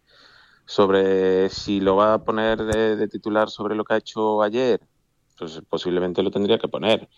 sobre 0.65 1.49
si 1.49 1.79
lo 1.81 1.95
va 1.95 2.13
a 2.13 2.23
poner 2.23 2.63
de, 2.63 3.07
titular 3.07 3.49
sobre 3.49 3.73
lo 3.75 3.83
que 3.83 3.95
ha 3.95 3.97
hecho 3.97 4.43
ayer, 4.43 4.79
pues 5.35 5.59
posiblemente 5.67 6.21
lo 6.21 6.29
tendría 6.29 6.59
que 6.59 6.67
poner. 6.67 7.09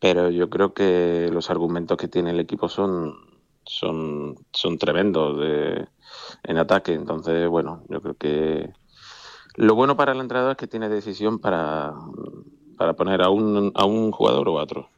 Pero 0.00 0.30
yo 0.30 0.48
creo 0.48 0.72
que 0.72 1.28
los 1.30 1.50
argumentos 1.50 1.98
que 1.98 2.08
tiene 2.08 2.30
el 2.30 2.40
equipo 2.40 2.70
son, 2.70 3.14
son, 3.66 4.36
son 4.50 4.78
tremendos 4.78 5.38
de- 5.38 5.86
en 6.44 6.56
ataque. 6.58 6.94
Entonces, 6.94 7.46
bueno, 7.48 7.84
yo 7.90 8.00
creo 8.00 8.14
que 8.14 8.72
lo 9.56 9.74
bueno 9.74 9.96
para 9.96 10.12
el 10.12 10.20
entrenador 10.20 10.52
es 10.52 10.56
que 10.56 10.66
tiene 10.66 10.88
decisión 10.88 11.38
para, 11.38 11.92
para 12.78 12.94
poner 12.94 13.20
a 13.20 13.28
un, 13.28 13.72
a 13.74 13.84
un 13.84 14.10
jugador 14.10 14.48
o 14.48 14.58
a 14.58 14.62
otro. 14.62 14.88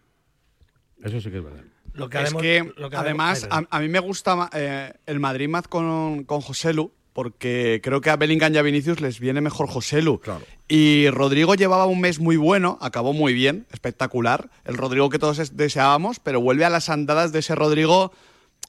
Eso 1.03 1.21
sí 1.21 1.31
que 1.33 1.39
es 1.39 1.45
verdad. 1.45 1.65
Lo 1.99 2.09
que 2.09 2.19
es 2.19 2.25
haremos- 2.33 2.43
que, 2.43 2.73
lo 2.77 2.91
que 2.91 2.97
además, 2.97 3.47
a, 3.51 3.63
a 3.71 3.81
mí 3.81 3.89
me 3.89 3.99
gusta 4.01 4.49
eh, 4.53 4.93
el 5.07 5.21
Madrid 5.21 5.49
más 5.49 5.67
con, 5.69 6.25
con 6.25 6.41
Joselu, 6.41 6.93
porque 7.13 7.81
creo 7.83 8.01
que 8.01 8.11
a 8.11 8.17
Bellingham 8.17 8.55
y 8.55 8.59
a 8.59 8.63
Vinicius 8.63 9.01
les 9.01 9.19
viene 9.19 9.41
mejor 9.41 9.69
Joselu. 9.69 10.21
Y 10.69 11.09
Rodrigo 11.11 11.55
llevaba 11.57 11.87
un 11.87 12.01
mes 12.01 12.21
muy 12.21 12.37
bueno, 12.37 12.79
acabó 12.81 13.13
muy 13.13 13.33
bien, 13.35 13.67
espectacular. 13.73 14.51
El 14.65 14.77
Rodrigo 14.77 15.09
que 15.11 15.19
todos 15.19 15.39
es- 15.41 15.57
deseábamos, 15.57 16.21
pero 16.21 16.41
vuelve 16.41 16.65
a 16.65 16.71
las 16.71 16.89
andadas 16.91 17.33
de 17.33 17.41
ese 17.41 17.55
Rodrigo 17.55 18.13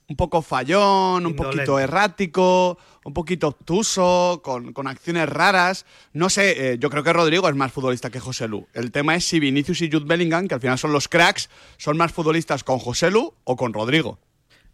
un 0.08 0.16
poco 0.16 0.42
fallón, 0.42 1.26
un 1.26 1.32
Indolente. 1.32 1.44
poquito 1.58 1.78
errático, 1.80 2.80
un 3.04 3.14
poquito 3.14 3.48
obtuso, 3.48 4.42
con, 4.44 4.74
con 4.74 4.88
acciones 4.88 5.30
raras. 5.30 5.86
No 6.14 6.30
sé, 6.30 6.74
eh, 6.74 6.78
yo 6.80 6.90
creo 6.90 7.04
que 7.04 7.14
Rodrigo 7.14 7.48
es 7.50 7.56
más 7.56 7.72
futbolista 7.72 8.10
que 8.10 8.20
José 8.20 8.48
Lu. 8.48 8.68
El 8.74 8.92
tema 8.92 9.16
es 9.16 9.26
si 9.26 9.40
Vinicius 9.40 9.82
y 9.82 9.90
Jude 9.92 10.06
Bellingham, 10.06 10.48
que 10.48 10.56
al 10.56 10.62
final 10.62 10.78
son 10.78 10.92
los 10.94 11.08
cracks, 11.08 11.50
son 11.78 11.98
más 11.98 12.12
futbolistas 12.12 12.64
con 12.64 12.80
José 12.80 13.12
Lu 13.12 13.34
o 13.44 13.56
con 13.56 13.74
Rodrigo. 13.74 14.20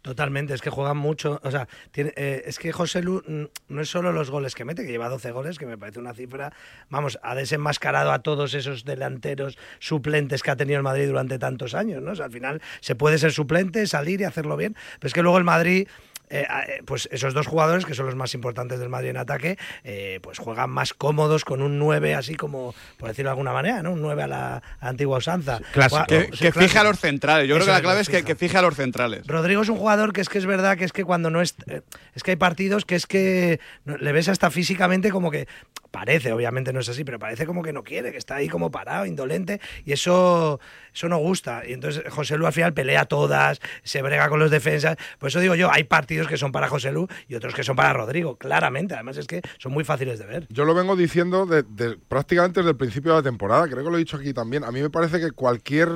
Totalmente, 0.02 0.54
es 0.54 0.60
que 0.62 0.70
juegan 0.70 0.96
mucho. 0.98 1.40
O 1.42 1.50
sea, 1.50 1.66
tiene- 1.90 2.12
eh, 2.16 2.44
es 2.46 2.60
que 2.60 2.70
José 2.70 3.02
Lu 3.02 3.24
no 3.68 3.80
es 3.80 3.88
solo 3.88 4.12
los 4.12 4.30
goles 4.30 4.54
que 4.54 4.64
mete, 4.64 4.84
que 4.86 4.92
lleva 4.92 5.08
12 5.08 5.32
goles, 5.32 5.58
que 5.58 5.66
me 5.66 5.76
parece 5.76 5.98
una 5.98 6.14
cifra. 6.14 6.52
Vamos, 6.90 7.18
ha 7.24 7.34
desenmascarado 7.34 8.12
a 8.12 8.20
todos 8.20 8.54
esos 8.54 8.84
delanteros 8.84 9.58
suplentes 9.80 10.44
que 10.44 10.52
ha 10.52 10.56
tenido 10.56 10.76
el 10.76 10.84
Madrid 10.84 11.08
durante 11.08 11.40
tantos 11.40 11.74
años, 11.74 12.02
¿no? 12.04 12.12
O 12.12 12.14
sea, 12.14 12.26
al 12.26 12.30
final 12.32 12.62
se 12.80 12.94
puede 12.94 13.18
ser 13.18 13.32
suplente, 13.32 13.84
salir 13.88 14.20
y 14.20 14.24
hacerlo 14.24 14.56
bien. 14.56 14.76
Pero 15.00 15.08
es 15.08 15.12
que 15.12 15.22
luego 15.22 15.38
el 15.38 15.44
Madrid. 15.44 15.88
Eh, 16.28 16.46
eh, 16.68 16.82
pues 16.84 17.08
esos 17.12 17.34
dos 17.34 17.46
jugadores 17.46 17.84
que 17.84 17.94
son 17.94 18.06
los 18.06 18.16
más 18.16 18.34
importantes 18.34 18.78
del 18.80 18.88
Madrid 18.88 19.10
en 19.10 19.16
ataque, 19.16 19.58
eh, 19.84 20.18
pues 20.22 20.38
juegan 20.38 20.70
más 20.70 20.92
cómodos 20.94 21.44
con 21.44 21.62
un 21.62 21.78
9 21.78 22.14
así 22.14 22.34
como, 22.34 22.74
por 22.96 23.08
decirlo 23.08 23.28
de 23.28 23.32
alguna 23.32 23.52
manera, 23.52 23.82
¿no? 23.82 23.92
Un 23.92 24.02
9 24.02 24.22
a 24.22 24.26
la, 24.26 24.62
antigua 24.80 25.18
usanza. 25.18 25.60
Clásico. 25.72 26.04
Juega- 26.06 26.26
Que, 26.26 26.36
sí, 26.36 26.44
que 26.44 26.52
fije 26.52 26.78
a 26.78 26.84
los 26.84 26.98
centrales. 26.98 27.48
Yo 27.48 27.54
creo 27.54 27.64
Eso 27.64 27.66
que 27.66 27.72
la 27.76 27.82
clave 27.82 28.00
es 28.00 28.08
que, 28.08 28.16
fija. 28.18 28.26
que 28.26 28.34
fije 28.34 28.58
a 28.58 28.62
los 28.62 28.74
centrales. 28.74 29.26
Rodrigo 29.26 29.62
es 29.62 29.68
un 29.68 29.76
jugador 29.76 30.12
que 30.12 30.20
es 30.20 30.28
que 30.28 30.38
es 30.38 30.46
verdad 30.46 30.76
que 30.76 30.84
es 30.84 30.92
que 30.92 31.04
cuando 31.04 31.30
no 31.30 31.40
es 31.40 31.54
eh, 31.66 31.82
es 32.14 32.22
que 32.22 32.32
hay 32.32 32.36
partidos 32.36 32.84
que 32.84 32.94
es 32.96 33.06
que 33.06 33.60
le 33.84 34.12
ves 34.12 34.28
hasta 34.28 34.50
físicamente 34.50 35.10
como 35.10 35.30
que 35.30 35.46
parece, 35.90 36.32
obviamente 36.32 36.72
no 36.72 36.80
es 36.80 36.88
así, 36.88 37.04
pero 37.04 37.18
parece 37.18 37.46
como 37.46 37.62
que 37.62 37.72
no 37.72 37.82
quiere, 37.82 38.12
que 38.12 38.18
está 38.18 38.36
ahí 38.36 38.48
como 38.48 38.70
parado, 38.70 39.06
indolente 39.06 39.60
y 39.84 39.92
eso 39.92 40.60
eso 40.92 41.08
no 41.08 41.18
gusta. 41.18 41.62
Y 41.66 41.72
entonces 41.74 42.02
José 42.10 42.36
Lu 42.38 42.46
al 42.46 42.52
final 42.52 42.72
pelea 42.72 43.04
todas, 43.04 43.60
se 43.82 44.00
brega 44.02 44.28
con 44.30 44.38
los 44.38 44.50
defensas. 44.50 44.96
Por 45.18 45.28
eso 45.28 45.40
digo 45.40 45.54
yo, 45.54 45.70
hay 45.70 45.84
partidos 45.84 46.15
que 46.28 46.36
son 46.38 46.52
para 46.52 46.68
José 46.68 46.92
Lu 46.92 47.06
y 47.28 47.34
otros 47.34 47.54
que 47.54 47.62
son 47.62 47.76
para 47.76 47.92
Rodrigo, 47.92 48.36
claramente. 48.36 48.94
Además 48.94 49.16
es 49.18 49.26
que 49.26 49.42
son 49.58 49.72
muy 49.72 49.84
fáciles 49.84 50.18
de 50.18 50.26
ver. 50.26 50.46
Yo 50.50 50.64
lo 50.64 50.74
vengo 50.74 50.96
diciendo 50.96 51.44
de- 51.46 51.64
prácticamente 52.08 52.60
desde 52.60 52.70
el 52.70 52.76
principio 52.76 53.12
de 53.12 53.18
la 53.18 53.22
temporada, 53.22 53.66
creo 53.68 53.84
que 53.84 53.90
lo 53.90 53.96
he 53.96 54.00
dicho 54.00 54.16
aquí 54.16 54.32
también. 54.32 54.64
A 54.64 54.72
mí 54.72 54.80
me 54.80 54.90
parece 54.90 55.20
que 55.20 55.30
cualquier 55.32 55.88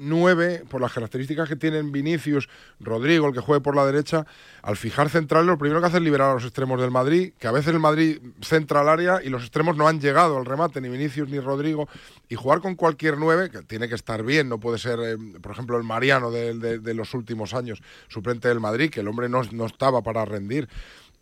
nueve, 0.00 0.64
por 0.68 0.80
las 0.80 0.92
características 0.92 1.48
que 1.48 1.56
tienen 1.56 1.92
Vinicius, 1.92 2.48
Rodrigo, 2.80 3.28
el 3.28 3.34
que 3.34 3.40
juegue 3.40 3.60
por 3.60 3.76
la 3.76 3.84
derecha, 3.86 4.26
al 4.62 4.76
fijar 4.76 5.08
centrales, 5.10 5.46
lo 5.46 5.58
primero 5.58 5.80
que 5.80 5.86
hace 5.86 5.98
es 5.98 6.02
liberar 6.02 6.30
a 6.30 6.34
los 6.34 6.44
extremos 6.44 6.80
del 6.80 6.90
Madrid, 6.90 7.32
que 7.38 7.46
a 7.46 7.52
veces 7.52 7.72
el 7.72 7.78
Madrid 7.80 8.18
centra 8.42 8.80
al 8.80 8.88
área 8.88 9.20
y 9.22 9.28
los 9.28 9.42
extremos 9.42 9.76
no 9.76 9.86
han 9.86 10.00
llegado 10.00 10.38
al 10.38 10.44
remate, 10.46 10.80
ni 10.80 10.88
Vinicius 10.88 11.28
ni 11.28 11.38
Rodrigo, 11.38 11.88
y 12.28 12.34
jugar 12.34 12.60
con 12.60 12.74
cualquier 12.74 13.18
nueve, 13.18 13.50
que 13.50 13.62
tiene 13.62 13.88
que 13.88 13.94
estar 13.94 14.22
bien, 14.22 14.48
no 14.48 14.58
puede 14.58 14.78
ser, 14.78 14.98
eh, 15.00 15.16
por 15.40 15.52
ejemplo, 15.52 15.76
el 15.76 15.84
Mariano 15.84 16.30
de, 16.30 16.54
de- 16.54 16.78
de 16.78 16.94
los 16.94 17.12
últimos 17.14 17.54
años, 17.54 17.82
suplente 18.08 18.48
del 18.48 18.60
Madrid, 18.60 18.90
que 18.90 19.00
el 19.00 19.08
hombre 19.08 19.28
no, 19.28 19.42
no 19.52 19.66
estaba 19.66 20.02
para 20.02 20.24
rendir. 20.24 20.68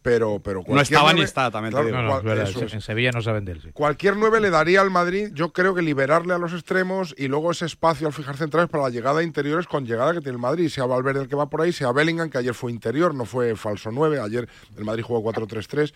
Pero, 0.01 0.39
pero 0.39 0.61
No 0.61 0.65
cualquier 0.65 0.83
estaba 0.95 1.09
ni 1.13 1.17
nueve- 1.17 1.25
está, 1.27 1.51
también 1.51 1.71
te 1.73 1.81
claro, 1.81 1.87
digo. 1.87 1.97
No, 1.99 2.03
no, 2.05 2.09
cual- 2.11 2.19
es 2.21 2.25
verdad, 2.25 2.49
eso 2.51 2.65
es. 2.65 2.73
En 2.73 2.81
Sevilla 2.81 3.11
no 3.11 3.21
saben 3.21 3.45
de 3.45 3.53
él. 3.53 3.61
sí. 3.63 3.71
Cualquier 3.73 4.17
9 4.17 4.41
le 4.41 4.49
daría 4.49 4.81
al 4.81 4.91
Madrid, 4.91 5.31
yo 5.35 5.53
creo 5.53 5.75
que 5.75 5.83
liberarle 5.83 6.33
a 6.35 6.39
los 6.39 6.53
extremos 6.53 7.15
y 7.19 7.27
luego 7.27 7.51
ese 7.51 7.67
espacio 7.67 8.07
al 8.07 8.13
fijar 8.13 8.37
centrales 8.37 8.71
para 8.71 8.85
la 8.85 8.91
llegada 8.91 9.21
a 9.21 9.23
interiores 9.25 9.67
con 9.67 9.85
llegada 9.85 10.13
que 10.15 10.21
tiene 10.21 10.37
el 10.37 10.39
Madrid, 10.39 10.69
sea 10.69 10.87
Valverde 10.87 11.23
el 11.23 11.29
que 11.29 11.35
va 11.35 11.51
por 11.51 11.63
ahí, 11.63 11.73
sea 11.73 11.91
Bellingham, 11.91 12.31
que 12.31 12.39
ayer 12.39 12.55
fue 12.55 12.71
interior, 12.71 13.13
no 13.13 13.25
fue 13.25 13.57
falso 13.57 13.91
9, 13.91 14.21
ayer 14.21 14.49
el 14.77 14.85
Madrid 14.85 15.03
jugó 15.03 15.21
4-3-3, 15.33 15.93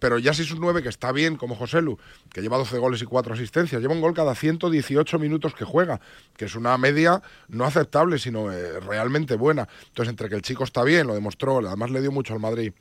pero 0.00 0.18
ya 0.18 0.34
si 0.34 0.42
es 0.42 0.50
un 0.50 0.60
9 0.60 0.82
que 0.82 0.88
está 0.88 1.12
bien, 1.12 1.36
como 1.36 1.54
José 1.54 1.80
Lu, 1.80 1.96
que 2.32 2.42
lleva 2.42 2.58
12 2.58 2.76
goles 2.78 3.00
y 3.02 3.04
4 3.04 3.34
asistencias, 3.34 3.80
lleva 3.80 3.94
un 3.94 4.00
gol 4.00 4.14
cada 4.14 4.34
118 4.34 5.18
minutos 5.20 5.54
que 5.54 5.64
juega, 5.64 6.00
que 6.36 6.46
es 6.46 6.56
una 6.56 6.76
media 6.76 7.22
no 7.48 7.64
aceptable, 7.64 8.18
sino 8.18 8.50
eh, 8.52 8.80
realmente 8.80 9.36
buena. 9.36 9.68
Entonces, 9.86 10.10
entre 10.10 10.28
que 10.28 10.34
el 10.34 10.42
chico 10.42 10.64
está 10.64 10.82
bien, 10.82 11.06
lo 11.06 11.14
demostró, 11.14 11.58
además 11.58 11.90
le 11.92 12.00
dio 12.00 12.10
mucho 12.10 12.34
al 12.34 12.40
Madrid 12.40 12.72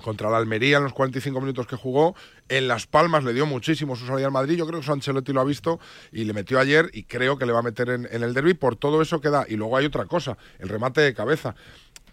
contra 0.00 0.30
la 0.30 0.36
Almería 0.36 0.78
en 0.78 0.84
los 0.84 0.92
45 0.92 1.40
minutos 1.40 1.66
que 1.66 1.76
jugó. 1.76 2.14
En 2.48 2.68
Las 2.68 2.86
Palmas 2.86 3.24
le 3.24 3.32
dio 3.32 3.46
muchísimo 3.46 3.96
su 3.96 4.06
salida 4.06 4.26
al 4.26 4.32
Madrid. 4.32 4.56
Yo 4.56 4.66
creo 4.66 4.80
que 4.80 4.84
eso 4.84 4.92
Ancelotti 4.92 5.32
lo 5.32 5.40
ha 5.40 5.44
visto 5.44 5.80
y 6.12 6.24
le 6.24 6.32
metió 6.32 6.58
ayer 6.58 6.90
y 6.92 7.04
creo 7.04 7.38
que 7.38 7.46
le 7.46 7.52
va 7.52 7.60
a 7.60 7.62
meter 7.62 7.88
en, 7.90 8.08
en 8.10 8.22
el 8.22 8.34
derby 8.34 8.54
por 8.54 8.76
todo 8.76 9.02
eso 9.02 9.20
que 9.20 9.30
da. 9.30 9.46
Y 9.48 9.56
luego 9.56 9.76
hay 9.76 9.86
otra 9.86 10.06
cosa, 10.06 10.36
el 10.58 10.68
remate 10.68 11.00
de 11.00 11.14
cabeza. 11.14 11.54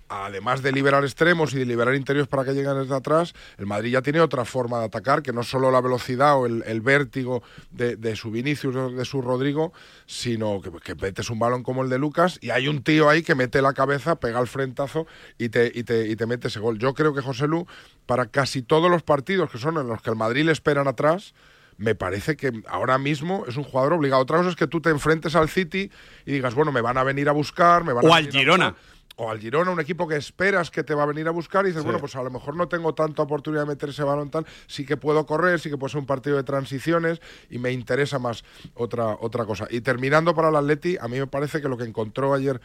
Además 0.10 0.62
de 0.62 0.72
liberar 0.72 1.03
extremos 1.03 1.53
y 1.53 1.58
de 1.58 1.66
liberar 1.66 1.93
interiores 1.93 2.30
para 2.30 2.45
que 2.45 2.53
lleguen 2.53 2.80
desde 2.80 2.95
atrás, 2.95 3.34
el 3.58 3.66
Madrid 3.66 3.91
ya 3.91 4.01
tiene 4.01 4.22
otra 4.22 4.45
forma 4.45 4.80
de 4.80 4.86
atacar, 4.86 5.22
que 5.22 5.34
no 5.34 5.43
solo 5.43 5.70
la 5.70 5.82
velocidad 5.82 6.38
o 6.38 6.45
el, 6.45 6.64
el 6.66 6.82
vértigo 6.82 7.43
de, 7.72 7.97
de 7.97 8.16
su 8.16 8.32
Vinicius 8.32 8.76
o 8.76 8.89
de 8.89 9.05
su 9.05 9.22
Rodrigo, 9.22 9.74
sino 10.05 10.62
que, 10.62 10.72
que 10.72 10.95
metes 10.95 11.30
un 11.30 11.39
balón 11.39 11.64
como 11.64 11.84
el 11.84 11.89
de 11.89 11.97
Lucas 11.97 12.39
y 12.41 12.51
hay 12.51 12.68
un 12.68 12.84
tío 12.84 13.10
ahí 13.10 13.22
que 13.22 13.36
mete 13.36 13.62
la 13.62 13.74
cabeza, 13.74 14.20
pega 14.20 14.39
el 14.39 14.47
frentazo 14.47 15.08
y 15.38 15.49
te, 15.49 15.72
y 15.74 15.84
te, 15.84 16.08
y 16.08 16.16
te 16.16 16.26
mete 16.26 16.47
ese 16.47 16.60
gol. 16.60 16.80
Yo 16.80 16.93
creo 16.93 17.14
que 17.14 17.22
José 17.22 17.47
Lu, 17.47 17.68
para 18.05 18.28
casi 18.28 18.62
todos 18.62 18.89
los 18.89 19.03
partidos 19.03 19.51
que 19.51 19.58
son 19.58 19.78
en 19.78 19.88
los 19.88 20.01
que 20.01 20.10
el 20.10 20.16
Madrid 20.16 20.45
le 20.45 20.51
esperan 20.53 20.88
atrás, 20.88 21.34
me 21.78 21.95
parece 21.95 22.36
que 22.36 22.51
ahora 22.68 22.97
mismo 22.97 23.45
es 23.47 23.55
un 23.55 23.64
jugador 23.64 23.93
obligado. 23.93 24.22
Otra 24.22 24.38
cosa 24.38 24.49
es 24.49 24.55
que 24.55 24.68
tú 24.68 24.82
te 24.82 24.89
enfrentes 24.89 25.36
al 25.36 25.49
City 25.49 25.91
y 26.26 26.32
digas, 26.32 26.55
bueno, 26.55 26.72
me 26.72 26.82
van 26.82 26.97
a 26.97 27.03
venir 27.03 27.30
a 27.30 27.32
buscar, 27.32 27.84
me 27.84 27.93
van 27.93 28.05
O 28.05 28.14
a 28.14 28.18
al 28.18 28.28
a 28.28 28.32
Girona. 28.32 28.76
O 29.20 29.32
al 29.32 29.39
Girona, 29.39 29.72
un 29.72 29.80
equipo 29.80 30.07
que 30.07 30.15
esperas 30.15 30.70
que 30.70 30.84
te 30.84 30.93
va 30.93 31.03
a 31.03 31.05
venir 31.07 31.28
a 31.28 31.32
buscar 31.32 31.65
y 31.65 31.70
dices, 31.70 31.84
bueno, 31.84 31.99
pues 31.99 32.15
a 32.15 32.22
lo 32.24 32.30
mejor 32.30 32.55
no 32.55 32.68
tengo 32.68 32.93
tanta 32.93 33.24
oportunidad 33.24 33.63
de 33.63 33.70
meter 33.70 33.89
ese 33.89 34.03
balón 34.03 34.30
tal, 34.30 34.45
sí 34.68 34.86
que 34.86 34.95
puedo 34.95 35.26
correr, 35.26 35.59
sí 35.59 35.70
que 35.72 35.78
puede 35.78 35.91
ser 35.91 35.99
un 36.01 36.05
partido 36.05 36.38
de 36.38 36.43
transiciones 36.43 37.20
y 37.49 37.57
me 37.57 37.72
interesa 37.72 38.20
más 38.20 38.43
otra, 38.76 39.18
otra 39.20 39.45
cosa. 39.45 39.68
Y 39.72 39.82
terminando 39.82 40.36
para 40.36 40.49
el 40.49 40.55
Atleti, 40.55 40.97
a 41.01 41.07
mí 41.07 41.18
me 41.20 41.26
parece 41.28 41.61
que 41.61 41.68
lo 41.68 41.78
que 41.78 41.84
encontró 41.86 42.34
ayer 42.34 42.61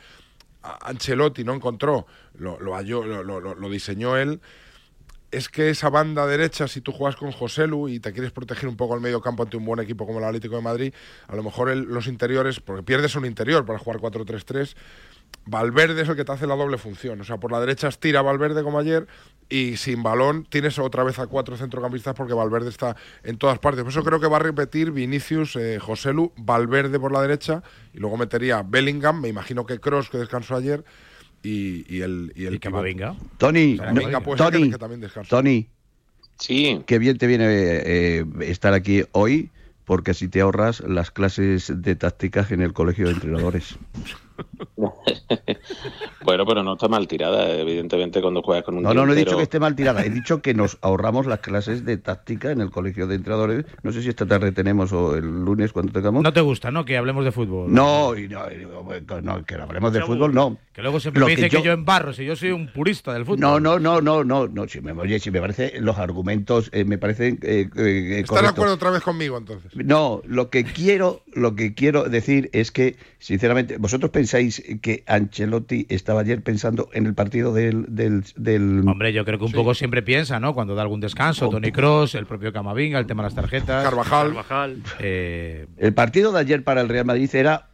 Ancelotti, 0.63 1.43
no 1.43 1.55
encontró, 1.55 2.07
lo, 2.35 2.61
lo, 2.61 2.75
halló- 2.75 3.05
lo- 3.05 3.25
lo- 3.41 3.69
diseñó 3.71 4.17
él, 4.17 4.41
es 5.31 5.49
que 5.49 5.71
esa 5.71 5.89
banda 5.89 6.27
derecha, 6.27 6.69
si 6.69 6.81
tú 6.83 6.93
juegas 6.93 7.17
con 7.17 7.33
José 7.33 7.67
Lu 7.67 7.89
y 7.89 7.99
te 7.99 8.13
quieres 8.13 8.31
proteger 8.33 8.69
un 8.69 8.77
poco 8.77 8.95
el 8.95 9.01
medio 9.01 9.21
campo 9.23 9.43
ante 9.43 9.57
un 9.57 9.65
buen 9.65 9.81
equipo 9.81 10.07
como 10.07 10.19
el 10.19 10.25
Atlético 10.27 10.57
de 10.57 10.63
Madrid, 10.63 10.95
a 11.27 11.35
lo 11.35 11.43
mejor 11.43 11.71
el- 11.71 11.85
los 11.85 12.07
interiores, 12.07 12.61
porque 12.61 12.83
pierdes 12.83 13.17
un 13.17 13.25
interior 13.25 13.65
para 13.65 13.79
jugar 13.79 13.99
4-3-3, 14.01 14.77
Valverde 15.45 16.03
es 16.03 16.09
el 16.09 16.17
que 16.17 16.25
te 16.25 16.33
hace 16.33 16.47
la 16.47 16.55
doble 16.55 16.79
función. 16.79 17.21
O 17.21 17.25
sea, 17.25 17.39
por 17.39 17.51
la 17.53 17.61
derecha 17.61 17.89
estira 17.89 18.23
Valverde 18.23 18.63
como 18.63 18.79
ayer 18.79 19.07
y 19.49 19.77
sin 19.77 20.03
balón 20.03 20.47
tienes 20.49 20.79
otra 20.79 21.03
vez 21.05 21.19
a 21.19 21.27
cuatro 21.27 21.57
centrocampistas 21.57 22.15
porque 22.15 22.33
Valverde 22.33 22.69
está 22.71 22.97
en 23.25 23.37
todas 23.39 23.59
partes. 23.59 23.83
Por 23.83 23.91
eso 23.93 24.05
creo 24.05 24.21
que 24.21 24.29
va 24.29 24.37
a 24.37 24.41
repetir 24.41 24.93
Vinicius, 24.93 25.57
eh, 25.57 25.79
José 25.81 26.13
Lu, 26.13 26.33
Valverde 26.37 26.99
por 27.01 27.13
la 27.13 27.21
derecha 27.21 27.63
y 27.93 27.99
luego 27.99 28.17
metería 28.17 28.63
Bellingham, 28.63 29.21
me 29.21 29.29
imagino 29.29 29.67
que 29.67 29.79
Cross 29.81 30.09
que 30.11 30.19
descansó 30.19 30.55
ayer 30.57 30.85
y, 31.43 31.85
y 31.93 32.03
el 32.03 32.33
y 32.37 32.45
el 32.47 32.61
pivot. 32.61 32.63
Camavinga. 32.63 33.17
Tony, 33.39 33.77
Camavinga 33.79 34.11
no- 34.13 34.23
puede 34.23 34.39
ser 34.39 34.53
que- 34.53 34.59
Tony, 34.59 34.71
que 34.71 34.79
también. 34.79 35.11
Tony. 35.29 35.69
Sí. 36.39 36.83
Qué 36.87 36.99
bien 36.99 37.19
te 37.19 37.27
viene 37.27 37.47
eh, 37.49 38.25
estar 38.41 38.75
aquí 38.75 39.03
hoy, 39.13 39.51
porque 39.85 40.13
así 40.13 40.29
te 40.29 40.41
ahorras 40.41 40.81
las 40.81 41.11
clases 41.11 41.73
de 41.83 41.95
tácticas 41.97 42.51
en 42.53 42.63
el 42.63 42.73
colegio 42.73 43.07
de 43.09 43.13
entrenadores. 43.15 43.77
Bueno, 46.25 46.47
pero 46.47 46.63
no 46.63 46.75
está 46.75 46.89
mal 46.89 47.09
tirada, 47.09 47.51
evidentemente, 47.51 48.21
cuando 48.23 48.43
juegas 48.43 48.65
con 48.65 48.77
un 48.77 48.83
No, 48.85 48.95
no, 48.95 49.07
no 49.07 49.13
he 49.13 49.17
dicho 49.17 49.37
que 49.37 49.43
esté 49.43 49.59
mal 49.59 49.75
tirada, 49.75 50.05
he 50.05 50.11
dicho 50.11 50.41
que 50.41 50.55
nos 50.55 50.79
ahorramos 50.81 51.27
las 51.27 51.41
clases 51.41 51.85
de 51.85 51.97
táctica 51.97 52.53
en 52.53 52.61
el 52.61 52.71
colegio 52.71 53.07
de 53.07 53.17
entrenadores. 53.17 53.65
No 53.83 53.91
sé 53.93 54.03
si 54.03 54.09
esta 54.09 54.25
tarde 54.27 54.53
tenemos 54.53 54.93
o 54.93 55.17
el 55.17 55.25
lunes 55.45 55.73
cuando 55.73 55.93
tengamos. 55.93 56.23
No 56.23 56.33
te 56.33 56.41
gusta, 56.41 56.71
¿no? 56.71 56.85
Que 56.85 56.97
hablemos 56.97 57.25
de 57.25 57.33
fútbol. 57.33 57.73
No, 57.73 58.17
y 58.17 58.29
no, 58.29 58.41
y 58.51 58.65
no, 59.23 59.45
que 59.45 59.57
no 59.57 59.63
hablemos 59.65 59.93
de 59.93 60.03
fútbol, 60.03 60.33
no. 60.35 60.59
Que 60.73 60.81
luego 60.83 61.01
siempre 61.01 61.21
Lo 61.21 61.27
me 61.27 61.33
que 61.35 61.43
dice 61.43 61.51
que 61.51 61.57
yo- 61.59 61.65
yo 61.65 61.73
embarro, 61.73 62.13
si 62.13 62.25
yo 62.25 62.37
soy 62.37 62.51
un 62.53 62.69
purista 62.73 63.13
del 63.13 63.25
fútbol. 63.25 63.41
No, 63.41 63.61
no, 63.61 63.79
no, 63.79 64.01
no, 64.01 64.25
no, 64.25 64.47
no. 64.47 64.69
Si 64.69 64.81
me, 64.81 64.93
oye, 64.93 65.19
si 65.19 65.31
me 65.31 65.41
parece 65.41 65.81
los 65.81 65.99
argumentos 65.99 66.71
eh, 66.73 66.85
me 66.85 66.99
parecen 66.99 67.39
eh, 67.43 67.69
eh, 67.77 68.21
¿Estás 68.21 68.43
de 68.43 68.49
acuerdo 68.49 68.75
otra 68.75 68.91
vez 68.91 69.03
conmigo 69.03 69.37
entonces? 69.37 69.73
No, 69.75 70.23
lo 70.25 70.51
que 70.51 70.65
quiero, 70.65 71.23
lo 71.35 71.55
que 71.57 71.75
quiero 71.75 72.05
decir 72.05 72.49
es 72.53 72.71
que, 72.71 72.97
sinceramente, 73.19 73.77
vosotros 73.79 74.11
pensáis 74.11 74.32
que 74.81 75.05
Ancelotti 75.07 75.87
estaba 75.89 76.21
ayer 76.21 76.43
pensando 76.43 76.89
en 76.93 77.07
el 77.07 77.15
partido 77.15 77.53
del, 77.53 77.87
del, 77.89 78.25
del- 78.37 78.87
Hombre, 78.89 79.13
yo 79.13 79.25
creo 79.25 79.39
que 79.39 79.45
un 79.45 79.53
poco 79.53 79.75
siempre 79.75 80.03
piensa, 80.03 80.41
¿no? 80.41 80.55
Cuando 80.55 80.75
da 80.75 80.83
algún 80.83 81.01
descanso, 81.01 81.49
Tony 81.49 81.73
Cross, 81.73 82.15
el 82.15 82.27
propio 82.27 82.53
Camavinga, 82.53 82.99
el 82.99 83.07
tema 83.07 83.23
de 83.23 83.27
las 83.29 83.35
tarjetas. 83.35 83.85
Carvajal. 83.85 84.29
Carvajal. 84.29 84.83
Eh, 85.01 85.67
el 85.77 85.95
partido 85.95 86.33
de 86.33 86.41
ayer 86.41 86.63
para 86.65 86.81
el 86.81 86.89
Real 86.89 87.05
Madrid 87.05 87.29
era, 87.35 87.69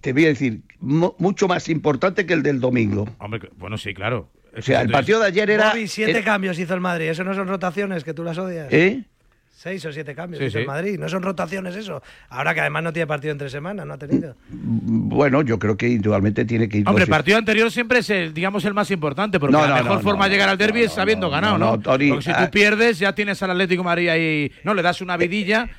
te 0.00 0.12
voy 0.12 0.24
a 0.24 0.28
decir, 0.28 0.62
mu- 0.80 1.14
mucho 1.18 1.48
más 1.48 1.68
importante 1.68 2.26
que 2.26 2.34
el 2.34 2.42
del 2.42 2.60
domingo. 2.60 3.08
hombre, 3.18 3.48
bueno, 3.56 3.78
sí, 3.78 3.94
claro. 3.94 4.30
O 4.56 4.62
sea, 4.62 4.80
el 4.80 4.90
partido 4.90 5.20
de 5.20 5.26
ayer 5.26 5.50
era, 5.50 5.70
Bobby, 5.70 5.86
siete 5.86 6.12
era- 6.12 6.24
cambios 6.24 6.58
hizo 6.58 6.72
el 6.74 6.80
Madrid. 6.80 7.08
Eso 7.08 7.24
no 7.24 7.34
son 7.34 7.46
rotaciones, 7.46 8.04
que 8.04 8.14
tú 8.14 8.24
las 8.24 8.38
odias. 8.38 8.72
¿eh? 8.72 9.04
Seis 9.58 9.82
o 9.86 9.90
siete 9.92 10.14
cambios 10.14 10.38
Sí, 10.38 10.44
el 10.44 10.52
sí. 10.52 10.66
Madrid. 10.66 10.98
No 10.98 11.08
son 11.08 11.22
rotaciones 11.22 11.74
eso. 11.76 12.02
Ahora 12.28 12.52
que 12.52 12.60
además 12.60 12.82
no 12.82 12.92
tiene 12.92 13.06
partido 13.06 13.32
entre 13.32 13.48
semanas, 13.48 13.86
no 13.86 13.94
ha 13.94 13.98
tenido. 13.98 14.36
Bueno, 14.50 15.40
yo 15.40 15.58
creo 15.58 15.78
que 15.78 15.86
individualmente 15.88 16.44
tiene 16.44 16.68
que 16.68 16.78
ir. 16.78 16.88
Hombre, 16.88 17.04
el 17.04 17.10
partido 17.10 17.38
anterior 17.38 17.70
siempre 17.70 18.00
es 18.00 18.10
el, 18.10 18.34
digamos, 18.34 18.66
el 18.66 18.74
más 18.74 18.90
importante, 18.90 19.40
porque 19.40 19.54
No, 19.54 19.62
la 19.62 19.68
no, 19.68 19.74
mejor 19.76 19.96
no, 19.96 20.02
forma 20.02 20.24
no, 20.26 20.28
de 20.28 20.30
llegar 20.36 20.50
al 20.50 20.58
derby 20.58 20.82
es 20.82 20.98
habiendo 20.98 21.30
ganado, 21.30 21.56
¿no? 21.56 21.70
no, 21.76 21.80
Tony, 21.80 22.10
porque 22.10 22.24
si 22.24 22.30
ah, 22.32 22.44
tú 22.44 22.50
pierdes, 22.50 22.98
ya 22.98 23.14
tienes 23.14 23.42
al 23.42 23.52
Atlético 23.52 23.82
de 23.82 23.86
Madrid 23.86 24.08
ahí, 24.10 24.52
no, 24.62 24.74
le 24.74 24.82
das 24.82 25.00
una 25.00 25.16
vidilla. 25.16 25.70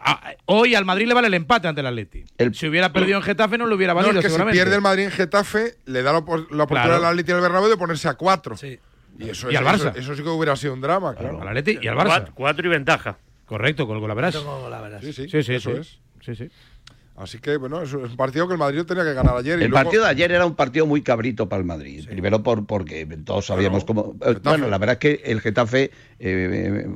Ah, 0.00 0.32
Hoy 0.46 0.74
al 0.74 0.84
Madrid 0.84 1.06
le 1.06 1.14
vale 1.14 1.28
el 1.28 1.34
empate 1.34 1.68
ante 1.68 1.82
el 1.82 1.86
Atlético. 1.86 2.26
Si 2.52 2.66
hubiera 2.66 2.92
perdido 2.92 3.16
en 3.18 3.22
Getafe 3.22 3.56
no 3.56 3.66
le 3.68 3.76
hubiera 3.76 3.92
No, 3.94 4.00
valido, 4.00 4.18
es 4.18 4.24
que 4.24 4.28
si 4.28 4.32
seguramente. 4.34 4.58
pierde 4.58 4.74
el 4.74 4.82
Madrid 4.82 5.04
en 5.04 5.10
Getafe, 5.12 5.74
le 5.86 6.02
da 6.02 6.12
la, 6.12 6.18
opor- 6.18 6.50
la 6.50 6.64
oportunidad 6.64 6.84
Claro. 6.86 6.96
al 6.96 7.04
Atlético 7.12 7.34
del 7.36 7.42
Bernabéu 7.42 7.70
de 7.70 7.76
ponerse 7.76 8.08
a 8.08 8.14
cuatro. 8.14 8.56
Sí. 8.56 8.76
Y, 9.18 9.28
eso, 9.30 9.50
Y 9.50 9.54
es- 9.54 9.60
al 9.60 9.64
Barça. 9.66 9.90
Eso, 9.90 9.98
eso 9.98 10.14
sí 10.16 10.22
que 10.22 10.28
hubiera 10.28 10.56
sido 10.56 10.74
un 10.74 10.80
drama, 10.80 11.14
claro. 11.14 11.40
Al 11.40 11.48
Atlético 11.48 11.82
y 11.82 11.88
al 11.88 11.96
Barça. 11.96 12.24
Cuat- 12.26 12.30
Cuatro 12.34 12.66
y 12.66 12.70
ventaja. 12.70 13.18
Correcto, 13.46 13.86
con 13.86 13.96
el 13.96 14.00
golaveras. 14.00 14.34
Tengo 14.34 14.68
la 14.68 14.80
verdad. 14.80 15.00
Sí, 15.02 15.12
sí, 15.12 15.28
Sí, 15.28 15.42
sí, 15.42 15.54
eso 15.54 15.70
sí. 15.70 15.76
es. 15.80 15.98
Sí, 16.24 16.34
sí. 16.34 16.50
Así 17.16 17.38
que, 17.38 17.56
bueno, 17.58 17.80
es 17.80 17.92
un 17.92 18.16
partido 18.16 18.48
que 18.48 18.54
el 18.54 18.58
Madrid 18.58 18.82
tenía 18.82 19.04
que 19.04 19.14
ganar 19.14 19.36
ayer. 19.36 19.60
y 19.60 19.64
El 19.64 19.70
luego- 19.70 19.84
partido 19.84 20.02
de 20.02 20.10
ayer 20.10 20.32
era 20.32 20.44
un 20.46 20.56
partido 20.56 20.84
muy 20.84 21.00
cabrito 21.00 21.48
para 21.48 21.60
el 21.60 21.64
Madrid. 21.66 22.04
Primero 22.08 22.42
por 22.42 22.66
porque 22.66 23.06
todos 23.24 23.46
sabíamos 23.46 23.84
cómo. 23.84 24.16
eh, 24.26 24.34
Bueno, 24.42 24.66
la 24.68 24.78
verdad 24.78 24.94
es 24.94 24.98
que 24.98 25.22
el 25.30 25.40
Getafe, 25.40 25.92
eh, 26.18 26.86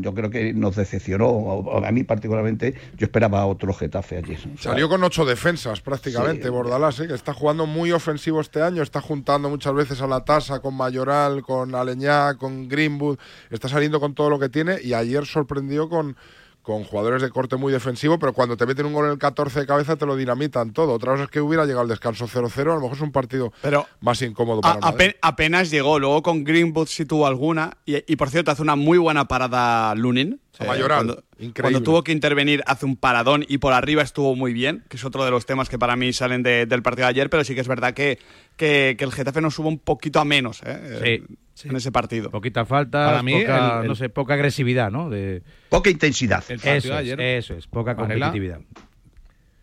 yo 0.00 0.12
creo 0.12 0.28
que 0.30 0.52
nos 0.54 0.74
decepcionó. 0.74 1.64
A 1.86 1.92
mí, 1.92 2.02
particularmente, 2.02 2.74
yo 2.96 3.04
esperaba 3.06 3.46
otro 3.46 3.72
Getafe 3.72 4.18
ayer. 4.18 4.38
O 4.54 4.58
sea, 4.60 4.72
Salió 4.72 4.88
con 4.88 5.04
ocho 5.04 5.24
defensas 5.24 5.80
prácticamente, 5.80 6.44
Sí. 6.44 6.48
Bordalás, 6.48 6.98
¿eh? 6.98 7.06
que 7.06 7.14
está 7.14 7.32
jugando 7.32 7.66
muy 7.66 7.92
ofensivo 7.92 8.40
este 8.40 8.60
año, 8.60 8.82
está 8.82 9.00
juntando 9.00 9.48
muchas 9.48 9.72
veces 9.74 10.00
a 10.02 10.08
la 10.08 10.24
tasa 10.24 10.58
con 10.58 10.74
Mayoral, 10.74 11.42
con 11.42 11.76
Aleñá, 11.76 12.34
con 12.34 12.68
Greenwood, 12.68 13.18
está 13.50 13.68
saliendo 13.68 14.00
con 14.00 14.14
todo 14.14 14.30
lo 14.30 14.38
que 14.40 14.48
tiene 14.48 14.78
y 14.82 14.94
ayer 14.94 15.24
sorprendió 15.26 15.88
con, 15.88 16.16
con 16.64 16.82
jugadores 16.82 17.20
de 17.20 17.28
corte 17.28 17.56
muy 17.56 17.70
defensivo, 17.72 18.18
pero 18.18 18.32
cuando 18.32 18.56
te 18.56 18.64
meten 18.64 18.86
un 18.86 18.94
gol 18.94 19.04
en 19.04 19.12
el 19.12 19.18
14 19.18 19.60
de 19.60 19.66
cabeza 19.66 19.96
te 19.96 20.06
lo 20.06 20.16
dinamitan 20.16 20.72
todo. 20.72 20.94
Otra 20.94 21.12
cosa 21.12 21.24
es 21.24 21.30
que 21.30 21.42
hubiera 21.42 21.64
llegado 21.66 21.82
al 21.82 21.88
descanso 21.88 22.26
0-0, 22.26 22.60
a 22.72 22.74
lo 22.76 22.80
mejor 22.80 22.96
es 22.96 23.02
un 23.02 23.12
partido 23.12 23.52
Pero 23.60 23.86
más 24.00 24.20
incómodo 24.22 24.60
a- 24.64 24.80
para 24.80 24.96
ape- 24.96 25.16
apenas 25.20 25.70
llegó, 25.70 25.98
luego 25.98 26.22
con 26.22 26.42
Greenwood 26.42 26.86
sí 26.88 27.04
tuvo 27.04 27.26
alguna. 27.26 27.76
Y, 27.84 27.96
y, 28.10 28.16
por 28.16 28.30
cierto, 28.30 28.50
hace 28.50 28.62
una 28.62 28.76
muy 28.76 28.96
buena 28.96 29.28
parada 29.28 29.94
Lunin. 29.94 30.40
A 30.58 30.64
Mayoral, 30.64 31.04
cuando, 31.04 31.22
increíble. 31.38 31.62
cuando 31.62 31.82
tuvo 31.82 32.02
que 32.04 32.12
intervenir 32.12 32.62
hace 32.66 32.86
un 32.86 32.96
paradón 32.96 33.44
y 33.48 33.58
por 33.58 33.72
arriba 33.72 34.02
estuvo 34.02 34.34
muy 34.36 34.52
bien, 34.52 34.84
que 34.88 34.96
es 34.96 35.04
otro 35.04 35.24
de 35.24 35.30
los 35.30 35.46
temas 35.46 35.68
que 35.68 35.78
para 35.78 35.96
mí 35.96 36.12
salen 36.12 36.42
de- 36.42 36.66
del 36.66 36.82
partido 36.82 37.06
de 37.06 37.10
ayer, 37.10 37.30
pero 37.30 37.44
sí 37.44 37.54
que 37.54 37.60
es 37.60 37.68
verdad 37.68 37.94
que, 37.94 38.18
que, 38.56 38.94
que 38.98 39.04
el 39.04 39.12
Getafe 39.12 39.40
nos 39.40 39.54
subo 39.54 39.68
un 39.68 39.78
poquito 39.78 40.20
a 40.20 40.24
menos 40.24 40.60
¿eh? 40.64 41.22
Sí. 41.54 41.68
en 41.68 41.76
ese 41.76 41.92
partido. 41.92 42.30
Poquita 42.30 42.64
falta, 42.64 43.06
Para 43.06 43.22
mí, 43.22 43.40
poca, 43.40 43.76
el- 43.76 43.82
el- 43.82 43.88
no 43.88 43.94
sé, 43.94 44.08
poca 44.08 44.34
agresividad, 44.34 44.90
¿no? 44.90 45.10
De, 45.10 45.42
poca 45.68 45.90
intensidad. 45.90 46.42
El 46.48 46.58
partido 46.60 46.98
eso, 46.98 47.16
de 47.16 47.38
es, 47.38 47.44
eso 47.44 47.54
es, 47.54 47.66
poca 47.66 47.94
competitividad. 47.96 48.60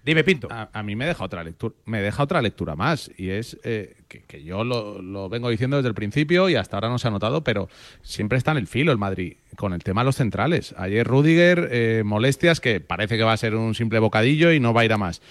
Dime, 0.04 0.24
Pinto. 0.24 0.48
A, 0.50 0.84
mí 0.84 0.96
me 0.96 1.06
deja 1.06 1.24
otra 1.24 1.44
lectura, 1.44 1.76
me 1.86 2.02
deja 2.02 2.24
otra 2.24 2.42
lectura 2.42 2.76
más. 2.76 3.12
Y 3.18 3.30
es 3.30 3.58
eh, 3.64 3.98
que, 4.08 4.22
que 4.24 4.44
yo 4.44 4.64
lo, 4.64 5.02
lo 5.02 5.30
vengo 5.30 5.50
diciendo 5.50 5.78
desde 5.78 5.90
el 5.90 5.96
principio 5.96 6.50
y 6.50 6.56
hasta 6.56 6.78
ahora 6.78 6.90
no 6.90 6.98
se 6.98 7.08
ha 7.08 7.12
notado, 7.12 7.44
pero 7.44 7.70
siempre 8.02 8.38
está 8.38 8.52
en 8.52 8.58
el 8.58 8.68
filo 8.68 8.92
el 8.92 8.98
Madrid 8.98 9.36
con 9.56 9.74
el 9.74 9.84
tema 9.84 10.02
de 10.02 10.06
los 10.06 10.16
centrales. 10.16 10.74
Ayer 10.78 11.06
Rudiger, 11.06 11.70
eh, 11.72 12.04
molestias, 12.04 12.60
que 12.60 12.80
parece 12.80 13.18
que 13.18 13.24
va 13.24 13.34
a 13.34 13.38
ser 13.38 13.56
un 13.56 13.76
simple 13.76 14.00
bocadillo 14.00 14.52
y 14.52 14.60
no 14.60 14.74
va 14.74 14.82
a 14.82 14.86
ir 14.86 14.94
a 14.94 14.98
más. 14.98 15.22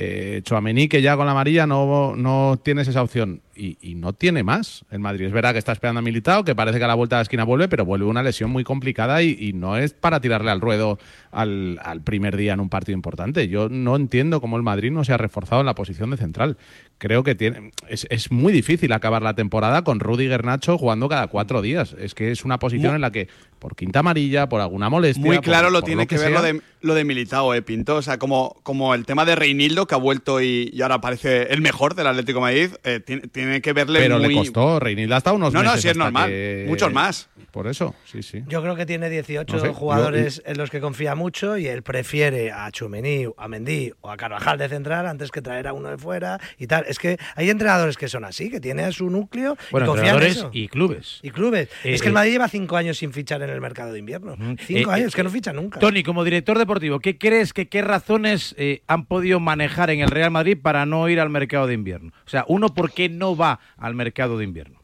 Eh, 0.00 0.42
Chouameni, 0.44 0.86
que 0.86 1.02
ya 1.02 1.16
con 1.16 1.26
la 1.26 1.32
amarilla 1.32 1.66
no, 1.66 2.14
no 2.14 2.60
tienes 2.62 2.86
esa 2.86 3.02
opción. 3.02 3.42
Y, 3.60 3.76
y 3.82 3.96
no 3.96 4.12
tiene 4.12 4.44
más 4.44 4.84
el 4.92 5.00
Madrid. 5.00 5.26
Es 5.26 5.32
verdad 5.32 5.52
que 5.52 5.58
está 5.58 5.72
esperando 5.72 5.98
a 5.98 6.02
Militao, 6.02 6.44
que 6.44 6.54
parece 6.54 6.78
que 6.78 6.84
a 6.84 6.86
la 6.86 6.94
vuelta 6.94 7.16
de 7.16 7.18
la 7.18 7.22
esquina 7.22 7.42
vuelve, 7.42 7.66
pero 7.66 7.84
vuelve 7.84 8.06
una 8.06 8.22
lesión 8.22 8.50
muy 8.50 8.62
complicada 8.62 9.20
y, 9.20 9.36
y 9.36 9.52
no 9.52 9.76
es 9.76 9.94
para 9.94 10.20
tirarle 10.20 10.52
al 10.52 10.60
ruedo 10.60 11.00
al, 11.32 11.80
al 11.82 12.00
primer 12.02 12.36
día 12.36 12.52
en 12.52 12.60
un 12.60 12.68
partido 12.68 12.94
importante. 12.94 13.48
Yo 13.48 13.68
no 13.68 13.96
entiendo 13.96 14.40
cómo 14.40 14.56
el 14.56 14.62
Madrid 14.62 14.92
no 14.92 15.02
se 15.02 15.12
ha 15.12 15.16
reforzado 15.16 15.60
en 15.60 15.66
la 15.66 15.74
posición 15.74 16.10
de 16.10 16.18
central. 16.18 16.56
Creo 16.98 17.24
que 17.24 17.34
tiene, 17.34 17.72
es, 17.88 18.06
es 18.10 18.30
muy 18.30 18.52
difícil 18.52 18.92
acabar 18.92 19.22
la 19.22 19.34
temporada 19.34 19.82
con 19.82 19.98
Rudiger 19.98 20.44
Nacho 20.44 20.78
jugando 20.78 21.08
cada 21.08 21.26
cuatro 21.26 21.60
días. 21.60 21.96
Es 21.98 22.14
que 22.14 22.30
es 22.30 22.44
una 22.44 22.60
posición 22.60 22.94
en 22.94 23.00
la 23.00 23.10
que, 23.10 23.26
por 23.58 23.76
quinta 23.76 24.00
amarilla, 24.00 24.48
por 24.48 24.60
alguna 24.60 24.88
molestia. 24.88 25.24
Muy 25.24 25.36
por- 25.36 25.44
claro 25.44 25.70
lo 25.70 25.80
por 25.80 25.86
tiene 25.86 26.06
que, 26.06 26.16
ver 26.16 26.28
sea, 26.30 26.38
lo 26.38 26.42
de, 26.42 26.60
lo 26.80 26.94
de 26.94 27.04
Militao, 27.04 27.54
eh, 27.54 27.62
Pinto. 27.62 27.96
O 27.96 28.02
sea, 28.02 28.18
como, 28.18 28.56
como 28.62 28.94
el 28.94 29.04
tema 29.04 29.24
de 29.24 29.34
Reinildo, 29.36 29.86
que 29.86 29.94
ha 29.94 29.98
vuelto 29.98 30.40
y, 30.40 30.70
y 30.72 30.82
ahora 30.82 31.00
parece 31.00 31.52
el 31.52 31.60
mejor 31.60 31.94
del 31.94 32.06
Atlético 32.06 32.38
de 32.38 32.42
Madrid, 32.42 32.70
eh, 32.84 33.00
tiene, 33.04 33.22
tiene 33.28 33.60
que 33.60 33.72
verle 33.72 34.00
Pero 34.00 34.18
muy... 34.18 34.28
le 34.28 34.34
costó, 34.34 34.78
Reinildo 34.80 35.16
hasta 35.16 35.32
unos 35.32 35.52
No, 35.52 35.62
no, 35.62 35.76
sí 35.76 35.88
es 35.88 35.96
normal. 35.96 36.28
que- 36.30 36.64
Muchos 36.68 36.92
más. 36.92 37.28
Por 37.50 37.66
eso, 37.66 37.94
sí, 38.04 38.22
sí. 38.22 38.44
Yo 38.46 38.60
creo 38.62 38.76
que 38.76 38.84
tiene 38.86 39.08
18 39.08 39.52
No 39.56 39.60
sé, 39.60 39.68
jugadores 39.72 40.42
en 40.46 40.58
los 40.58 40.70
que 40.70 40.80
confía 40.80 41.14
mucho 41.14 41.56
y 41.56 41.66
él 41.66 41.82
prefiere 41.82 42.52
a 42.52 42.70
Chumení, 42.70 43.26
a 43.36 43.48
Mendy 43.48 43.92
o 44.02 44.10
a 44.10 44.16
Carvajal 44.16 44.58
de 44.58 44.68
central 44.68 45.06
antes 45.06 45.30
que 45.30 45.40
traer 45.42 45.66
a 45.66 45.72
uno 45.72 45.88
de 45.88 45.98
fuera 45.98 46.38
y 46.58 46.66
tal. 46.66 46.84
Es 46.86 46.98
que 46.98 47.16
hay 47.34 47.48
entrenadores 47.50 47.96
que 47.96 48.06
son 48.08 48.24
así, 48.24 48.50
que 48.50 48.60
tiene 48.60 48.84
a 48.84 48.92
su 48.92 49.08
núcleo 49.10 49.56
Bueno, 49.70 49.86
y 49.86 49.88
confía 49.88 50.10
en 50.10 50.14
entrenadores 50.16 50.36
eso. 50.36 50.50
y 50.52 50.68
clubes. 50.68 51.18
Y 51.22 51.30
clubes. 51.30 51.68
Eh, 51.84 51.94
es 51.94 52.02
que 52.02 52.08
el 52.08 52.12
eh, 52.12 52.14
Madrid 52.14 52.32
lleva 52.32 52.48
cinco 52.48 52.76
años 52.76 52.98
sin 52.98 53.12
fichar 53.12 53.42
en 53.42 53.47
el 53.54 53.60
mercado 53.60 53.92
de 53.92 53.98
invierno. 53.98 54.36
Cinco 54.60 54.90
Eh, 54.90 54.94
años, 54.94 55.12
eh, 55.12 55.16
que 55.16 55.24
no 55.24 55.30
ficha 55.30 55.52
nunca. 55.52 55.78
Tony, 55.80 56.02
como 56.02 56.24
director 56.24 56.58
deportivo, 56.58 57.00
¿qué 57.00 57.18
crees 57.18 57.52
que 57.52 57.68
qué 57.68 57.82
razones 57.82 58.54
eh, 58.58 58.82
han 58.86 59.06
podido 59.06 59.40
manejar 59.40 59.90
en 59.90 60.00
el 60.00 60.10
Real 60.10 60.30
Madrid 60.30 60.58
para 60.60 60.86
no 60.86 61.08
ir 61.08 61.20
al 61.20 61.30
mercado 61.30 61.66
de 61.66 61.74
invierno? 61.74 62.12
O 62.26 62.28
sea, 62.28 62.44
uno, 62.48 62.74
¿por 62.74 62.92
qué 62.92 63.08
no 63.08 63.36
va 63.36 63.60
al 63.76 63.94
mercado 63.94 64.38
de 64.38 64.44
invierno? 64.44 64.78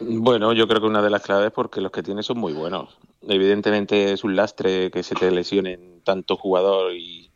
Bueno, 0.00 0.52
yo 0.54 0.66
creo 0.66 0.80
que 0.80 0.86
una 0.86 1.02
de 1.02 1.10
las 1.10 1.22
claves 1.22 1.48
es 1.48 1.52
porque 1.52 1.80
los 1.80 1.92
que 1.92 2.02
tiene 2.02 2.22
son 2.22 2.38
muy 2.38 2.52
buenos. 2.52 2.98
Evidentemente 3.28 4.12
es 4.12 4.24
un 4.24 4.34
lastre 4.34 4.90
que 4.90 5.02
se 5.02 5.14
te 5.14 5.30
lesionen 5.30 6.00
tanto 6.04 6.36
jugador 6.36 6.92
y, 6.94 7.30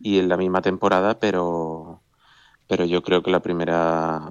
y 0.00 0.18
en 0.18 0.28
la 0.28 0.36
misma 0.38 0.62
temporada, 0.62 1.18
pero, 1.20 2.01
pero 2.72 2.86
yo 2.86 3.02
creo 3.02 3.22
que 3.22 3.30
la 3.30 3.42
primera, 3.42 4.30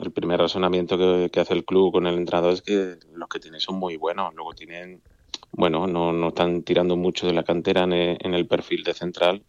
el 0.00 0.12
primer 0.12 0.38
razonamiento 0.38 0.96
que, 0.96 1.40
hace 1.40 1.54
el 1.54 1.64
club 1.64 1.90
con 1.90 2.06
el 2.06 2.14
entrenador 2.14 2.52
es 2.52 2.62
que 2.62 2.94
los 3.12 3.28
que 3.28 3.40
tiene 3.40 3.58
son 3.58 3.74
muy 3.74 3.96
buenos. 3.96 4.32
Luego 4.36 4.52
tienen, 4.52 5.02
bueno, 5.50 5.88
no, 5.88 6.12
no 6.12 6.28
están 6.28 6.62
tirando 6.62 6.96
mucho 6.96 7.26
de 7.26 7.32
la 7.32 7.42
cantera 7.42 7.82
en 7.82 7.92
el, 7.92 8.18
en 8.20 8.34
el 8.34 8.46
perfil 8.46 8.84
de 8.84 8.94
central, 8.94 9.42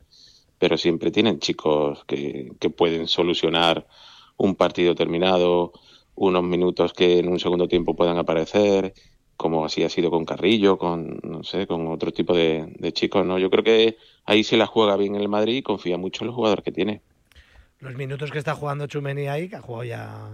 pero 0.58 0.80
siempre 0.80 1.12
tienen 1.12 1.38
chicos 1.38 2.06
que, 2.06 2.54
que 2.60 2.72
pueden 2.72 3.08
solucionar 3.08 3.86
un 4.38 4.56
partido 4.56 4.96
terminado, 4.96 5.72
unos 6.16 6.42
minutos 6.42 6.92
que 6.94 7.20
en 7.20 7.30
un 7.30 7.40
segundo 7.40 7.68
tiempo 7.68 7.96
puedan 7.96 8.18
aparecer, 8.18 8.96
como 9.38 9.64
así 9.64 9.84
ha 9.84 9.90
sido 9.90 10.10
con 10.10 10.26
Carrillo, 10.26 10.80
con, 10.80 11.20
no 11.22 11.44
sé, 11.44 11.68
con 11.68 11.86
otro 11.88 12.12
tipo 12.12 12.34
de, 12.34 12.74
de 12.80 12.94
chicos, 12.94 13.24
¿no? 13.28 13.38
Yo 13.38 13.52
creo 13.52 13.64
que 13.64 13.98
ahí 14.26 14.44
se 14.44 14.58
la 14.58 14.66
juega 14.66 14.98
bien 14.98 15.14
el 15.14 15.30
Madrid 15.30 15.58
y 15.58 15.62
confía 15.62 16.00
mucho 16.00 16.24
en 16.24 16.28
los 16.30 16.36
jugadores 16.36 16.66
que 16.66 16.72
tiene. 16.72 17.04
Los 17.84 17.96
minutos 17.96 18.32
que 18.32 18.38
está 18.38 18.56
jugando 18.56 18.88
Chumení 18.88 19.28
ahí, 19.28 19.50
que 19.50 19.58
ha 19.58 19.62
jugado 19.62 19.84
ya 19.84 20.30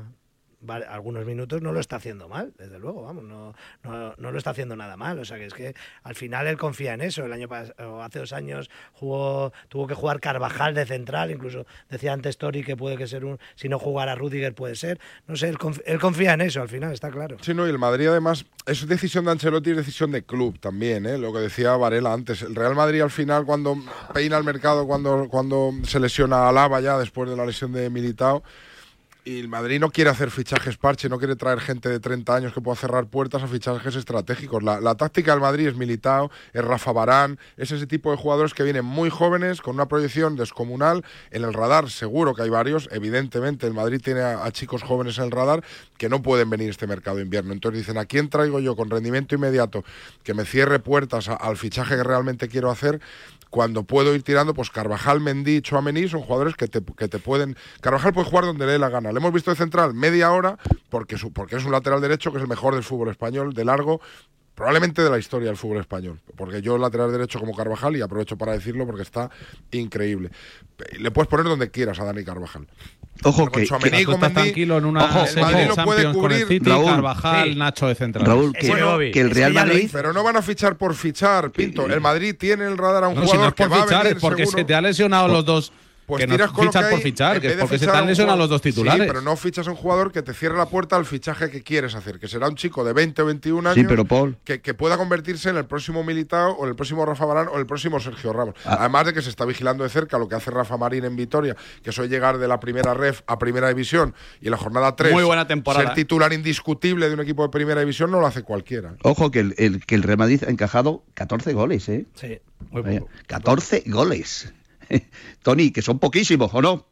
algunos 0.68 1.26
minutos, 1.26 1.62
no 1.62 1.72
lo 1.72 1.80
está 1.80 1.98
haciendo 1.98 2.28
mal, 2.28 2.54
desde 2.58 2.80
luego, 2.80 3.04
vamos, 3.04 3.24
no, 3.24 3.54
no, 3.84 4.14
no 4.18 4.32
lo 4.32 4.38
está 4.38 4.52
haciendo 4.52 4.76
nada 4.76 4.98
mal. 4.98 5.20
O 5.20 5.26
sea 5.26 5.38
que 5.38 5.46
es 5.46 5.54
que 5.54 5.76
al 6.04 6.16
final 6.16 6.48
él 6.48 6.58
confía 6.58 6.94
en 6.94 7.02
eso. 7.02 7.26
El 7.26 7.34
año 7.34 7.48
pasado, 7.48 8.02
hace 8.04 8.20
dos 8.20 8.34
años 8.34 8.70
jugó, 8.94 9.54
tuvo 9.70 9.88
que 9.88 9.94
jugar 9.94 10.20
Carvajal 10.20 10.74
de 10.74 10.86
central, 10.86 11.32
incluso 11.32 11.66
decía 11.90 12.14
antes 12.14 12.38
Tori 12.38 12.64
que 12.64 12.76
puede 12.76 12.98
que 12.98 13.08
ser 13.08 13.26
un, 13.26 13.40
si 13.56 13.70
no 13.70 13.80
jugara 13.80 14.16
Rudiger 14.16 14.54
puede 14.54 14.76
ser. 14.76 15.00
No 15.28 15.36
sé, 15.36 15.50
él, 15.50 15.58
él 15.86 16.00
confía 16.00 16.34
en 16.34 16.42
eso 16.42 16.62
al 16.62 16.70
final, 16.70 16.94
está 16.94 17.10
claro. 17.10 17.38
Sí, 17.42 17.54
no, 17.54 17.66
y 17.66 17.70
el 17.70 17.80
Madrid 17.80 18.08
además 18.08 18.46
es 18.66 18.88
decisión 18.88 19.26
de 19.26 19.32
Ancelotti, 19.32 19.72
es 19.72 19.78
decisión 19.78 20.12
de 20.12 20.24
club 20.24 20.60
también, 20.60 21.06
¿eh? 21.06 21.18
lo 21.18 21.34
que 21.34 21.40
decía 21.40 21.76
Varela 21.76 22.14
antes. 22.14 22.42
El 22.42 22.56
Real 22.56 22.76
Madrid 22.76 23.02
al 23.02 23.12
final 23.12 23.46
cuando 23.46 23.76
peina 24.14 24.38
el 24.38 24.44
mercado, 24.44 24.86
cuando, 24.86 25.28
cuando 25.30 25.72
se 25.84 26.00
lesiona 26.00 26.38
a 26.38 26.50
Alaba 26.50 26.80
ya 26.82 26.98
después 26.98 27.30
de 27.30 27.36
la 27.36 27.46
lesión 27.46 27.72
de 27.72 27.90
Militao, 27.90 28.44
y 29.26 29.40
el 29.40 29.48
Madrid 29.48 29.80
no 29.80 29.92
quiere 29.92 30.10
hacer 30.10 30.32
fichajes 30.32 30.78
parche, 30.78 31.10
no 31.10 31.20
quiere 31.20 31.36
traer 31.36 31.60
gente 31.60 31.90
de 31.90 32.00
30 32.00 32.36
años 32.36 32.54
que 32.54 32.62
pueda 32.62 32.76
cerrar 32.76 33.08
puertas 33.08 33.44
a 33.44 33.48
fichajes 33.48 33.96
estratégicos. 33.96 34.64
La, 34.64 34.80
la 34.80 34.96
táctica 34.96 35.32
del 35.32 35.42
Madrid 35.42 35.68
es 35.68 35.76
Militao, 35.76 36.32
es 36.54 36.64
Rafa 36.64 36.92
Barán, 36.92 37.38
es 37.58 37.72
ese 37.72 37.86
tipo 37.86 38.12
de 38.12 38.18
jugadores 38.18 38.54
que 38.54 38.64
vienen 38.64 38.86
muy 38.86 39.10
jóvenes, 39.10 39.62
con 39.62 39.76
una 39.76 39.88
proyección 39.88 40.36
descomunal. 40.36 41.04
En 41.32 41.44
el 41.44 41.54
radar 41.54 41.90
seguro 41.90 42.34
que 42.34 42.44
hay 42.44 42.50
varios, 42.50 42.88
evidentemente 42.92 43.68
el 43.68 43.74
Madrid 43.74 44.02
tiene 44.04 44.22
a, 44.22 44.50
chicos 44.52 44.84
jóvenes 44.84 45.18
en 45.18 45.26
el 45.26 45.32
radar 45.32 45.64
que 45.98 46.10
no 46.10 46.22
pueden 46.22 46.50
venir 46.50 46.70
este 46.70 46.88
mercado 46.88 47.18
de 47.18 47.24
invierno. 47.24 47.54
Entonces 47.54 47.80
dicen, 47.80 47.98
¿a 47.98 48.06
quién 48.06 48.30
traigo 48.30 48.60
yo 48.60 48.76
con 48.76 48.90
rendimiento 48.90 49.36
inmediato 49.36 49.84
que 50.24 50.34
me 50.34 50.46
cierre 50.46 50.80
puertas 50.80 51.28
al 51.28 51.58
fichaje 51.58 51.96
que 51.96 52.04
realmente 52.04 52.48
quiero 52.48 52.72
hacer? 52.72 53.02
Cuando 53.50 53.84
puedo 53.84 54.14
ir 54.14 54.24
tirando, 54.24 54.54
pues 54.54 54.70
Carvajal, 54.70 55.22
Mendy, 55.22 55.62
Chouameni 55.62 56.08
son 56.08 56.22
jugadores 56.22 56.56
que 56.56 56.68
te, 56.68 56.82
que 56.84 57.08
te 57.08 57.20
pueden... 57.20 57.56
Carvajal 57.82 58.14
puede 58.14 58.30
jugar 58.30 58.46
donde 58.46 58.66
le 58.66 58.74
dé 58.74 58.80
la 58.80 58.90
gana. 58.90 59.12
Le 59.12 59.18
hemos 59.18 59.34
visto 59.34 59.52
de 59.52 59.58
central 59.58 59.94
media 59.94 60.32
hora 60.32 60.58
porque, 60.90 61.18
su, 61.18 61.34
porque 61.34 61.56
es 61.56 61.66
un 61.66 61.72
lateral 61.72 62.02
derecho 62.02 62.32
que 62.32 62.38
es 62.38 62.44
el 62.44 62.50
mejor 62.50 62.76
del 62.76 62.84
fútbol 62.84 63.10
español, 63.10 63.54
de 63.54 63.66
largo, 63.66 64.02
probablemente 64.54 65.02
de 65.02 65.10
la 65.10 65.18
historia 65.18 65.48
del 65.48 65.58
fútbol 65.58 65.80
español. 65.80 66.20
Porque 66.36 66.62
yo 66.62 66.78
lateral 66.78 67.12
derecho 67.12 67.40
como 67.40 67.56
Carvajal, 67.56 67.96
y 67.96 68.02
aprovecho 68.02 68.38
para 68.38 68.52
decirlo 68.52 68.86
porque 68.86 69.02
está 69.04 69.30
increíble. 69.72 70.32
Le 71.00 71.12
puedes 71.12 71.28
poner 71.28 71.46
donde 71.46 71.72
quieras 71.72 72.00
a 72.00 72.06
Dani 72.06 72.24
Carvajal. 72.24 72.68
Ojo 73.24 73.52
que, 73.52 73.64
que- 73.64 73.68
con 73.68 74.16
Estás 74.16 74.30
Mendy, 74.34 74.34
tranquilo 74.34 74.78
en 74.78 74.86
una 74.86 75.04
ojo, 75.06 75.26
serie 75.28 75.42
Madrid 75.44 75.58
de 75.60 75.66
lo 75.68 75.76
puede 75.76 76.04
Champions 76.04 76.18
con 76.18 76.32
el 76.32 76.44
cubrir. 76.44 76.48
City, 76.48 76.70
Raúl, 76.70 76.86
Carvajal, 76.86 77.50
sí. 77.50 77.56
Nacho 77.60 77.88
de 77.88 77.96
central. 77.96 78.26
Raúl, 78.26 78.54
que, 78.54 78.68
Bueno, 78.70 78.98
que 79.00 79.20
el 79.20 79.32
Real 79.32 79.54
Madrid. 79.54 79.90
Pero 79.92 80.14
no 80.14 80.24
van 80.24 80.38
a 80.38 80.42
fichar 80.42 80.76
por 80.78 80.96
fichar, 80.96 81.52
Pinto. 81.52 81.86
El 81.88 82.00
Madrid 82.02 82.36
tiene 82.40 82.64
en 82.66 82.72
el 82.72 82.78
radar 82.78 83.04
a 83.04 83.08
un 83.10 83.16
No, 83.16 83.22
si 83.22 83.28
no 83.28 83.32
jugador 83.34 83.48
es 83.50 83.54
por 83.56 83.68
que 83.68 83.74
va 83.76 83.84
fichar, 83.84 84.00
a 84.00 84.04
venir 84.04 84.18
es 84.18 84.22
porque 84.22 84.42
seguro. 84.44 84.58
se 84.60 84.64
te 84.66 84.74
ha 84.76 84.82
lesionado 84.82 85.28
los 85.28 85.46
dos. 85.46 85.72
Pues 86.10 86.22
que 86.22 86.28
no 86.28 86.34
tiras 86.34 86.52
con 86.52 86.66
lo 86.66 86.72
por 86.72 87.00
fichar, 87.02 87.40
que 87.40 87.48
vez 87.48 87.52
es 87.52 87.58
de 87.58 87.62
porque 87.62 87.78
se 87.78 87.86
lesionado 88.08 88.36
jugador- 88.36 88.38
los 88.40 88.50
dos 88.50 88.62
titulares. 88.64 89.02
Sí, 89.04 89.08
pero 89.08 89.22
no 89.22 89.36
fichas 89.38 89.68
a 89.68 89.72
un 89.72 89.78
jugador 89.78 90.12
que 90.12 90.22
te 90.24 90.34
cierre 90.34 90.58
la 90.58 90.66
puerta 90.66 90.96
al 90.96 91.06
fichaje 91.06 91.50
que 91.52 91.62
quieres 91.62 91.94
hacer, 91.94 92.20
que 92.20 92.28
será 92.28 92.48
un 92.48 92.56
chico 92.56 92.84
de 92.84 92.94
20 92.94 93.22
o 93.22 93.26
21 93.28 93.70
años 93.70 93.76
Sí, 93.80 93.86
pero 93.88 94.06
Paul. 94.06 94.38
que, 94.44 94.60
que 94.62 94.74
pueda 94.74 94.98
convertirse 94.98 95.50
en 95.50 95.58
el 95.58 95.66
próximo 95.66 96.04
Militao 96.04 96.54
o 96.54 96.64
en 96.64 96.70
el 96.70 96.76
próximo 96.76 97.06
Rafa 97.06 97.26
Barán 97.26 97.48
o 97.50 97.58
el 97.60 97.66
próximo 97.68 98.00
Sergio 98.00 98.34
Ramos. 98.34 98.56
Ah. 98.66 98.78
Además 98.80 99.06
de 99.06 99.14
que 99.14 99.22
se 99.22 99.30
está 99.30 99.46
vigilando 99.46 99.84
de 99.84 99.90
cerca 99.92 100.18
lo 100.18 100.28
que 100.28 100.36
hace 100.36 100.50
Rafa 100.50 100.78
Marín 100.78 101.06
en 101.06 101.16
Vitoria, 101.16 101.56
que 101.84 101.92
eso 101.92 102.04
es 102.04 102.10
llegar 102.10 102.40
de 102.40 102.48
la 102.48 102.60
primera 102.60 102.94
ref 102.96 103.22
a 103.28 103.38
primera 103.38 103.68
división 103.70 104.16
y 104.42 104.46
en 104.46 104.52
la 104.52 104.58
jornada 104.58 104.96
3 104.96 105.14
Muy 105.14 105.24
buena 105.24 105.46
temporada, 105.48 105.84
ser 105.86 105.92
¿eh? 105.92 105.96
titular 105.96 106.34
indiscutible 106.34 107.08
de 107.08 107.14
un 107.14 107.20
equipo 107.22 107.44
de 107.44 107.50
primera 107.50 107.82
división 107.82 108.10
no 108.10 108.20
lo 108.20 108.26
hace 108.26 108.42
cualquiera. 108.42 108.96
Ojo 109.04 109.30
que 109.32 109.42
el, 109.42 109.54
el- 109.58 109.86
que 109.86 109.94
el 109.96 110.02
Real 110.04 110.18
Madrid 110.18 110.44
ha 110.48 110.50
encajado 110.50 111.04
14 111.14 111.54
goles, 111.54 111.88
¿eh? 111.90 112.08
Sí. 112.16 112.40
Vaya, 112.72 113.04
14 113.28 113.84
goles. 113.88 114.52
Tony, 115.44 115.72
que 115.72 115.82
son 115.82 116.00
poquísimos, 116.00 116.54
¿o 116.54 116.62
no? 116.62 116.86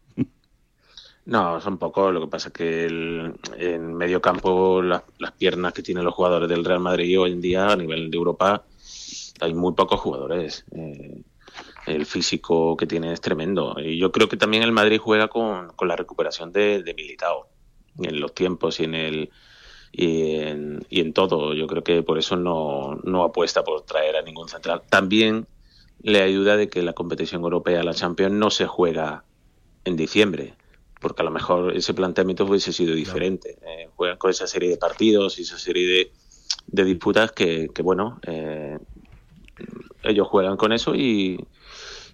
No, 1.26 1.60
son 1.60 1.78
pocos. 1.78 2.14
Lo 2.14 2.22
que 2.22 2.28
pasa 2.28 2.48
es 2.50 2.54
que 2.54 2.86
en 2.86 3.94
medio 3.94 4.22
campo 4.22 4.82
la- 4.82 5.04
las 5.20 5.34
piernas 5.34 5.74
que 5.74 5.84
tienen 5.84 6.06
los 6.06 6.14
jugadores 6.14 6.48
del 6.48 6.64
Real 6.64 6.80
Madrid 6.80 7.20
hoy 7.20 7.34
en 7.34 7.42
día 7.42 7.68
a 7.70 7.76
nivel 7.76 8.10
de 8.10 8.18
Europa 8.18 8.64
hay 9.42 9.54
muy 9.54 9.74
pocos 9.74 10.00
jugadores. 10.00 10.66
Eh, 10.72 11.22
el 11.86 12.06
físico 12.06 12.76
que 12.78 12.88
tiene 12.88 13.14
es 13.14 13.22
tremendo. 13.22 13.76
Y 13.80 13.98
yo 13.98 14.12
creo 14.12 14.30
que 14.30 14.38
también 14.38 14.64
el 14.64 14.72
Madrid 14.72 15.00
juega 15.02 15.28
con, 15.28 15.74
la 15.82 15.96
recuperación 15.96 16.52
de, 16.52 16.84
de 16.84 16.96
en 18.00 18.20
los 18.20 18.34
tiempos 18.34 18.80
y 18.80 18.84
en 18.86 18.96
el 18.96 19.30
y 19.92 20.36
en, 20.36 20.86
y 20.90 21.02
en 21.02 21.14
todo. 21.14 21.54
Yo 21.54 21.68
creo 21.68 21.84
que 21.84 22.04
por 22.04 22.18
eso 22.18 22.36
no, 22.36 23.00
no 23.04 23.24
apuesta 23.24 23.64
por 23.64 23.82
traer 23.82 24.18
a 24.18 24.22
ningún 24.22 24.50
central. 24.50 24.84
También 24.90 25.48
le 26.02 26.22
ayuda 26.22 26.58
de 26.58 26.70
que 26.70 26.82
la 26.82 26.94
competición 26.94 27.42
europea, 27.44 27.84
la 27.84 27.94
Champions, 27.94 28.34
no 28.34 28.50
se 28.50 28.66
juega 28.66 29.24
en 29.86 29.96
diciembre, 29.96 30.56
porque 31.00 31.22
a 31.22 31.26
lo 31.26 31.32
mejor 31.32 31.76
ese 31.76 31.94
planteamiento 31.94 32.46
hubiese 32.46 32.74
sido 32.74 32.94
diferente. 32.96 33.58
Eh, 33.66 33.90
juegan 33.96 34.18
con 34.18 34.30
esa 34.30 34.48
serie 34.48 34.70
de 34.70 34.78
partidos 34.78 35.40
y 35.40 35.44
esa 35.44 35.58
serie 35.58 35.88
de, 35.88 36.12
de 36.68 36.84
disputas 36.84 37.32
que, 37.32 37.70
que, 37.74 37.82
bueno, 37.82 38.20
eh, 38.28 38.78
ellos 40.04 40.28
juegan 40.28 40.58
con 40.58 40.72
eso 40.72 40.96
y, 40.96 41.46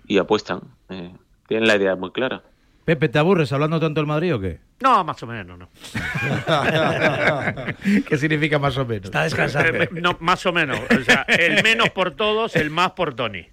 y 0.07 0.17
apuestan. 0.17 0.61
Eh, 0.89 1.13
tienen 1.47 1.67
la 1.67 1.75
idea 1.75 1.95
muy 1.95 2.11
clara. 2.11 2.43
Pepe, 2.85 3.07
¿te 3.07 3.17
aburres 3.17 3.51
hablando 3.53 3.79
tanto 3.79 4.01
del 4.01 4.07
Madrid 4.07 4.35
o 4.35 4.41
qué? 4.41 4.59
No, 4.81 5.05
más 5.05 5.23
o 5.23 5.27
menos, 5.27 5.57
no. 5.57 5.69
¿Qué 8.07 8.17
significa 8.17 8.59
más 8.59 8.77
o 8.77 8.85
menos? 8.85 9.05
Está 9.05 9.23
descansando. 9.23 9.83
Eh, 9.83 9.89
No, 9.93 10.17
más 10.19 10.45
o 10.45 10.51
menos. 10.51 10.77
O 10.99 11.03
sea, 11.03 11.21
el 11.29 11.63
menos 11.63 11.89
por 11.91 12.13
todos, 12.15 12.57
el 12.57 12.69
más 12.69 12.91
por 12.91 13.15
Tony. 13.15 13.47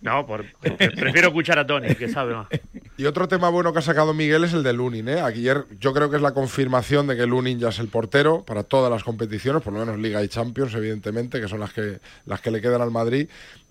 No, 0.00 0.24
por, 0.26 0.46
prefiero 0.60 1.28
escuchar 1.28 1.58
a 1.58 1.66
Tony, 1.66 1.94
que 1.94 2.08
sabe 2.08 2.34
más. 2.34 2.46
Y 2.96 3.04
otro 3.04 3.28
tema 3.28 3.50
bueno 3.50 3.72
que 3.74 3.80
ha 3.80 3.82
sacado 3.82 4.14
Miguel 4.14 4.44
es 4.44 4.54
el 4.54 4.62
de 4.62 4.72
Lunin. 4.72 5.08
¿eh? 5.08 5.20
Ayer 5.20 5.66
yo 5.78 5.92
creo 5.92 6.08
que 6.08 6.16
es 6.16 6.22
la 6.22 6.32
confirmación 6.32 7.06
de 7.06 7.16
que 7.16 7.26
Lunin 7.26 7.58
ya 7.58 7.68
es 7.68 7.78
el 7.78 7.88
portero 7.88 8.44
para 8.44 8.62
todas 8.62 8.90
las 8.90 9.04
competiciones, 9.04 9.62
por 9.62 9.74
lo 9.74 9.80
menos 9.80 9.98
Liga 9.98 10.22
y 10.22 10.28
Champions, 10.28 10.74
evidentemente, 10.74 11.38
que 11.40 11.48
son 11.48 11.60
las 11.60 11.74
que, 11.74 12.00
las 12.24 12.40
que 12.40 12.50
le 12.50 12.62
quedan 12.62 12.80
al 12.80 12.90
Madrid. 12.90 13.28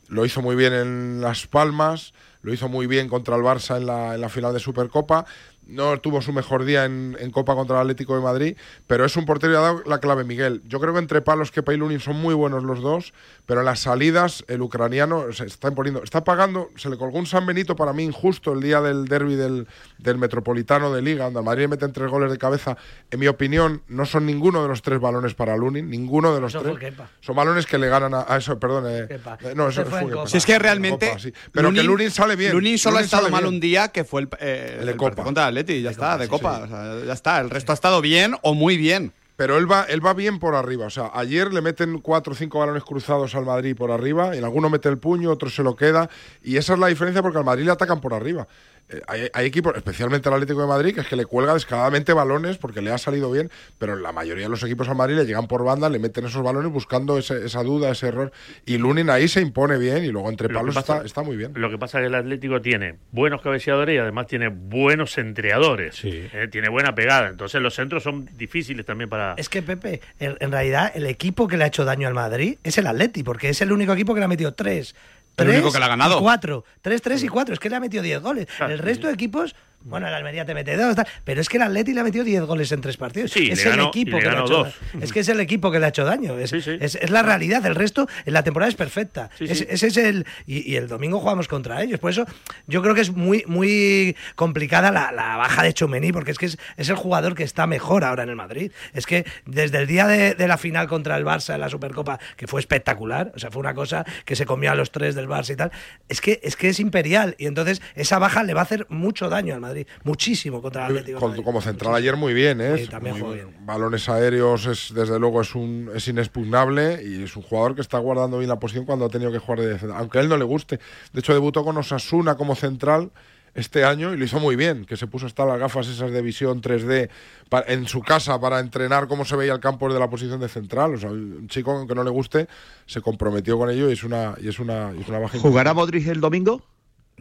Lo 0.10 0.26
hizo 0.26 0.42
muy 0.44 0.56
bien 0.56 0.74
en 0.74 1.22
Las 1.22 1.48
Palmas, 1.48 2.14
lo 2.44 2.54
hizo 2.54 2.70
muy 2.70 2.86
bien 2.88 3.10
contra 3.10 3.36
el 3.36 3.42
Barça 3.42 3.78
en 3.78 3.88
la, 3.88 4.14
en 4.14 4.22
la 4.22 4.30
final 4.30 4.54
de 4.54 4.60
Supercopa. 4.60 5.26
No 5.66 6.00
tuvo 6.00 6.22
su 6.22 6.34
mejor 6.34 6.66
día 6.66 6.86
en, 6.86 7.16
en 7.20 7.32
Copa 7.32 7.56
contra 7.56 7.78
el 7.78 7.82
Atlético 7.82 8.16
de 8.16 8.22
Madrid, 8.22 8.58
pero 8.88 9.06
es 9.06 9.16
un 9.16 9.26
portero 9.26 9.54
y 9.54 9.56
ha 9.56 9.60
dado 9.60 9.84
la 9.86 10.00
clave 10.00 10.24
Miguel. 10.24 10.62
Yo 10.68 10.80
creo 10.80 10.94
que 10.94 11.00
entre 11.00 11.22
palos 11.22 11.52
que 11.52 11.64
y 11.74 11.78
Lunin 11.78 12.00
son 12.00 12.18
muy 12.18 12.34
buenos 12.36 12.64
los 12.64 12.82
dos, 12.82 13.14
pero 13.46 13.62
en 13.62 13.66
las 13.66 13.80
salidas 13.80 14.44
el 14.48 14.62
ucraniano 14.62 15.32
se 15.32 15.46
está 15.46 15.70
imponiendo, 15.70 16.04
está 16.04 16.24
pagando, 16.24 16.70
se 16.76 16.90
le 16.90 16.98
colgó 16.98 17.18
un 17.18 17.26
San 17.26 17.46
Benito 17.46 17.76
para 17.76 17.94
mí 17.94 18.04
injusto 18.04 18.52
el 18.54 18.62
día 18.62 18.82
del 18.82 19.06
derby 19.06 19.36
del, 19.36 19.68
del 19.98 20.18
Metropolitano 20.18 20.94
de 20.94 21.02
Liga, 21.02 21.26
donde 21.26 21.40
el 21.40 21.46
Madrid 21.46 21.68
meten 21.68 21.94
tres 21.94 22.12
goles 22.12 22.30
de 22.30 22.38
cabeza. 22.38 22.78
En 23.10 23.20
mi 23.20 23.28
opinión, 23.28 23.82
no 23.88 24.06
son 24.06 24.26
ninguno 24.26 24.62
de 24.62 24.68
los 24.68 24.82
tres 24.82 25.00
balones 25.00 25.34
para 25.34 25.56
Lunin, 25.58 25.90
ninguno 25.90 26.36
de 26.36 26.42
los 26.42 26.52
Eso 26.54 26.62
tres. 26.62 26.74
fue 26.78 26.90
Kepa. 26.90 27.10
Son 27.22 27.36
balones 27.36 27.66
que 27.66 27.78
le 27.78 27.88
ganan 27.88 28.14
a, 28.14 28.26
a 28.28 28.38
eso, 28.38 28.60
perdón. 28.60 28.86
eh, 28.88 29.08
eh, 29.10 29.54
no, 29.56 29.70
eso 29.70 29.86
fue 29.86 30.02
fue. 30.12 30.28
Si 30.28 30.38
es 30.38 30.46
que 30.46 30.56
En 30.56 30.62
realmente. 30.62 31.08
Copa, 31.08 31.20
sí. 31.20 31.34
Pero 31.52 31.72
que 31.72 31.84
Lunin 31.84 32.12
sale 32.12 32.36
bien. 32.36 32.52
Lunin 32.52 32.78
solo 32.78 32.98
ha 32.98 33.02
estado 33.02 33.30
mal 33.30 33.44
bien. 33.44 33.54
un 33.56 33.60
día 33.60 33.88
que 33.88 34.04
fue 34.04 34.22
el, 34.22 34.30
eh, 34.40 34.78
El 34.80 34.86
de 34.86 34.92
el 34.92 34.98
Copa. 34.98 35.24
contra 35.24 35.53
Atleti, 35.58 35.82
ya 35.82 35.92
está, 35.92 36.18
de 36.18 36.28
Copa. 36.28 36.62
o 36.64 36.68
sea, 36.68 37.06
ya 37.06 37.14
está. 37.14 37.40
El 37.40 37.50
resto 37.50 37.72
ha 37.72 37.76
estado 37.76 38.02
bien 38.02 38.36
o 38.42 38.54
muy 38.54 38.78
bien. 38.78 39.14
Pero 39.36 39.58
él 39.58 39.70
va, 39.70 39.84
él 39.90 40.06
va 40.06 40.14
bien 40.14 40.38
por 40.38 40.54
arriba. 40.54 40.86
O 40.86 40.90
sea, 40.92 41.10
ayer 41.14 41.52
le 41.52 41.62
meten 41.62 42.00
cuatro 42.00 42.34
o 42.34 42.36
cinco 42.36 42.60
balones 42.60 42.84
cruzados 42.84 43.34
al 43.34 43.46
Madrid 43.46 43.76
por 43.76 43.90
arriba, 43.90 44.36
y 44.36 44.38
en 44.38 44.44
alguno 44.44 44.70
mete 44.70 44.90
el 44.90 45.00
puño, 45.00 45.32
otro 45.32 45.50
se 45.50 45.64
lo 45.64 45.76
queda. 45.76 46.08
Y 46.44 46.58
esa 46.58 46.74
es 46.74 46.80
la 46.80 46.88
diferencia 46.88 47.24
porque 47.24 47.40
al 47.40 47.44
Madrid 47.44 47.66
le 47.66 47.72
atacan 47.72 48.00
por 48.00 48.14
arriba. 48.14 48.48
Eh, 48.90 49.02
hay, 49.08 49.30
hay 49.34 49.46
equipos, 49.46 49.74
especialmente 49.76 50.28
el 50.30 50.36
Atlético 50.36 50.62
de 50.62 50.68
Madrid, 50.68 50.94
que 50.94 51.02
es 51.02 51.08
que 51.08 51.16
le 51.16 51.26
cuelga 51.26 51.54
descaradamente 51.54 52.14
balones 52.14 52.58
porque 52.58 52.82
le 52.82 52.92
ha 52.92 52.98
salido 52.98 53.32
bien, 53.32 53.50
pero 53.80 53.96
la 53.96 54.12
mayoría 54.12 54.44
de 54.44 54.50
los 54.50 54.62
equipos 54.64 54.88
al 54.90 54.96
Madrid 54.96 55.16
le 55.16 55.26
llegan 55.26 55.48
por 55.48 55.64
banda, 55.64 55.90
le 55.90 56.00
meten 56.00 56.26
esos 56.26 56.44
balones 56.44 56.72
buscando 56.72 57.18
ese- 57.18 57.46
esa 57.46 57.64
duda, 57.64 57.90
ese 57.92 58.08
error. 58.08 58.32
Y 58.66 58.78
Lunin 58.78 59.10
ahí 59.10 59.28
se 59.28 59.42
impone 59.42 59.78
bien 59.78 60.04
y 60.04 60.10
luego 60.10 60.30
entre 60.30 60.48
Lo 60.48 60.54
que 60.54 60.60
palos 60.60 60.76
pasa- 60.76 60.94
está, 60.96 61.06
está 61.06 61.24
muy 61.24 61.38
bien. 61.38 61.52
Lo 61.56 61.70
que 61.70 61.78
pasa 61.78 62.00
es 62.00 62.04
que 62.04 62.08
el 62.08 62.16
Atlético 62.16 62.62
tiene 62.62 62.96
buenos 63.12 63.42
cabeceadores 63.42 63.96
y 63.96 63.98
además 64.00 64.28
tiene 64.28 64.50
buenos 64.50 65.12
centreadores. 65.14 66.00
Eh, 66.04 66.48
tiene 66.52 66.70
buena 66.70 66.94
pegada. 66.94 67.30
Entonces 67.30 67.62
los 67.62 67.74
centros 67.74 68.04
son 68.04 68.30
difíciles 68.38 68.86
también 68.86 69.10
para. 69.10 69.34
Es 69.38 69.50
que 69.50 69.62
Pepe, 69.62 70.02
en, 70.20 70.36
en 70.40 70.52
realidad 70.52 70.92
el 70.94 71.06
equipo 71.08 71.48
que 71.48 71.58
le 71.58 71.64
ha 71.64 71.68
hecho 71.68 71.86
daño 71.86 72.08
al 72.08 72.14
Madrid 72.14 72.58
es 72.64 72.78
el 72.78 72.88
Atleti, 72.88 73.24
porque 73.24 73.50
es 73.50 73.62
el 73.62 73.72
único 73.72 73.94
equipo 73.94 74.14
que 74.14 74.20
le 74.20 74.26
ha 74.26 74.30
metido 74.30 74.54
tres. 74.54 74.96
El 75.38 75.46
tres 75.46 75.56
único 75.58 75.72
que 75.72 75.80
le 75.80 75.86
ha 75.86 75.90
ganado. 75.90 76.20
y 76.20 76.22
cuatro. 76.22 76.64
Tres, 76.82 77.02
tres 77.02 77.24
y 77.24 77.28
cuatro. 77.28 77.54
Es 77.54 77.60
que 77.60 77.70
le 77.70 77.76
ha 77.76 77.80
metido 77.80 78.04
diez 78.04 78.22
goles. 78.22 78.48
el 78.60 78.78
resto 78.80 79.08
de 79.08 79.14
equipos, 79.14 79.56
bueno, 79.84 80.08
el 80.08 80.14
Almería 80.14 80.46
te 80.46 80.54
mete 80.54 80.76
dos, 80.78 80.96
tal, 80.96 81.08
pero 81.24 81.42
es 81.42 81.50
que 81.50 81.58
el 81.58 81.64
Atleti 81.64 81.94
le 81.94 82.00
ha 82.02 82.04
metido 82.04 82.24
diez 82.24 82.42
goles 82.44 82.72
en 82.72 82.82
tres 82.82 82.98
partidos. 82.98 83.32
Sí, 83.32 83.50
es 83.52 83.64
le 83.64 83.72
el 83.72 83.78
ganó- 83.78 83.88
equipo 83.90 84.18
le 84.18 84.24
que 84.24 84.30
le 84.30 84.38
ha 84.38 84.42
hecho. 84.42 84.68
Es 85.02 85.12
que 85.14 85.20
es 85.22 85.30
el 85.30 85.40
equipo 85.40 85.72
que 85.72 85.80
le 85.80 85.86
ha 85.86 85.90
hecho 85.90 86.06
daño. 86.06 86.38
Es, 86.40 86.54
es- 86.54 86.96
es 86.96 87.10
la 87.10 87.22
realidad. 87.22 87.66
El 87.66 87.76
resto, 87.76 88.08
en 88.26 88.34
la 88.34 88.44
temporada 88.44 88.70
es 88.70 88.76
perfecta. 88.76 89.30
Es-. 89.40 89.62
Ese 89.70 89.88
es 89.88 89.98
el. 89.98 90.26
Y, 90.48 90.72
y 90.72 90.76
el 90.78 90.88
domingo 90.88 91.20
jugamos 91.20 91.48
contra 91.48 91.82
ellos. 91.84 92.00
Por 92.00 92.12
eso 92.12 92.26
yo 92.68 92.82
creo 92.82 92.96
que 92.96 93.02
es 93.02 93.12
muy, 93.12 93.44
muy 93.48 94.16
complicada 94.36 94.92
la, 94.92 95.12
la 95.12 95.38
baja 95.38 95.64
de 95.64 95.74
Chomení, 95.74 96.12
porque 96.12 96.32
es 96.32 96.38
que 96.38 96.46
es, 96.48 96.58
es 96.78 96.90
el 96.90 96.96
jugador 96.96 97.36
que 97.36 97.44
está 97.44 97.68
mejor 97.68 98.04
ahora 98.04 98.24
en 98.24 98.30
el 98.30 98.36
Madrid. 98.36 98.72
Es 98.94 99.06
que 99.06 99.26
desde 99.46 99.78
el 99.80 99.88
día 99.88 100.08
de, 100.08 100.34
de 100.36 100.48
la 100.48 100.58
final 100.58 100.88
contra 100.88 101.18
el 101.18 101.26
Barça 101.26 101.54
en 101.56 101.62
la 101.62 101.70
Supercopa, 101.70 102.20
que 102.38 102.48
fue 102.48 102.60
espectacular, 102.60 103.32
o 103.36 103.40
sea, 103.40 103.52
fue 103.52 103.60
una 103.60 103.74
cosa 103.74 104.06
que 104.26 104.36
se 104.36 104.46
comió 104.46 104.72
a 104.72 104.76
los 104.76 104.92
tres 104.92 105.16
del 105.16 105.28
Barça 105.28 105.52
y 105.54 105.56
tal, 105.56 105.72
es 106.10 106.22
que 106.22 106.40
es, 106.44 106.56
que 106.56 106.70
es 106.70 106.80
imperial. 106.80 107.36
Y 107.38 107.48
entonces 107.48 107.82
esa 107.96 108.20
baja 108.20 108.44
le 108.44 108.54
va 108.54 108.62
a 108.62 108.64
hacer 108.64 108.86
mucho 108.90 109.30
daño 109.30 109.54
al 109.54 109.60
Madrid. 109.62 109.73
Muchísimo 110.04 110.62
contra 110.62 110.84
el 110.88 110.92
Atlético. 110.98 111.18
de 111.18 111.20
Con- 111.22 111.30
Madrid. 111.32 111.44
como 111.44 111.62
central 111.62 111.96
ayer 111.96 112.16
muy 112.16 112.34
bien, 112.34 112.62
¿eh? 112.62 112.78
Sí, 112.78 112.88
también 112.88 113.14
Muy 113.16 113.22
jugó 113.22 113.34
bien. 113.34 113.48
Balones 113.66 114.08
aéreos 114.10 114.66
es 114.66 114.94
desde 114.94 115.20
luego 115.20 115.42
es 115.42 115.54
un 115.56 115.90
es 115.96 116.08
inexpugnable 116.08 117.02
y 117.04 117.24
es 117.24 117.36
un 117.36 117.44
jugador 117.44 117.76
que 117.76 117.82
está 117.82 117.98
guardando 118.00 118.38
bien 118.38 118.50
la 118.50 118.60
posición 118.60 118.86
cuando 118.86 119.06
ha 119.06 119.10
tenido 119.10 119.32
que 119.32 119.40
jugar 119.40 119.60
de 119.60 119.68
defensa, 119.68 119.98
aunque 119.98 120.18
a 120.18 120.22
él 120.22 120.30
no 120.30 120.38
le 120.38 120.44
guste. 120.46 120.80
De 121.14 121.20
hecho 121.20 121.34
debutó 121.34 121.64
con 121.64 121.78
Osasuna 121.78 122.36
como 122.36 122.56
central 122.56 123.12
este 123.56 123.86
año 123.86 124.12
y 124.14 124.18
lo 124.18 124.26
hizo 124.26 124.40
muy 124.40 124.56
bien, 124.56 124.84
que 124.84 124.98
se 124.98 125.06
puso 125.06 125.28
hasta 125.28 125.46
las 125.46 125.60
gafas 125.60 125.88
esas 125.88 126.10
de 126.12 126.24
visión 126.24 126.60
3D 126.60 127.10
pa- 127.50 127.64
en 127.68 127.88
su 127.88 128.02
casa 128.02 128.40
para 128.42 128.60
entrenar 128.60 129.08
cómo 129.08 129.26
se 129.26 129.36
veía 129.36 129.54
el 129.54 129.60
campo 129.60 129.88
desde 129.88 130.00
la 130.00 130.10
posición 130.10 130.40
de 130.40 130.50
central. 130.50 130.96
O 130.96 130.98
sea, 130.98 131.12
un 131.12 131.48
chico 131.50 131.72
aunque 131.72 131.94
no 131.94 132.04
le 132.04 132.10
guste 132.10 132.48
se 132.88 133.02
comprometió 133.02 133.56
con 133.60 133.70
ello 133.70 133.90
y 133.90 133.94
es 133.94 134.04
una 134.04 134.34
y 134.42 134.48
es 134.48 134.58
una, 134.58 134.92
y 134.98 135.02
es 135.02 135.08
una 135.08 135.20
baja 135.20 135.38
¿Jugará 135.38 135.76
Modric 135.76 136.08
el 136.08 136.20
domingo? 136.20 136.64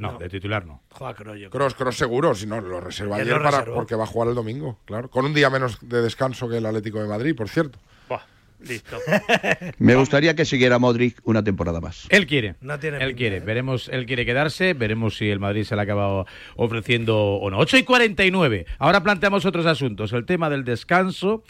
No, 0.03 0.19
de 0.19 0.29
titular 0.29 0.67
no. 0.67 0.83
Juega 0.91 1.13
yo 1.19 1.25
creo. 1.25 1.51
Cross, 1.51 1.75
Cross 1.75 1.97
seguro, 1.97 2.35
si 2.35 2.47
no, 2.47 2.61
lo 2.61 2.81
reserva 2.81 3.17
ayer 3.17 3.37
lo 3.37 3.43
para, 3.43 3.65
porque 3.65 3.95
va 3.95 4.05
a 4.05 4.07
jugar 4.07 4.29
el 4.29 4.35
domingo, 4.35 4.79
claro. 4.85 5.09
Con 5.11 5.25
un 5.25 5.35
día 5.35 5.49
menos 5.51 5.79
de 5.81 6.03
descanso 6.03 6.49
que 6.49 6.59
el 6.59 6.67
Atlético 6.67 7.01
de 7.01 7.09
Madrid, 7.09 7.35
por 7.37 7.49
cierto. 7.49 7.79
Buah, 8.09 8.23
listo. 8.69 8.99
Me 9.79 9.95
gustaría 9.95 10.35
que 10.35 10.45
siguiera 10.45 10.79
Modric 10.79 11.19
una 11.25 11.43
temporada 11.43 11.81
más. 11.81 12.07
Él 12.09 12.27
quiere. 12.27 12.55
No 12.61 12.79
tiene 12.79 12.99
Él 12.99 13.09
pinta, 13.09 13.19
quiere. 13.19 13.37
¿eh? 13.39 13.41
Veremos, 13.41 13.89
él 13.93 14.07
quiere 14.07 14.25
quedarse. 14.27 14.75
Veremos 14.75 15.17
si 15.17 15.29
el 15.29 15.39
Madrid 15.41 15.65
se 15.65 15.75
le 15.75 15.81
ha 15.83 15.85
acabado 15.85 16.27
ofreciendo 16.57 17.17
o 17.37 17.51
no. 17.51 17.59
8 17.59 17.79
y 17.79 17.83
49. 17.83 18.67
Ahora 18.79 19.03
planteamos 19.03 19.45
otros 19.47 19.67
asuntos. 19.67 20.13
El 20.13 20.25
tema 20.25 20.49
del 20.51 20.65
descanso 20.65 21.43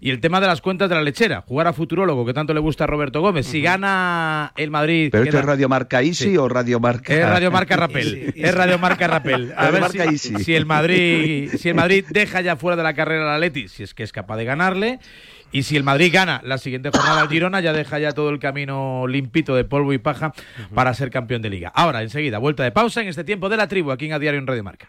y 0.00 0.10
el 0.10 0.20
tema 0.20 0.40
de 0.40 0.46
las 0.46 0.60
cuentas 0.60 0.88
de 0.88 0.94
la 0.94 1.02
lechera. 1.02 1.42
Jugar 1.46 1.66
a 1.66 1.72
futurólogo, 1.72 2.24
que 2.26 2.32
tanto 2.34 2.54
le 2.54 2.60
gusta 2.60 2.84
a 2.84 2.86
Roberto 2.86 3.20
Gómez. 3.20 3.46
Si 3.46 3.60
gana 3.62 4.52
el 4.56 4.70
Madrid. 4.70 5.08
¿Pero 5.12 5.24
esto 5.24 5.38
es 5.38 5.44
Radio 5.44 5.68
Marca 5.68 6.02
Easy 6.02 6.30
Sí. 6.30 6.36
o 6.36 6.48
Radio 6.48 6.80
Marca? 6.80 7.14
Es 7.14 7.28
Radio 7.28 7.50
Marca 7.50 7.76
Rapel. 7.80 8.32
Es 8.36 8.54
Radio 8.54 8.78
Marca 8.78 9.06
Rapel. 9.06 9.52
A 9.56 9.70
ver 9.70 9.80
Marca 9.80 10.04
si, 10.04 10.08
Easy. 10.30 10.44
si 10.44 10.54
el 10.54 10.66
Madrid, 10.66 11.50
si 11.56 11.68
el 11.68 11.74
Madrid 11.74 12.04
deja 12.10 12.40
ya 12.40 12.56
fuera 12.56 12.76
de 12.76 12.82
la 12.82 12.94
carrera 12.94 13.24
al 13.34 13.34
Atleti, 13.42 13.68
si 13.68 13.82
es 13.82 13.94
que 13.94 14.02
es 14.02 14.12
capaz 14.12 14.36
de 14.36 14.44
ganarle. 14.44 14.98
Y 15.52 15.64
si 15.64 15.76
el 15.76 15.82
Madrid 15.82 16.10
gana 16.12 16.40
la 16.44 16.58
siguiente 16.58 16.90
jornada 16.90 17.22
al 17.22 17.28
Girona, 17.28 17.60
ya 17.60 17.72
deja 17.72 17.98
ya 17.98 18.12
todo 18.12 18.30
el 18.30 18.38
camino 18.38 19.06
limpito 19.08 19.56
de 19.56 19.64
polvo 19.64 19.92
y 19.92 19.98
paja 19.98 20.32
para 20.74 20.94
ser 20.94 21.10
campeón 21.10 21.42
de 21.42 21.50
liga. 21.50 21.72
Ahora, 21.74 22.02
enseguida, 22.02 22.38
vuelta 22.38 22.62
de 22.62 22.70
pausa 22.70 23.00
en 23.02 23.08
este 23.08 23.24
tiempo 23.24 23.48
de 23.48 23.56
la 23.56 23.66
tribu 23.66 23.90
aquí 23.90 24.06
en 24.06 24.12
A 24.12 24.18
Diario 24.18 24.38
en 24.38 24.46
Radio 24.46 24.62
Marca. 24.62 24.88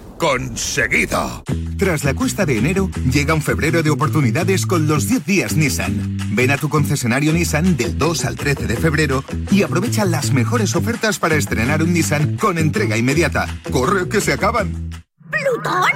conseguido. 0.21 1.43
Tras 1.79 2.03
la 2.03 2.13
cuesta 2.13 2.45
de 2.45 2.59
enero, 2.59 2.91
llega 3.11 3.33
un 3.33 3.41
febrero 3.41 3.81
de 3.81 3.89
oportunidades 3.89 4.67
con 4.67 4.87
los 4.87 5.07
10 5.07 5.25
días 5.25 5.55
Nissan. 5.55 6.15
Ven 6.35 6.51
a 6.51 6.57
tu 6.57 6.69
concesionario 6.69 7.33
Nissan 7.33 7.75
del 7.75 7.97
2 7.97 8.25
al 8.25 8.35
13 8.35 8.67
de 8.67 8.77
febrero 8.77 9.23
y 9.49 9.63
aprovecha 9.63 10.05
las 10.05 10.31
mejores 10.31 10.75
ofertas 10.75 11.17
para 11.17 11.37
estrenar 11.37 11.81
un 11.81 11.91
Nissan 11.91 12.37
con 12.37 12.59
entrega 12.59 12.97
inmediata. 12.97 13.47
¡Corre, 13.71 14.07
que 14.09 14.21
se 14.21 14.31
acaban! 14.31 14.91
¿Plutón? 15.31 15.89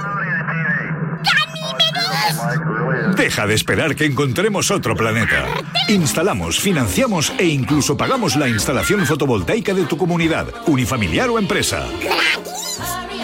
Deja 3.16 3.46
de 3.46 3.54
esperar 3.54 3.94
que 3.94 4.06
encontremos 4.06 4.72
otro 4.72 4.96
planeta. 4.96 5.46
Instalamos, 5.88 6.58
financiamos 6.58 7.32
e 7.38 7.46
incluso 7.46 7.96
pagamos 7.96 8.34
la 8.34 8.48
instalación 8.48 9.06
fotovoltaica 9.06 9.72
de 9.72 9.84
tu 9.84 9.96
comunidad, 9.96 10.48
unifamiliar 10.66 11.30
o 11.30 11.38
empresa. 11.38 11.86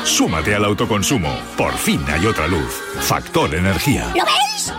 Súmate 0.05 0.55
al 0.55 0.65
autoconsumo. 0.65 1.35
Por 1.57 1.73
fin 1.75 2.01
hay 2.09 2.27
otra 2.27 2.47
luz. 2.47 2.83
Factor 3.01 3.55
Energía. 3.55 4.13
¿Lo 4.17 4.25
veis? 4.25 4.73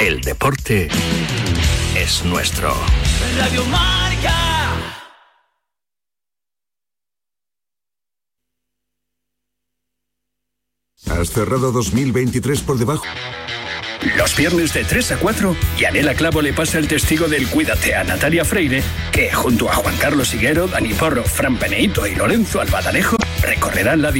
El 0.00 0.20
deporte 0.20 0.88
es 1.96 2.24
nuestro. 2.24 2.74
Radio 3.38 3.64
Marca. 3.66 4.32
¿Has 11.10 11.30
cerrado 11.30 11.72
2023 11.72 12.60
por 12.62 12.78
debajo? 12.78 13.04
Los 14.16 14.36
viernes 14.36 14.74
de 14.74 14.84
3 14.84 15.12
a 15.12 15.16
4, 15.18 15.56
Yanela 15.78 16.14
Clavo 16.14 16.42
le 16.42 16.52
pasa 16.52 16.78
el 16.78 16.88
testigo 16.88 17.28
del 17.28 17.46
Cuídate 17.46 17.94
a 17.94 18.02
Natalia 18.02 18.44
Freire, 18.44 18.82
que 19.12 19.32
junto 19.32 19.70
a 19.70 19.74
Juan 19.74 19.96
Carlos 19.96 20.34
Higuero, 20.34 20.66
Dani 20.66 20.92
Porro, 20.92 21.22
Fran 21.22 21.56
Peneito 21.56 22.06
y 22.06 22.16
Lorenzo 22.16 22.60
Albadalejo 22.60 23.16
recorrerán 23.42 24.02
la 24.02 24.12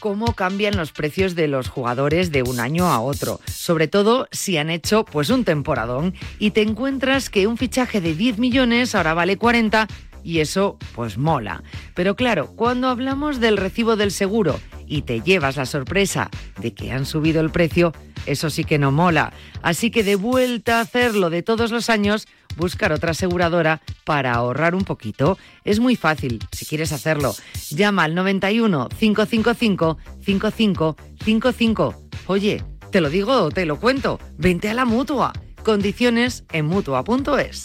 cómo 0.00 0.34
cambian 0.34 0.76
los 0.76 0.92
precios 0.92 1.34
de 1.34 1.48
los 1.48 1.68
jugadores 1.68 2.30
de 2.30 2.44
un 2.44 2.60
año 2.60 2.86
a 2.86 3.00
otro, 3.00 3.40
sobre 3.46 3.88
todo 3.88 4.28
si 4.30 4.56
han 4.56 4.70
hecho 4.70 5.04
pues 5.04 5.30
un 5.30 5.44
temporadón 5.44 6.14
y 6.38 6.52
te 6.52 6.62
encuentras 6.62 7.28
que 7.28 7.48
un 7.48 7.56
fichaje 7.56 8.00
de 8.00 8.14
10 8.14 8.38
millones 8.38 8.94
ahora 8.94 9.14
vale 9.14 9.36
40 9.36 9.88
y 10.22 10.38
eso 10.38 10.78
pues 10.94 11.18
mola. 11.18 11.64
Pero 11.94 12.14
claro, 12.14 12.52
cuando 12.54 12.88
hablamos 12.88 13.40
del 13.40 13.56
recibo 13.56 13.96
del 13.96 14.12
seguro 14.12 14.60
y 14.86 15.02
te 15.02 15.20
llevas 15.20 15.56
la 15.56 15.66
sorpresa 15.66 16.30
de 16.58 16.74
que 16.74 16.92
han 16.92 17.06
subido 17.06 17.40
el 17.40 17.50
precio, 17.50 17.92
eso 18.26 18.50
sí 18.50 18.64
que 18.64 18.78
no 18.78 18.92
mola. 18.92 19.32
Así 19.62 19.90
que 19.90 20.04
de 20.04 20.16
vuelta 20.16 20.78
a 20.78 20.82
hacerlo 20.82 21.30
de 21.30 21.42
todos 21.42 21.70
los 21.70 21.90
años, 21.90 22.26
buscar 22.56 22.92
otra 22.92 23.12
aseguradora 23.12 23.82
para 24.04 24.34
ahorrar 24.34 24.74
un 24.74 24.84
poquito. 24.84 25.38
Es 25.64 25.80
muy 25.80 25.96
fácil, 25.96 26.40
si 26.52 26.66
quieres 26.66 26.92
hacerlo. 26.92 27.34
Llama 27.70 28.04
al 28.04 28.14
91 28.14 28.88
555 28.88 29.98
5555. 30.24 31.94
Oye, 32.26 32.64
te 32.90 33.00
lo 33.00 33.10
digo 33.10 33.42
o 33.42 33.50
te 33.50 33.66
lo 33.66 33.78
cuento. 33.78 34.18
Vente 34.36 34.68
a 34.68 34.74
la 34.74 34.84
mutua. 34.84 35.32
Condiciones 35.62 36.44
en 36.52 36.66
mutua.es. 36.66 37.64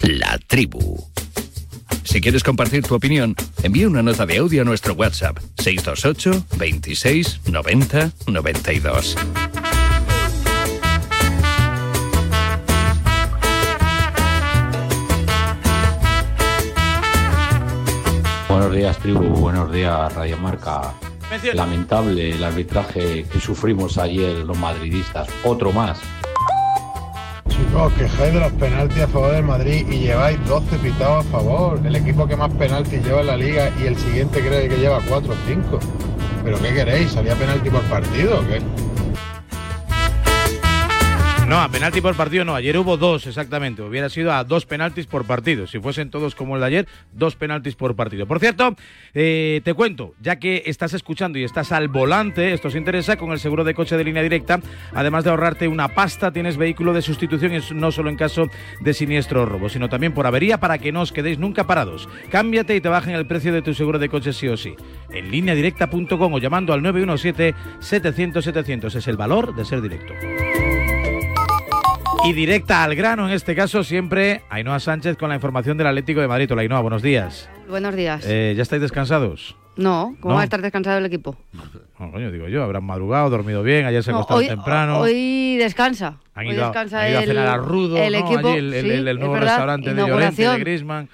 La 0.00 0.38
tribu. 0.46 1.15
Si 2.04 2.20
quieres 2.20 2.42
compartir 2.42 2.84
tu 2.84 2.94
opinión, 2.94 3.34
envía 3.62 3.88
una 3.88 4.02
nota 4.02 4.26
de 4.26 4.38
audio 4.38 4.62
a 4.62 4.64
nuestro 4.64 4.94
WhatsApp 4.94 5.38
628 5.58 6.46
26 6.58 7.40
90 7.46 8.12
92. 8.26 9.16
Buenos 18.48 18.72
días, 18.74 18.98
tribu. 18.98 19.22
Buenos 19.36 19.72
días, 19.72 20.14
Radio 20.14 20.38
Marca. 20.38 20.94
Lamentable 21.52 22.30
el 22.30 22.42
arbitraje 22.42 23.24
que 23.24 23.40
sufrimos 23.40 23.98
ayer 23.98 24.38
los 24.38 24.56
madridistas. 24.58 25.28
Otro 25.44 25.72
más. 25.72 26.00
Chicos, 27.56 27.92
quejáis 27.94 28.34
de 28.34 28.40
los 28.40 28.52
penaltis 28.52 29.02
a 29.02 29.08
favor 29.08 29.32
del 29.32 29.44
Madrid 29.44 29.86
y 29.90 30.00
lleváis 30.00 30.38
12 30.46 30.76
pitados 30.78 31.24
a 31.24 31.30
favor. 31.30 31.80
El 31.86 31.96
equipo 31.96 32.26
que 32.26 32.36
más 32.36 32.50
penaltis 32.52 33.02
lleva 33.02 33.20
en 33.20 33.26
la 33.28 33.36
liga 33.36 33.70
y 33.82 33.86
el 33.86 33.96
siguiente 33.96 34.40
cree 34.40 34.68
que 34.68 34.76
lleva 34.76 35.00
4 35.08 35.32
o 35.32 35.36
5. 35.46 35.78
¿Pero 36.44 36.58
qué 36.60 36.74
queréis? 36.74 37.12
¿Salía 37.12 37.34
penalti 37.34 37.70
por 37.70 37.80
partido 37.82 38.40
qué? 38.46 38.60
No, 41.48 41.60
a 41.60 41.68
penalti 41.68 42.00
por 42.00 42.16
partido 42.16 42.44
no. 42.44 42.56
Ayer 42.56 42.76
hubo 42.76 42.96
dos, 42.96 43.24
exactamente. 43.28 43.80
Hubiera 43.80 44.08
sido 44.08 44.32
a 44.32 44.42
dos 44.42 44.66
penaltis 44.66 45.06
por 45.06 45.24
partido. 45.26 45.68
Si 45.68 45.78
fuesen 45.78 46.10
todos 46.10 46.34
como 46.34 46.56
el 46.56 46.60
de 46.60 46.66
ayer, 46.66 46.88
dos 47.12 47.36
penaltis 47.36 47.76
por 47.76 47.94
partido. 47.94 48.26
Por 48.26 48.40
cierto, 48.40 48.74
eh, 49.14 49.60
te 49.62 49.72
cuento, 49.72 50.14
ya 50.20 50.40
que 50.40 50.64
estás 50.66 50.92
escuchando 50.92 51.38
y 51.38 51.44
estás 51.44 51.70
al 51.70 51.86
volante, 51.86 52.52
esto 52.52 52.66
os 52.66 52.74
interesa, 52.74 53.16
con 53.16 53.30
el 53.30 53.38
seguro 53.38 53.62
de 53.62 53.74
coche 53.74 53.96
de 53.96 54.02
línea 54.02 54.24
directa, 54.24 54.58
además 54.92 55.22
de 55.22 55.30
ahorrarte 55.30 55.68
una 55.68 55.86
pasta, 55.86 56.32
tienes 56.32 56.56
vehículo 56.56 56.92
de 56.92 57.00
sustitución, 57.00 57.54
y 57.54 57.60
no 57.74 57.92
solo 57.92 58.10
en 58.10 58.16
caso 58.16 58.48
de 58.80 58.92
siniestro 58.92 59.42
o 59.42 59.46
robo, 59.46 59.68
sino 59.68 59.88
también 59.88 60.14
por 60.14 60.26
avería 60.26 60.58
para 60.58 60.78
que 60.78 60.90
no 60.90 61.02
os 61.02 61.12
quedéis 61.12 61.38
nunca 61.38 61.64
parados. 61.64 62.08
Cámbiate 62.28 62.74
y 62.74 62.80
te 62.80 62.88
bajen 62.88 63.14
el 63.14 63.28
precio 63.28 63.52
de 63.52 63.62
tu 63.62 63.72
seguro 63.72 64.00
de 64.00 64.08
coche 64.08 64.32
sí 64.32 64.48
o 64.48 64.56
sí. 64.56 64.74
En 65.10 65.30
lineadirecta.com 65.30 66.34
o 66.34 66.38
llamando 66.38 66.72
al 66.72 66.82
917-700-700. 66.82 68.96
Es 68.96 69.06
el 69.06 69.16
valor 69.16 69.54
de 69.54 69.64
ser 69.64 69.80
directo. 69.80 70.12
Y 72.24 72.32
directa 72.32 72.82
al 72.82 72.94
grano, 72.96 73.28
en 73.28 73.34
este 73.34 73.54
caso, 73.54 73.84
siempre 73.84 74.42
Ainhoa 74.50 74.80
Sánchez 74.80 75.16
con 75.16 75.28
la 75.28 75.36
información 75.36 75.76
del 75.78 75.86
Atlético 75.86 76.20
de 76.20 76.26
Madrid. 76.28 76.50
Hola, 76.50 76.62
Ainhoa, 76.62 76.80
buenos 76.80 77.02
días. 77.02 77.48
Buenos 77.68 77.94
días. 77.94 78.24
Eh, 78.26 78.54
¿Ya 78.56 78.62
estáis 78.62 78.82
descansados? 78.82 79.56
no, 79.76 80.16
¿cómo 80.20 80.32
¿no? 80.32 80.36
va 80.36 80.40
a 80.40 80.44
estar 80.44 80.62
descansado 80.62 80.96
el 80.98 81.04
equipo? 81.06 81.36
No, 82.00 82.10
coño, 82.10 82.30
digo 82.32 82.48
yo, 82.48 82.62
habrán 82.64 82.84
madrugado, 82.84 83.28
dormido 83.30 83.62
bien, 83.62 83.84
ayer 83.84 84.02
se 84.02 84.10
No, 84.10 84.18
acostaron 84.18 84.42
hoy, 84.42 84.48
temprano. 84.48 84.98
Hoy 85.00 85.56
descansa. 85.58 86.18
han 86.34 86.46
hoy 86.46 86.54
ido, 86.54 86.64
descansa 86.64 87.02
han 87.02 87.10
ido 87.10 87.18
a 87.18 87.22
el, 87.22 87.28
cenar 87.28 87.46
a 87.48 87.56
Rudo, 87.58 87.96
el 87.98 88.12
¿no? 88.14 88.18
equipo. 88.18 88.48
Allí 88.48 88.58
el, 88.58 88.72
sí, 88.72 88.90
el- 88.90 89.18
nuevo 89.18 89.32
verdad, 89.34 89.48
restaurante 89.48 89.90
de 89.94 90.06
Llorente, 90.06 90.42
de. 90.48 90.58
Griezmann. 90.58 91.08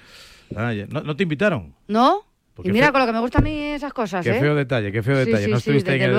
Ah. 0.55 0.71
¿No, 0.89 1.01
no 1.01 1.15
te 1.15 1.23
invitaron? 1.23 1.73
¿No? 1.87 2.21
Porque 2.53 2.69
Y 2.69 2.73
mira, 2.73 2.91
con 2.91 3.01
lo 3.01 3.07
que 3.07 3.13
me 3.13 3.19
gustan 3.19 3.41
a 3.41 3.45
mí 3.49 3.51
esas 3.59 3.93
cosas, 3.93 4.23
Qué 4.23 4.37
¿eh? 4.37 4.39
feo 4.39 4.53
detalle, 4.53 4.91
qué 4.91 5.01
feo 5.01 5.17
detalle. 5.17 5.45
sí, 5.45 5.51
no 5.51 5.57
sí, 5.57 5.71
estuviste 5.71 5.95
en, 5.95 6.01
el, 6.03 6.09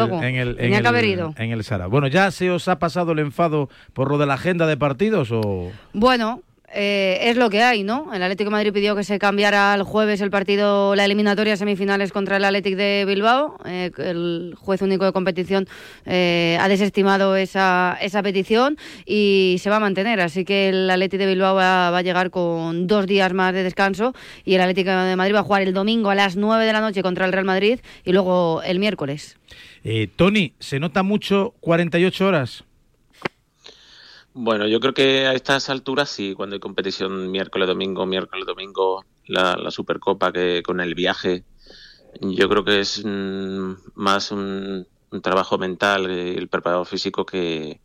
en 0.59 0.75
el 0.75 1.35
en 1.37 1.51
el 1.53 1.65
Sara. 1.65 1.87
Bueno, 1.87 2.09
¿ya 2.09 2.31
se 2.33 2.51
os 2.51 2.67
ha 2.67 2.79
pasado 2.79 3.13
el 3.13 3.21
enfado 3.21 3.69
por 3.93 4.11
lo 4.11 4.19
de 4.19 4.27
la 4.27 4.35
agenda 4.35 4.67
de 4.67 4.77
partidos 4.77 5.31
o...? 5.31 5.71
Bueno, 5.93 6.43
eh, 6.77 7.31
es 7.31 7.37
lo 7.37 7.51
que 7.51 7.63
hay, 7.63 7.85
¿no? 7.85 8.13
El 8.13 8.21
Atlético 8.21 8.51
de 8.51 8.53
Madrid 8.53 8.73
pidió 8.73 8.97
que 8.97 9.05
se 9.05 9.21
cambiara 9.21 9.73
al 9.73 9.85
jueves 9.85 10.21
el 10.21 10.31
partido, 10.31 10.97
la 10.97 11.05
eliminatoria 11.05 11.57
semifinales 11.57 12.11
contra 12.11 12.39
el 12.39 12.45
Atlético 12.45 12.77
de 12.77 13.05
Bilbao. 13.07 13.57
Eh, 13.65 13.93
el 13.99 14.57
juez 14.59 14.83
único 14.83 15.05
de 15.05 15.13
competición 15.13 15.69
eh, 16.05 16.59
ha 16.61 16.69
desestimado 16.69 17.37
esa, 17.37 17.97
petición 18.25 18.77
y 19.07 19.57
se 19.61 19.71
va 19.71 19.77
a 19.77 19.81
mantener. 19.81 20.21
Así 20.21 20.45
que 20.45 20.71
el 20.71 20.91
Atlético 20.91 21.23
de 21.23 21.29
Bilbao 21.29 21.55
va, 21.55 21.91
va 21.91 21.99
a 21.99 22.03
llegar 22.03 22.31
con 22.31 22.89
dos 22.89 23.07
días 23.07 23.33
más 23.33 23.55
de 23.55 23.63
descanso 23.63 24.13
y 24.45 24.55
el 24.55 24.61
Atlético 24.61 24.91
de 24.91 25.15
Madrid 25.15 25.37
va 25.37 25.41
a 25.41 25.45
jugar 25.45 25.63
el 25.63 25.75
domingo 25.75 26.11
a 26.11 26.17
las 26.17 26.35
9 26.35 26.67
de 26.67 26.73
la 26.73 26.81
noche 26.81 27.03
contra 27.03 27.25
el 27.25 27.33
Real 27.33 27.45
Madrid 27.45 27.79
y 28.05 28.13
luego 28.13 28.63
el 28.63 28.81
miércoles. 28.81 29.37
Tony, 30.17 30.55
¿se 30.59 30.81
nota 30.81 31.05
mucho 31.05 31.55
48 31.61 32.27
horas? 32.27 32.65
Bueno, 34.37 34.67
yo 34.67 34.81
creo 34.81 34.95
que 34.95 35.27
a 35.29 35.33
estas 35.33 35.71
alturas 35.71 36.11
sí, 36.11 36.35
cuando 36.35 36.55
hay 36.55 36.61
competición 36.61 37.31
miércoles, 37.31 37.69
domingo, 37.69 38.05
miércoles, 38.05 38.45
domingo, 38.47 39.05
la, 39.27 39.71
Supercopa 39.71 40.33
que 40.33 40.61
con 40.65 40.81
el 40.81 40.97
viaje, 40.97 41.45
yo 42.21 42.49
creo 42.49 42.65
que 42.65 42.81
es 42.81 43.03
mm, 43.05 43.75
más 43.95 44.33
un, 44.33 44.89
trabajo 45.23 45.57
mental, 45.59 46.11
eh, 46.11 46.35
el 46.37 46.49
preparador 46.49 46.87
físico 46.87 47.25
que, 47.25 47.81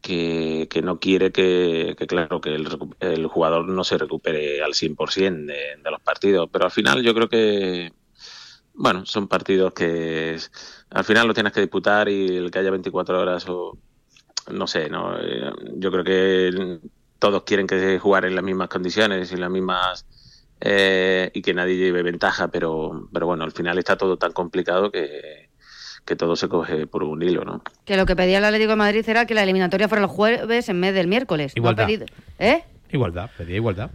que, 0.00 0.66
no 0.82 0.98
quiere 0.98 1.30
que, 1.30 1.94
que, 1.98 2.06
claro, 2.06 2.40
que 2.40 2.54
el, 2.54 2.66
el 3.00 3.26
jugador 3.26 3.68
no 3.68 3.84
se 3.84 3.98
recupere 3.98 4.62
al 4.62 4.72
100% 4.72 5.46
de, 5.46 5.82
de 5.82 5.90
los 5.90 6.00
partidos, 6.00 6.48
pero 6.50 6.64
al 6.64 6.70
final 6.70 7.02
yo 7.02 7.14
creo 7.14 7.28
que, 7.28 7.92
bueno, 8.72 9.04
son 9.04 9.28
partidos 9.28 9.74
que 9.74 10.38
al 10.90 11.04
final 11.04 11.26
lo 11.28 11.34
tienes 11.34 11.52
que 11.52 11.60
disputar 11.60 12.08
y 12.08 12.28
el 12.28 12.50
que 12.50 12.60
haya 12.60 12.70
24 12.70 13.20
horas 13.20 13.46
o 13.48 13.78
no 14.50 14.66
sé, 14.66 14.88
no 14.88 15.16
Eh, 15.18 15.50
yo 15.76 15.90
creo 15.90 16.04
que 16.04 16.78
todos 17.18 17.42
quieren 17.44 17.66
que 17.66 17.98
jugar 17.98 18.24
en 18.24 18.34
las 18.34 18.44
mismas 18.44 18.68
condiciones 18.68 19.32
y 19.32 19.36
las 19.36 19.50
mismas 19.50 20.04
eh, 20.60 21.30
y 21.34 21.42
que 21.42 21.54
nadie 21.54 21.76
lleve 21.76 22.02
ventaja, 22.02 22.48
pero 22.48 23.08
pero 23.12 23.26
bueno, 23.26 23.44
al 23.44 23.52
final 23.52 23.78
está 23.78 23.96
todo 23.96 24.16
tan 24.16 24.32
complicado 24.32 24.90
que, 24.90 25.48
que 26.04 26.16
todo 26.16 26.36
se 26.36 26.48
coge 26.48 26.86
por 26.86 27.02
un 27.04 27.22
hilo, 27.22 27.44
¿no? 27.44 27.62
Que 27.84 27.96
lo 27.96 28.06
que 28.06 28.14
pedía 28.16 28.38
el 28.38 28.44
Atlético 28.44 28.70
de 28.70 28.76
Madrid 28.76 29.08
era 29.08 29.26
que 29.26 29.34
la 29.34 29.42
eliminatoria 29.42 29.88
fuera 29.88 30.02
el 30.04 30.08
jueves 30.10 30.68
en 30.68 30.80
vez 30.80 30.94
del 30.94 31.06
miércoles. 31.08 31.52
No 31.56 31.60
ha 31.60 31.72
Igualdad. 31.72 31.86
pedido- 31.86 32.06
¿Eh? 32.38 32.62
Igualdad, 32.90 33.30
pedía 33.36 33.56
igualdad. 33.56 33.90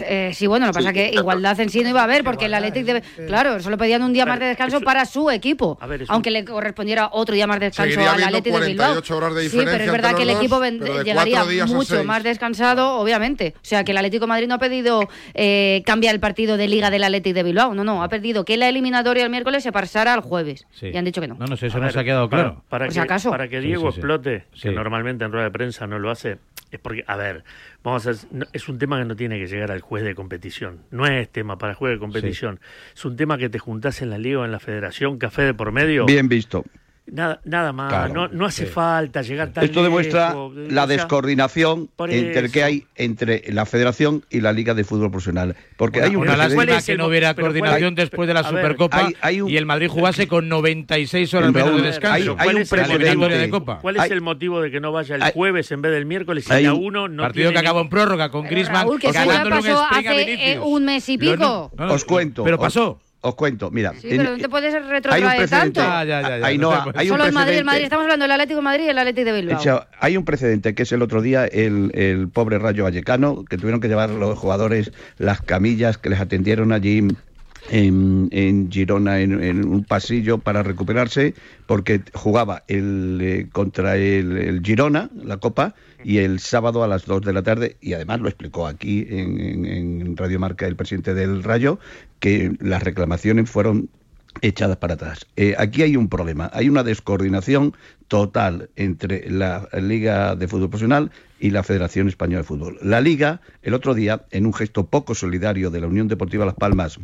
Eh, 0.00 0.32
sí, 0.34 0.46
bueno, 0.46 0.66
lo 0.66 0.72
que 0.72 0.76
pasa 0.78 0.90
es 0.90 0.94
que 0.94 1.10
igualdad 1.14 1.58
en 1.60 1.70
sí 1.70 1.80
no 1.82 1.88
iba 1.88 2.00
a 2.00 2.04
haber, 2.04 2.22
porque 2.24 2.44
el 2.46 2.54
Athletic 2.54 2.84
debe. 2.84 3.02
Claro, 3.26 3.58
solo 3.60 3.78
pedían 3.78 4.02
un 4.02 4.12
día 4.12 4.26
más 4.26 4.38
de 4.38 4.46
descanso 4.46 4.80
para 4.80 5.04
su 5.06 5.30
equipo, 5.30 5.78
ver, 5.88 6.02
un- 6.02 6.06
aunque 6.10 6.30
le 6.30 6.44
correspondiera 6.44 7.08
otro 7.12 7.34
día 7.34 7.46
más 7.46 7.58
de 7.60 7.66
descanso 7.66 7.98
al 8.00 8.22
Athletic 8.22 8.52
de 8.52 8.66
Bilbao. 8.66 8.86
48 8.94 9.16
horas 9.16 9.34
de 9.34 9.42
sí, 9.42 9.56
pero 9.56 9.62
es 9.62 9.66
diferencia 9.72 9.92
verdad 9.92 10.14
que 10.16 10.22
el 10.22 10.30
equipo 10.30 10.60
llegaría 10.62 11.66
mucho 11.66 12.04
más 12.04 12.22
descansado, 12.22 12.94
obviamente. 12.98 13.54
O 13.56 13.60
sea, 13.62 13.84
que 13.84 13.92
el 13.92 13.98
Atlético 13.98 14.24
de 14.24 14.28
Madrid 14.28 14.46
no 14.48 14.54
ha 14.54 14.58
pedido 14.58 15.08
eh, 15.34 15.82
cambiar 15.86 16.14
el 16.14 16.20
partido 16.20 16.56
de 16.56 16.68
Liga 16.68 16.90
del 16.90 17.04
Athletic 17.04 17.34
de 17.34 17.42
Bilbao, 17.42 17.74
no, 17.74 17.84
no, 17.84 18.02
ha 18.02 18.08
pedido 18.08 18.44
que 18.44 18.56
la 18.56 18.68
eliminatoria 18.68 19.24
el 19.24 19.30
miércoles 19.30 19.62
se 19.62 19.72
pasara 19.72 20.12
al 20.14 20.20
jueves. 20.20 20.66
Sí. 20.72 20.88
Y 20.92 20.96
han 20.96 21.04
dicho 21.04 21.20
que 21.20 21.28
no. 21.28 21.36
No, 21.36 21.46
no 21.46 21.56
sé, 21.56 21.66
eso 21.66 21.76
A 21.76 21.80
no 21.80 21.84
ver, 21.86 21.92
se 21.94 22.00
ha 22.00 22.04
quedado 22.04 22.28
para- 22.28 22.42
claro. 22.44 22.62
Para, 22.68 22.84
Por 22.84 22.88
que, 22.88 22.94
si 22.94 23.00
acaso. 23.00 23.30
para 23.30 23.48
que 23.48 23.60
Sí, 23.60 23.66
Diego 23.66 23.88
sí, 23.90 23.94
sí. 23.94 23.98
explote, 24.00 24.44
Sí. 24.54 24.62
que 24.68 24.70
normalmente 24.72 25.24
en 25.24 25.32
rueda 25.32 25.44
de 25.46 25.50
prensa 25.50 25.86
no 25.86 25.98
lo 25.98 26.10
hace, 26.10 26.38
es 26.70 26.78
porque, 26.80 27.04
a 27.06 27.16
ver, 27.16 27.44
vamos 27.82 28.06
a 28.06 28.10
hacer- 28.10 28.28
no- 28.32 28.46
es 28.52 28.68
un 28.68 28.78
tema 28.78 28.98
que 28.98 29.04
no 29.06 29.16
tiene 29.16 29.38
que 29.38 29.46
llegar 29.46 29.70
al 29.72 29.80
juez 29.80 30.04
de 30.04 30.14
competición. 30.14 30.80
No 30.90 31.06
es 31.06 31.28
tema 31.30 31.58
para 31.58 31.72
el 31.72 31.76
juez 31.76 31.92
de 31.94 31.98
competición. 31.98 32.60
Es 32.94 33.04
un 33.04 33.16
tema 33.16 33.38
que 33.38 33.48
te 33.48 33.58
juntás 33.58 34.02
en 34.02 34.10
la 34.10 34.18
liga 34.18 34.40
o 34.40 34.44
en 34.44 34.52
la 34.52 34.60
federación, 34.60 35.18
café 35.18 35.42
de 35.42 35.54
por 35.54 35.72
medio. 35.72 36.04
Bien 36.06 36.28
visto. 36.28 36.64
Nada, 37.10 37.40
nada 37.44 37.72
más. 37.72 37.88
Claro, 37.90 38.12
no, 38.14 38.28
no 38.28 38.46
hace 38.46 38.66
sí. 38.66 38.72
falta 38.72 39.22
llegar 39.22 39.52
tan 39.52 39.64
Esto 39.64 39.82
demuestra 39.82 40.28
lejos, 40.28 40.52
eh, 40.56 40.68
la 40.70 40.86
descoordinación 40.86 41.88
entre 42.08 42.50
que 42.50 42.62
hay 42.62 42.84
entre 42.96 43.42
la 43.52 43.66
Federación 43.66 44.24
y 44.30 44.40
la 44.40 44.52
Liga 44.52 44.74
de 44.74 44.84
Fútbol 44.84 45.10
Profesional. 45.10 45.56
Porque 45.76 45.98
Una, 46.00 46.08
hay 46.08 46.16
un 46.16 46.22
una 46.22 46.32
precedente- 46.34 46.66
lástima 46.72 46.82
que 46.94 46.98
no 46.98 47.06
hubiera 47.06 47.34
pero 47.34 47.46
coordinación 47.48 47.94
¿cuál- 47.94 47.94
después 47.94 48.28
de 48.28 48.34
la 48.34 48.44
Supercopa 48.44 48.98
hay- 49.06 49.16
hay 49.20 49.40
un- 49.40 49.50
y 49.50 49.56
el 49.56 49.66
Madrid 49.66 49.88
jugase 49.88 50.28
con 50.28 50.48
96 50.48 51.32
horas 51.34 51.52
menos 51.52 51.76
de 51.76 51.82
descanso. 51.82 52.14
hay- 52.38 52.48
hay 52.48 52.54
un 52.54 52.68
precedente. 52.68 53.38
de 53.38 53.50
Copa. 53.50 53.78
¿Cuál 53.80 53.96
es 53.96 54.02
Hay- 54.02 54.10
el 54.10 54.20
motivo 54.20 54.60
de 54.60 54.70
que 54.70 54.80
no 54.80 54.92
vaya 54.92 55.16
el 55.16 55.22
hay- 55.22 55.32
jueves 55.32 55.70
en 55.72 55.82
vez 55.82 55.92
del 55.92 56.06
miércoles 56.06 56.46
y 56.48 56.52
hay 56.52 56.66
a 56.66 56.74
un 56.74 56.84
uno 56.86 57.08
no 57.08 57.22
Partido 57.22 57.52
que 57.52 57.58
acabó 57.58 57.80
en 57.80 57.88
prórroga 57.88 58.30
con 58.30 58.44
Griezmann 58.46 58.86
Raúl, 58.86 59.00
que 59.00 59.08
un 59.08 59.14
pasó 59.14 59.84
hace 59.90 60.52
eh, 60.52 60.58
un 60.58 60.84
mes 60.84 61.08
y 61.08 61.18
pico. 61.18 61.36
no, 61.36 61.70
no, 61.86 61.92
Os 61.94 62.04
cuento. 62.04 62.44
Pero 62.44 62.58
pasó. 62.58 63.00
Os 63.20 63.34
cuento, 63.34 63.70
mira. 63.70 63.92
Sí, 64.00 64.08
en- 64.10 64.16
pero 64.18 64.30
no 64.30 64.38
te 64.38 64.48
puedes 64.48 64.72
hay 64.74 64.80
un 64.82 64.88
retrotraer 64.90 65.36
precedente. 65.38 65.80
tanto. 65.80 65.80
Ah, 65.82 66.04
ya, 66.04 66.22
ya, 66.22 66.38
ya, 66.38 66.46
Ahí 66.46 66.56
no 66.58 66.70
no, 66.74 66.84
puedes. 66.84 67.00
hay 67.00 67.06
un 67.10 67.14
Solo 67.16 67.24
el 67.26 67.32
Madrid, 67.32 67.38
el 67.40 67.44
precedente. 67.44 67.64
Madrid. 67.64 67.84
Estamos 67.84 68.02
hablando 68.04 68.24
del 68.24 68.30
Atlético 68.32 68.56
de 68.56 68.62
Madrid 68.62 68.84
y 68.84 68.88
el 68.88 68.98
Atlético 68.98 69.24
de 69.32 69.40
Bilbao. 69.40 69.60
Echa, 69.60 69.86
hay 70.00 70.16
un 70.16 70.24
precedente 70.24 70.74
que 70.74 70.82
es 70.84 70.92
el 70.92 71.02
otro 71.02 71.20
día 71.22 71.44
el, 71.46 71.90
el 71.94 72.28
pobre 72.28 72.58
Rayo 72.58 72.84
Vallecano, 72.84 73.44
que 73.44 73.56
tuvieron 73.58 73.80
que 73.80 73.88
llevar 73.88 74.10
los 74.10 74.38
jugadores 74.38 74.92
las 75.16 75.40
camillas 75.42 75.98
que 75.98 76.10
les 76.10 76.20
atendieron 76.20 76.72
allí 76.72 77.08
en, 77.70 78.70
Girona 78.70 79.20
en, 79.20 79.66
un 79.66 79.84
pasillo 79.84 80.38
para 80.38 80.62
recuperarse, 80.62 81.34
porque 81.66 82.00
jugaba 82.14 82.62
el, 82.68 83.18
eh, 83.22 83.46
contra 83.52 83.96
el, 83.96 84.60
Girona, 84.64 85.10
la 85.14 85.36
Copa, 85.38 85.74
y 86.04 86.18
el 86.18 86.38
sábado 86.40 86.82
a 86.84 86.88
las 86.88 87.06
2 87.06 87.22
de 87.22 87.32
la 87.32 87.42
tarde, 87.42 87.76
y 87.80 87.92
además 87.92 88.20
lo 88.20 88.28
explicó 88.28 88.66
aquí 88.66 89.06
en, 89.08 89.40
en- 89.40 89.66
en 89.66 90.16
Radio 90.16 90.38
Marca 90.38 90.66
el 90.66 90.76
presidente 90.76 91.14
del 91.14 91.42
Rayo, 91.42 91.78
que 92.20 92.56
las 92.60 92.82
reclamaciones 92.82 93.50
fueron 93.50 93.88
echadas 94.40 94.76
para 94.76 94.94
atrás. 94.94 95.26
Eh, 95.36 95.54
aquí 95.58 95.82
hay 95.82 95.96
un 95.96 96.08
problema, 96.08 96.48
hay 96.52 96.68
una 96.68 96.84
descoordinación 96.84 97.74
total 98.06 98.70
entre 98.76 99.28
la 99.30 99.68
Liga 99.80 100.36
de 100.36 100.46
Fútbol 100.46 100.70
Profesional 100.70 101.10
y 101.40 101.50
la 101.50 101.62
Federación 101.64 102.06
Española 102.08 102.38
de 102.42 102.44
Fútbol. 102.44 102.78
La 102.82 103.00
Liga, 103.00 103.40
el 103.62 103.74
otro 103.74 103.94
día, 103.94 104.22
en 104.30 104.46
un 104.46 104.54
gesto 104.54 104.86
poco 104.86 105.14
solidario 105.16 105.70
de 105.70 105.80
la 105.80 105.88
Unión 105.88 106.06
Deportiva 106.08 106.44
Las 106.44 106.54
Palmas 106.54 106.98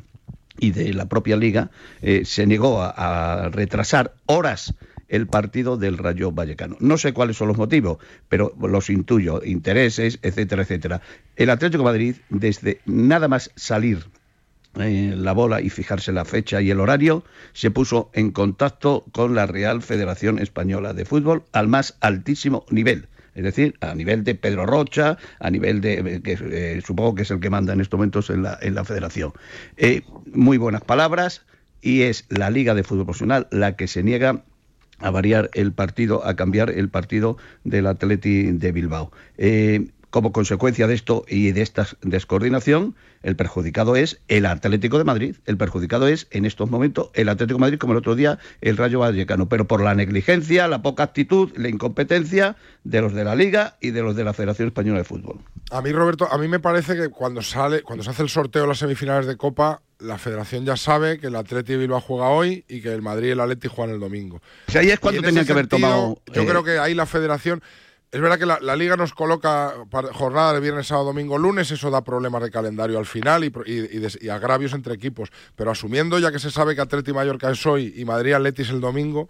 y 0.59 0.70
de 0.70 0.92
la 0.92 1.07
propia 1.07 1.36
Liga, 1.36 1.70
eh, 2.02 2.24
se 2.24 2.46
negó 2.46 2.82
a, 2.82 3.48
retrasar 3.50 4.14
horas 4.26 4.74
el 5.09 5.26
partido 5.26 5.76
del 5.76 5.98
Rayo 5.98 6.32
Vallecano. 6.32 6.76
No 6.80 6.96
sé 6.96 7.12
cuáles 7.12 7.36
son 7.36 7.48
los 7.48 7.57
motivos, 7.57 7.98
pero 8.28 8.55
los 8.61 8.90
intuyo, 8.90 9.42
intereses, 9.44 10.18
etcétera, 10.22 10.62
etcétera. 10.62 11.02
El 11.36 11.50
Atlético 11.50 11.82
de 11.82 11.90
Madrid, 11.90 12.16
desde 12.30 12.80
nada 12.86 13.28
más 13.28 13.50
salir 13.55 14.07
eh, 14.76 15.14
la 15.16 15.32
bola 15.32 15.61
y 15.61 15.70
fijarse 15.70 16.11
la 16.11 16.24
fecha 16.24 16.61
y 16.61 16.70
el 16.70 16.80
horario, 16.80 17.24
se 17.52 17.70
puso 17.70 18.11
en 18.12 18.32
contacto 18.32 19.05
con 19.12 19.34
la 19.34 19.46
Real 19.46 19.82
Federación 19.82 20.38
Española 20.38 20.94
de 20.94 21.05
Fútbol 21.05 21.44
al 21.52 21.68
más 21.68 21.96
altísimo 22.00 22.64
nivel. 22.70 23.09
Es 23.35 23.43
decir, 23.43 23.74
a 23.80 23.95
nivel 23.95 24.24
de 24.24 24.35
Pedro 24.35 24.66
Rocha, 24.66 25.18
a 25.41 25.51
nivel 25.51 25.80
de, 25.80 25.95
eh, 25.95 26.20
que 26.22 26.39
eh, 26.41 26.80
supongo 26.85 27.14
que 27.14 27.22
es 27.22 27.30
el 27.30 27.41
que 27.41 27.51
manda 27.51 27.72
en 27.72 27.80
estos 27.80 27.99
momentos 27.99 28.30
en 28.30 28.43
la, 28.43 28.85
federación. 28.85 29.32
Eh, 29.76 30.03
muy 30.32 30.59
buenas 30.59 30.82
palabras 30.82 31.45
y 31.80 32.03
es 32.03 32.26
la 32.28 32.51
Liga 32.51 32.74
de 32.74 32.85
Fútbol 32.85 33.07
Profesional 33.07 33.47
la 33.51 33.76
que 33.76 33.89
se 33.89 34.03
niega 34.03 34.43
a 34.99 35.11
variar 35.11 35.51
el 35.55 35.72
partido, 35.72 36.24
a 36.24 36.37
cambiar 36.37 36.70
el 36.70 36.89
partido 36.89 37.37
del 37.64 37.87
Atleti 37.87 38.53
de 38.53 38.72
Bilbao. 38.72 39.11
Como 40.14 40.30
consecuencia 40.30 40.86
de 40.86 40.94
esto 40.94 41.24
y 41.26 41.50
de 41.50 41.62
esta 41.62 41.88
descoordinación, 42.02 42.94
el 43.24 43.34
perjudicado 43.34 43.96
es 43.96 44.20
el 44.28 44.46
Atlético 44.46 44.96
de 44.96 45.02
Madrid. 45.02 45.34
El 45.44 45.56
perjudicado 45.56 46.06
es, 46.06 46.28
en 46.30 46.44
estos 46.44 46.70
momentos, 46.70 47.10
el 47.14 47.28
Atlético 47.28 47.58
de 47.58 47.62
Madrid, 47.62 47.78
como 47.80 47.94
el 47.94 47.98
otro 47.98 48.14
día, 48.14 48.38
el 48.60 48.76
Rayo 48.76 49.00
Vallecano. 49.00 49.48
Pero 49.48 49.66
por 49.66 49.82
la 49.82 49.96
negligencia, 49.96 50.68
la 50.68 50.82
poca 50.82 51.02
actitud, 51.02 51.50
la 51.56 51.68
incompetencia 51.68 52.54
de 52.84 53.00
los 53.00 53.12
de 53.12 53.24
la 53.24 53.34
Liga 53.34 53.76
y 53.80 53.90
de 53.90 54.02
los 54.02 54.14
de 54.14 54.22
la 54.22 54.32
Federación 54.32 54.68
Española 54.68 54.98
de 54.98 55.04
Fútbol. 55.04 55.40
A 55.72 55.82
mí, 55.82 55.90
Roberto, 55.90 56.28
a 56.30 56.38
mí 56.38 56.46
me 56.46 56.60
parece 56.60 56.94
que 56.94 57.08
cuando 57.08 57.42
sale, 57.42 57.82
cuando 57.82 58.04
se 58.04 58.10
hace 58.10 58.22
el 58.22 58.28
sorteo 58.28 58.62
de 58.62 58.68
las 58.68 58.78
semifinales 58.78 59.26
de 59.26 59.36
Copa, 59.36 59.82
la 59.98 60.16
Federación 60.18 60.64
ya 60.64 60.76
sabe 60.76 61.18
que 61.18 61.26
el 61.26 61.34
Atleti 61.34 61.72
de 61.72 61.78
Bilbao 61.78 62.00
juega 62.00 62.28
hoy 62.28 62.64
y 62.68 62.82
que 62.82 62.92
el 62.92 63.02
Madrid 63.02 63.30
y 63.30 63.30
el 63.32 63.40
Atleti 63.40 63.66
juegan 63.66 63.92
el 63.92 64.00
domingo. 64.00 64.40
O 64.68 64.70
sea, 64.70 64.82
ahí 64.82 64.92
es 64.92 65.00
cuando 65.00 65.22
tenían 65.22 65.44
que 65.44 65.50
haber 65.50 65.66
tomado. 65.66 66.22
Yo 66.32 66.42
eh, 66.42 66.46
creo 66.46 66.62
que 66.62 66.78
ahí 66.78 66.94
la 66.94 67.06
Federación. 67.06 67.64
Es 68.14 68.20
verdad 68.20 68.38
que 68.38 68.46
la, 68.46 68.76
Liga 68.76 68.96
nos 68.96 69.12
coloca 69.12 69.74
jornada 70.12 70.52
de 70.52 70.60
viernes, 70.60 70.86
sábado, 70.86 71.06
domingo, 71.06 71.36
lunes, 71.36 71.68
eso 71.72 71.90
da 71.90 72.04
problemas 72.04 72.44
de 72.44 72.50
calendario 72.52 72.96
al 72.96 73.06
final 73.06 73.42
y, 73.42 73.48
y- 73.66 74.06
y 74.24 74.28
agravios 74.28 74.72
entre 74.72 74.94
equipos. 74.94 75.30
Pero 75.56 75.72
asumiendo, 75.72 76.20
ya 76.20 76.30
que 76.30 76.38
se 76.38 76.52
sabe 76.52 76.76
que 76.76 76.80
Atleti 76.80 77.12
Mallorca 77.12 77.50
es 77.50 77.66
hoy 77.66 77.92
y 77.96 78.04
Madrid 78.04 78.34
Atleti 78.34 78.62
es 78.62 78.70
el 78.70 78.80
domingo, 78.80 79.28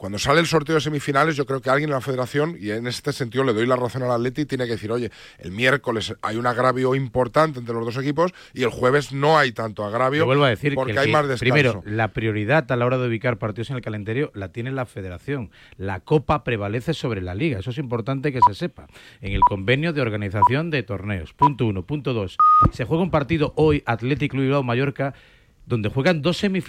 cuando 0.00 0.18
sale 0.18 0.40
el 0.40 0.46
sorteo 0.46 0.76
de 0.76 0.80
semifinales, 0.80 1.36
yo 1.36 1.44
creo 1.44 1.60
que 1.60 1.68
alguien 1.68 1.90
en 1.90 1.94
la 1.94 2.00
federación, 2.00 2.56
y 2.58 2.70
en 2.70 2.86
este 2.86 3.12
sentido 3.12 3.44
le 3.44 3.52
doy 3.52 3.66
la 3.66 3.76
razón 3.76 4.02
al 4.02 4.10
Atleti, 4.10 4.46
tiene 4.46 4.64
que 4.64 4.70
decir, 4.72 4.90
oye, 4.90 5.10
el 5.38 5.52
miércoles 5.52 6.14
hay 6.22 6.36
un 6.36 6.46
agravio 6.46 6.94
importante 6.94 7.58
entre 7.58 7.74
los 7.74 7.84
dos 7.84 7.98
equipos 7.98 8.32
y 8.54 8.62
el 8.62 8.70
jueves 8.70 9.12
no 9.12 9.36
hay 9.36 9.52
tanto 9.52 9.84
agravio 9.84 10.20
Yo 10.20 10.24
vuelvo 10.24 10.44
a 10.44 10.48
decir 10.48 10.74
porque 10.74 10.94
que, 10.94 10.98
hay 11.00 11.06
que- 11.08 11.12
más 11.12 11.28
descanso. 11.28 11.52
primero, 11.54 11.82
la 11.84 12.08
prioridad 12.14 12.72
a 12.72 12.76
la 12.76 12.86
hora 12.86 12.96
de 12.96 13.08
ubicar 13.08 13.36
partidos 13.36 13.68
en 13.68 13.76
el 13.76 13.82
calendario 13.82 14.30
la 14.32 14.48
tiene 14.52 14.70
la 14.72 14.86
federación. 14.86 15.50
La 15.76 16.00
Copa 16.00 16.44
prevalece 16.44 16.94
sobre 16.94 17.20
la 17.20 17.34
Liga. 17.34 17.58
Eso 17.58 17.68
es 17.68 17.76
importante 17.76 18.32
que 18.32 18.40
se 18.48 18.54
sepa. 18.54 18.86
En 19.20 19.32
el 19.32 19.40
convenio 19.40 19.92
de 19.92 20.00
organización 20.00 20.70
de 20.70 20.82
torneos. 20.82 21.34
Punto 21.34 21.66
uno. 21.66 21.82
Punto 21.84 22.14
dos. 22.14 22.38
Se 22.72 22.86
juega 22.86 23.02
un 23.02 23.10
partido 23.10 23.52
hoy, 23.56 23.82
Atlético 23.84 24.38
Bilbao 24.38 24.62
Mallorca, 24.62 25.12
donde 25.66 25.88
juegan 25.88 26.20
dos 26.20 26.38
semifinales. 26.38 26.68